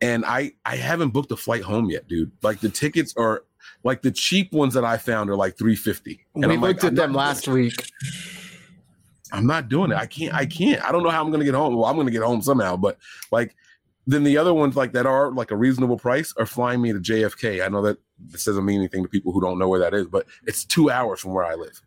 [0.01, 2.31] and I I haven't booked a flight home yet, dude.
[2.43, 3.45] Like the tickets are
[3.83, 6.25] like the cheap ones that I found are like three fifty.
[6.35, 7.75] We I'm looked like, at them last week.
[9.33, 9.97] I'm not doing it.
[9.97, 10.35] I can't.
[10.35, 10.83] I can't.
[10.85, 11.75] I don't know how I'm gonna get home.
[11.75, 12.99] Well, I'm gonna get home somehow, but
[13.33, 13.57] like
[14.07, 16.99] then the other ones like that are like a reasonable price are flying me to
[16.99, 17.65] JFK.
[17.65, 20.07] I know that this doesn't mean anything to people who don't know where that is,
[20.07, 21.81] but it's two hours from where I live.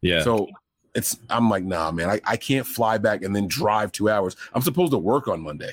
[0.00, 0.22] Yeah.
[0.22, 0.48] So
[0.94, 4.36] it's I'm like, nah, man, I, I can't fly back and then drive two hours.
[4.54, 5.72] I'm supposed to work on Monday.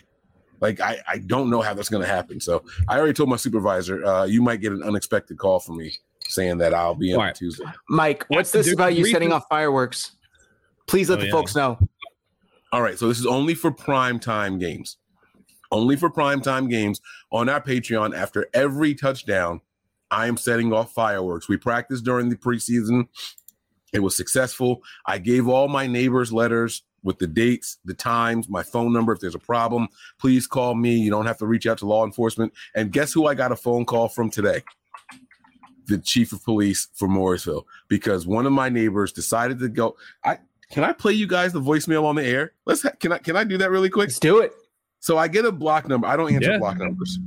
[0.62, 2.40] Like I, I don't know how that's gonna happen.
[2.40, 5.94] So I already told my supervisor, uh, you might get an unexpected call from me
[6.28, 7.34] saying that I'll be in Right.
[7.34, 7.66] Tuesday.
[7.90, 10.12] Mike, what's this about you setting off fireworks?
[10.88, 11.32] Please let Oh, the yeah.
[11.32, 11.78] folks know.
[12.72, 14.98] All right, so this is only for prime time games.
[15.72, 17.02] Only for prime time games
[17.32, 18.16] on our Patreon.
[18.16, 19.62] After every touchdown,
[20.12, 21.48] I am setting off fireworks.
[21.48, 23.08] We practice during the preseason.
[23.94, 24.82] It was successful.
[25.06, 29.14] I gave all my neighbors letters with the dates, the times, my phone number.
[29.14, 29.88] If there's a problem,
[30.20, 30.98] please call me.
[30.98, 32.53] You don't have to reach out to law enforcement.
[32.76, 34.64] And guess who I got a phone call from today?
[35.88, 39.95] The chief of police for Morrisville, because one of my neighbors decided to go.
[40.24, 40.38] I
[40.72, 42.52] can I play you guys the voicemail on the air?
[42.68, 44.10] Let's ha- can I can I do that really quick?
[44.10, 44.53] Let's do it.
[44.99, 46.06] So I get a block number.
[46.06, 46.57] I don't answer Yeah.
[46.60, 47.18] block numbers.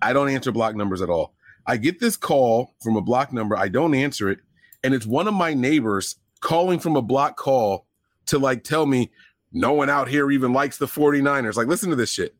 [0.00, 1.34] I don't answer block numbers at all.
[1.66, 3.56] I get this call from a block number.
[3.56, 4.38] I don't answer it.
[4.84, 7.86] And it's one of my neighbors calling from a block call
[8.26, 9.10] to like tell me
[9.52, 11.56] no one out here even likes the 49ers.
[11.56, 12.34] Like, listen to this shit.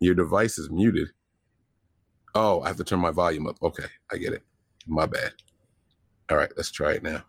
[0.00, 1.08] Your device is muted.
[2.34, 3.56] Oh, I have to turn my volume up.
[3.62, 4.42] Okay, I get it.
[4.86, 5.32] My bad.
[6.30, 7.22] All right, let's try it now.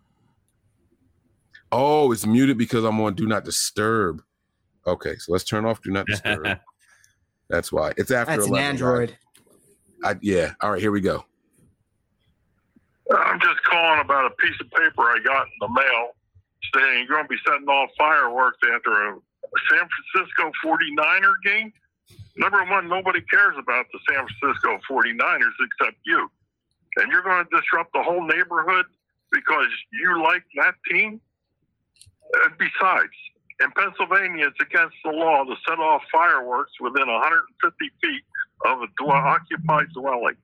[1.71, 4.21] Oh, it's muted because I'm on do not disturb.
[4.85, 6.59] Okay, so let's turn off do not disturb.
[7.49, 7.93] That's why.
[7.97, 9.17] It's after That's an 11, Android.
[10.03, 10.53] I, yeah.
[10.61, 11.25] All right, here we go.
[13.17, 16.15] I'm just calling about a piece of paper I got in the mail
[16.75, 19.17] saying you're going to be setting off fireworks after a
[19.71, 21.73] San Francisco 49er game.
[22.37, 26.29] Number one, nobody cares about the San Francisco 49ers except you.
[26.97, 28.85] And you're going to disrupt the whole neighborhood
[29.31, 31.21] because you like that team?
[32.45, 33.13] And besides,
[33.61, 38.23] in Pennsylvania, it's against the law to set off fireworks within 150 feet
[38.65, 40.37] of a dwell- occupied dwelling.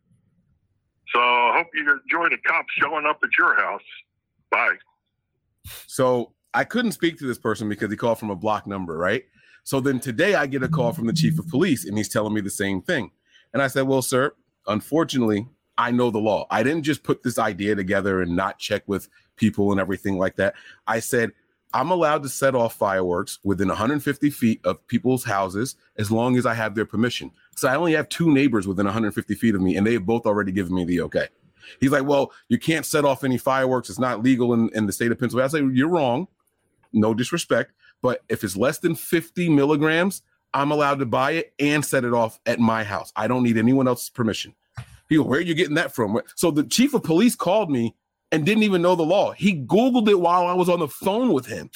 [1.14, 3.82] So I hope you enjoy the cops showing up at your house.
[4.50, 4.76] Bye.
[5.88, 9.26] So I couldn't speak to this person because he called from a block number, right?
[9.64, 12.34] So then today I get a call from the chief of police and he's telling
[12.34, 13.12] me the same thing.
[13.54, 14.34] And I said, Well, sir,
[14.68, 16.48] unfortunately, I know the law.
[16.50, 20.36] I didn't just put this idea together and not check with people and everything like
[20.38, 20.56] that.
[20.88, 21.34] I said,
[21.76, 26.46] I'm allowed to set off fireworks within 150 feet of people's houses as long as
[26.46, 27.32] I have their permission.
[27.58, 30.26] So I only have two neighbors within 150 feet of me, and they have both
[30.26, 31.28] already given me the okay.
[31.82, 33.90] He's like, Well, you can't set off any fireworks.
[33.90, 35.46] It's not legal in, in the state of Pennsylvania.
[35.46, 36.30] I say, You're wrong.
[36.94, 37.74] No disrespect.
[38.02, 40.22] But if it's less than 50 milligrams,
[40.54, 43.12] I'm allowed to buy it and set it off at my house.
[43.18, 44.56] I don't need anyone else's permission.
[45.10, 46.22] He goes, Where are you getting that from?
[46.36, 47.96] So the chief of police called me
[48.36, 49.32] and didn't even know the law.
[49.32, 51.70] He Googled it while I was on the phone with him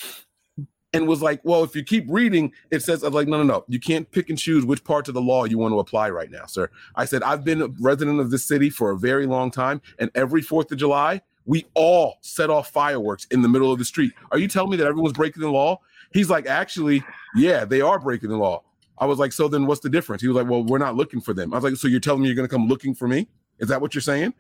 [0.92, 3.44] and was like, Well, if you keep reading, it says, I was like, No, no,
[3.44, 3.64] no.
[3.70, 6.30] You can't pick and choose which parts of the law you want to apply right
[6.30, 6.70] now, sir.
[6.96, 9.82] I said, I've been a resident of this city for a very long time.
[10.00, 13.86] And every 4th of July, we all set off fireworks in the middle of the
[13.86, 14.12] street.
[14.34, 15.80] Are you telling me that everyone's breaking the law?
[16.12, 17.06] He's like, Actually,
[17.38, 18.64] yeah, they are breaking the law.
[18.98, 20.22] I was like, So then what's the difference?
[20.22, 21.54] He was like, Well, we're not looking for them.
[21.54, 23.30] I was like, So you're telling me you're going to come looking for me?
[23.60, 24.34] Is that what you're saying?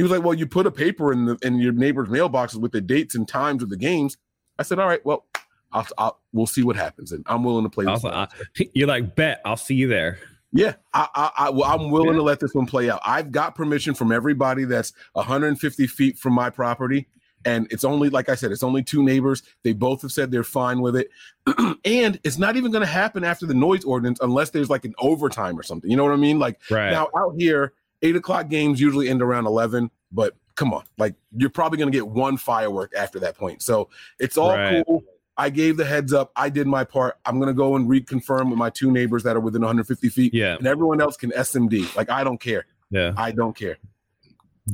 [0.00, 2.72] He was like, "Well, you put a paper in the in your neighbor's mailboxes with
[2.72, 4.16] the dates and times of the games."
[4.58, 5.26] I said, "All right, well,
[5.72, 8.08] I'll, I'll we'll see what happens, and I'm willing to play." This Also.
[8.08, 8.26] I,
[8.72, 10.18] you're like, bet I'll see you there.
[10.52, 13.02] yeah, I, I, I well, I'm willing to let this one play out.
[13.04, 17.06] I've got permission from everybody that's 150 feet from my property,
[17.44, 19.42] and it's only like I said, it's only two neighbors.
[19.64, 21.10] They both have said they're fine with it,
[21.84, 24.94] and it's not even going to happen after the noise ordinance unless there's like an
[24.98, 25.90] overtime or something.
[25.90, 26.38] You know what I mean?
[26.38, 26.90] Like Right.
[26.90, 31.50] now out here, eight o'clock games usually end around eleven, but come on, like you're
[31.50, 33.62] probably gonna get one firework after that point.
[33.62, 34.84] So it's all Right.
[34.86, 35.02] cool.
[35.36, 36.32] I gave the heads up.
[36.36, 37.16] I did my part.
[37.24, 40.56] I'm gonna go and reconfirm with my two neighbors that are within 150 feet, yeah.
[40.56, 41.94] and everyone else can SMD.
[41.96, 42.66] Like I don't care.
[42.90, 43.12] Yeah.
[43.16, 43.78] I don't care.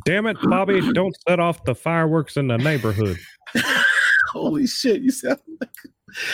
[0.05, 0.81] Damn it, Bobby!
[0.93, 3.19] Don't set off the fireworks in the neighborhood.
[4.33, 5.71] Holy shit, you sound like.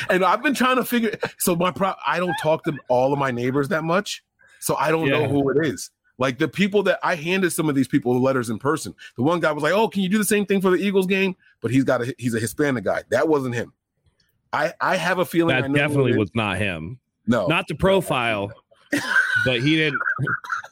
[0.08, 1.16] And I've been trying to figure.
[1.38, 1.92] So my pro.
[2.06, 4.24] I don't talk to all of my neighbors that much,
[4.60, 5.90] so I don't know who it is.
[6.18, 8.94] Like the people that I handed some of these people the letters in person.
[9.16, 11.06] The one guy was like, "Oh, can you do the same thing for the Eagles
[11.06, 13.02] game?" But he's got a he's a Hispanic guy.
[13.10, 13.72] That wasn't him.
[14.52, 16.98] I I have a feeling I That definitely was not him.
[17.26, 17.46] no.
[17.46, 18.52] Not the profile,
[19.44, 20.00] but he didn't.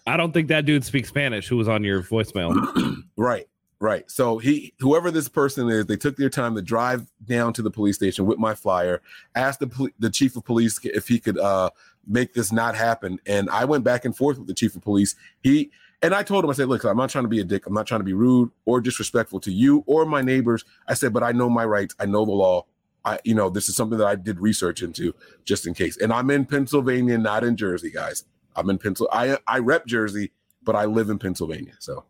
[0.07, 1.49] I don't think that dude speaks Spanish.
[1.49, 2.55] Who was on your voicemail?
[3.17, 3.47] Right,
[3.81, 4.11] right.
[4.11, 7.71] So he, whoever this person is, they took their time to drive down to the
[7.71, 9.03] police station with my flyer,
[9.35, 11.69] asked the the chief of police if he could uh,
[12.07, 15.15] make this not happen, and I went back and forth with the chief of police.
[15.43, 15.71] He
[16.03, 17.67] and I told him, I said, look, I'm not trying to be a dick.
[17.67, 20.65] I'm not trying to be rude or disrespectful to you or my neighbors.
[20.89, 21.95] I said, but I know my rights.
[22.01, 22.65] I know the law.
[23.05, 25.15] I, you know, this is something that I did research into
[25.45, 25.99] just in case.
[25.99, 28.25] And I'm in Pennsylvania, not in Jersey, guys.
[28.57, 29.39] I'm in Pennsylvania.
[29.47, 30.33] I I rep Jersey,
[30.63, 32.05] but I live in Pennsylvania, so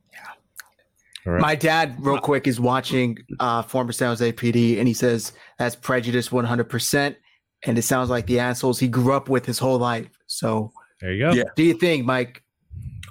[1.25, 1.41] Right.
[1.41, 5.77] My dad, real quick, is watching uh, former San Jose PD, and he says that's
[5.77, 7.17] prejudice 100%.
[7.65, 10.09] And it sounds like the assholes he grew up with his whole life.
[10.27, 11.33] So there you go.
[11.33, 11.45] Yeah.
[11.57, 12.43] Do you think, Mike?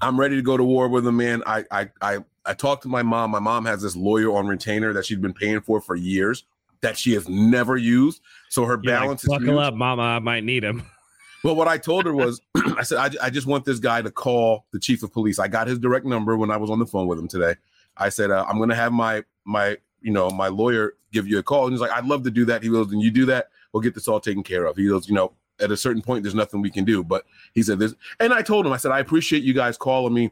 [0.01, 1.43] I'm ready to go to war with him, man.
[1.45, 3.31] I I I I talked to my mom.
[3.31, 6.45] My mom has this lawyer on retainer that she's been paying for for years
[6.81, 8.21] that she has never used.
[8.49, 9.67] So her You're balance like, is buckle huge.
[9.67, 10.03] up, mama.
[10.03, 10.83] I might need him.
[11.41, 14.11] Well, what I told her was, I said, I, I, just want this guy to
[14.11, 15.39] call the chief of police.
[15.39, 17.55] I got his direct number when I was on the phone with him today.
[17.95, 21.37] I said, uh, I'm going to have my my you know my lawyer give you
[21.37, 21.63] a call.
[21.63, 22.61] And he's like, I'd love to do that.
[22.61, 24.77] He goes, and you do that, we'll get this all taken care of.
[24.77, 27.03] He goes, you know, at a certain point, there's nothing we can do.
[27.03, 30.13] But he said this, and I told him, I said, I appreciate you guys calling
[30.13, 30.31] me.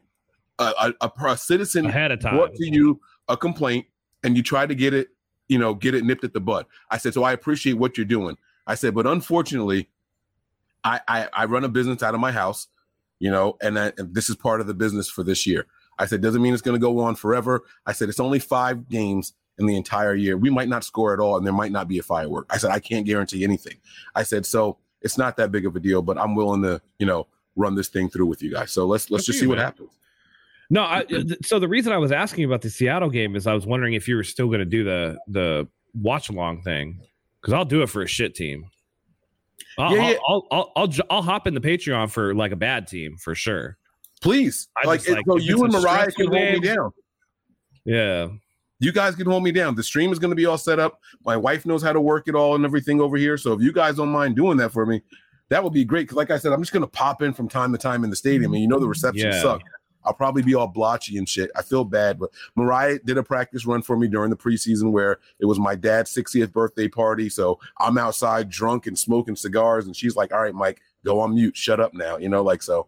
[0.60, 3.86] A, a, a citizen ahead of time brought to you a complaint,
[4.24, 5.10] and you tried to get it,
[5.48, 6.66] you know, get it nipped at the bud.
[6.90, 8.38] I said, so I appreciate what you're doing.
[8.66, 9.90] I said, but unfortunately,
[10.84, 12.70] I I, I run a business out of my house,
[13.20, 15.68] you know, and, I, and this is part of the business for this year.
[16.00, 17.64] I said, doesn't mean it's going to go on forever.
[17.86, 20.38] I said, it's only five games in the entire year.
[20.38, 22.46] We might not score at all, and there might not be a firework.
[22.50, 23.78] I said, I can't guarantee anything.
[24.16, 27.06] I said, so it's not that big of a deal, but I'm willing to, you
[27.06, 28.72] know, run this thing through with you guys.
[28.72, 29.90] So let's let's just see what happens.
[30.70, 31.06] No, I,
[31.44, 34.08] so the reason I was asking about the Seattle game is I was wondering if
[34.08, 37.00] you were still going to do the the watch along thing
[37.42, 38.66] because I'll do it for a shit team.
[39.78, 40.18] I'll, yeah, yeah.
[40.28, 43.34] I'll, I'll, I'll, I'll, I'll hop in the Patreon for like a bad team for
[43.34, 43.78] sure.
[44.22, 46.92] Please, I like, like so you and Mariah can hold me down.
[47.86, 48.28] Yeah,
[48.80, 49.76] you guys can hold me down.
[49.76, 51.02] The stream is going to be all set up.
[51.26, 53.38] My wife knows how to work it all and everything over here.
[53.38, 55.02] So if you guys don't mind doing that for me,
[55.50, 56.04] that would be great.
[56.04, 58.10] Because like I said, I'm just going to pop in from time to time in
[58.10, 59.42] the stadium, and you know the reception yeah.
[59.42, 59.64] sucks.
[60.04, 61.52] I'll probably be all blotchy and shit.
[61.54, 65.20] I feel bad, but Mariah did a practice run for me during the preseason where
[65.40, 67.28] it was my dad's 60th birthday party.
[67.28, 71.36] So I'm outside drunk and smoking cigars, and she's like, "All right, Mike, go on
[71.36, 71.58] mute.
[71.58, 72.88] Shut up now." You know, like so.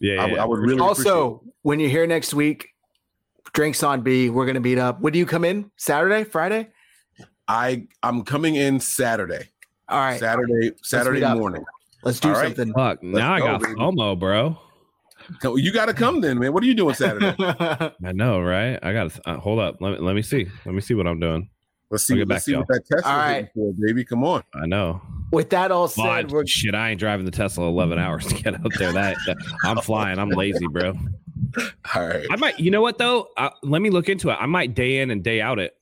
[0.00, 0.42] Yeah, I, yeah.
[0.42, 2.73] I would really also when you're here next week,
[3.54, 4.28] drinks on B.
[4.28, 5.00] We're gonna meet up.
[5.00, 5.70] When do you come in?
[5.76, 6.68] Saturday, Friday?
[7.48, 9.48] I I'm coming in Saturday.
[9.88, 11.64] All right, Saturday, Saturday Let's morning.
[12.02, 12.72] Let's do All something.
[12.72, 12.98] Right.
[12.98, 13.74] Fuck, now go, I got baby.
[13.74, 14.58] FOMO, bro.
[15.42, 16.52] You got to come then, man.
[16.52, 17.34] What are you doing Saturday?
[17.38, 18.78] I know, right?
[18.82, 19.76] I got to uh, hold up.
[19.80, 20.46] Let me let me see.
[20.66, 21.48] Let me see what I'm doing.
[21.90, 22.24] Let's see.
[22.24, 23.48] Let's see what that Tesla all right.
[23.54, 24.04] for, baby.
[24.04, 24.42] Come on.
[24.54, 25.00] I know.
[25.30, 28.54] With that all said, well, shit, I ain't driving the Tesla 11 hours to get
[28.54, 28.92] out there.
[28.92, 30.18] That, that I'm flying.
[30.18, 30.94] I'm lazy, bro.
[31.94, 32.26] All right.
[32.30, 32.58] I might.
[32.58, 33.28] You know what though?
[33.36, 34.34] Uh, let me look into it.
[34.34, 35.76] I might day in and day out it.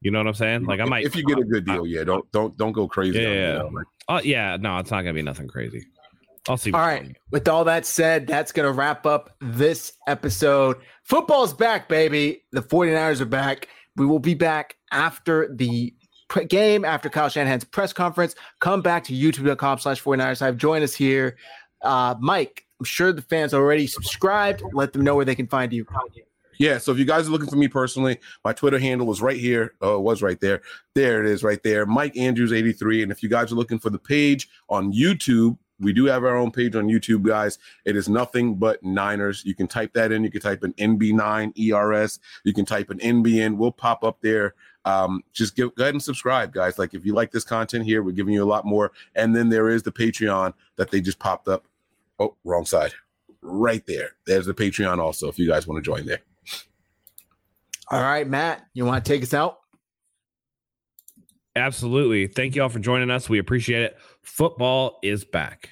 [0.00, 0.64] You know what I'm saying?
[0.64, 1.04] Like I might.
[1.04, 2.04] If you get a good deal, yeah.
[2.04, 3.20] Don't don't don't go crazy.
[3.20, 3.62] Yeah.
[3.62, 3.68] Yeah.
[4.08, 4.56] Uh, yeah.
[4.58, 5.84] No, it's not gonna be nothing crazy.
[6.48, 6.72] I'll see.
[6.72, 7.16] All right.
[7.30, 10.76] With all that said, that's going to wrap up this episode.
[11.04, 12.42] Football's back, baby.
[12.52, 13.68] The 49ers are back.
[13.96, 15.94] We will be back after the
[16.48, 18.34] game, after Kyle Shanahan's press conference.
[18.60, 20.56] Come back to youtube.com slash 49ers Hive.
[20.56, 21.36] Join us here.
[21.82, 24.62] Uh, Mike, I'm sure the fans already subscribed.
[24.72, 25.86] Let them know where they can find you.
[26.58, 29.38] Yeah, so if you guys are looking for me personally, my Twitter handle was right
[29.38, 29.74] here.
[29.80, 30.62] Oh, it was right there.
[30.94, 31.84] There it is, right there.
[31.84, 33.02] Mike Andrews 83.
[33.02, 36.36] And if you guys are looking for the page on YouTube, we do have our
[36.36, 37.58] own page on YouTube, guys.
[37.84, 39.44] It is nothing but Niners.
[39.44, 40.24] You can type that in.
[40.24, 42.20] You can type in NB9 ERS.
[42.44, 43.56] You can type an NBN.
[43.56, 44.54] We'll pop up there.
[44.84, 46.78] Um, just give, go ahead and subscribe, guys.
[46.78, 48.92] Like if you like this content here, we're giving you a lot more.
[49.14, 51.66] And then there is the Patreon that they just popped up.
[52.18, 52.92] Oh, wrong side.
[53.42, 54.10] Right there.
[54.26, 56.20] There's the Patreon also if you guys want to join there.
[57.90, 59.58] All right, Matt, you want to take us out?
[61.56, 62.26] Absolutely.
[62.26, 63.28] Thank you all for joining us.
[63.28, 63.98] We appreciate it.
[64.24, 65.70] Football is back.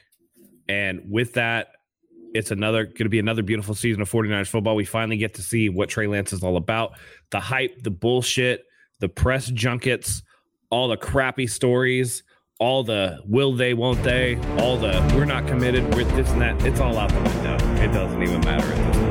[0.69, 1.69] And with that,
[2.35, 4.75] it's another going to be another beautiful season of 49ers football.
[4.77, 6.93] We finally get to see what Trey Lance is all about.
[7.31, 8.65] The hype, the bullshit,
[9.01, 10.23] the press junkets,
[10.71, 12.23] all the crappy stories,
[12.59, 16.65] all the will they, won't they, all the we're not committed, we're this and that.
[16.65, 17.57] It's all out the window.
[17.83, 19.02] It doesn't even matter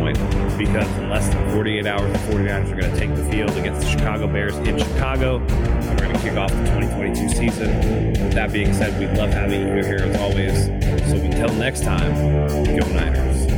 [0.65, 3.81] because in less than 48 hours, the 49ers are going to take the field against
[3.81, 5.39] the Chicago Bears in Chicago.
[5.39, 8.09] We're going to kick off the 2022 season.
[8.09, 10.65] With that being said, we love having you here as always.
[11.09, 12.13] So until next time,
[12.77, 13.50] go Niners.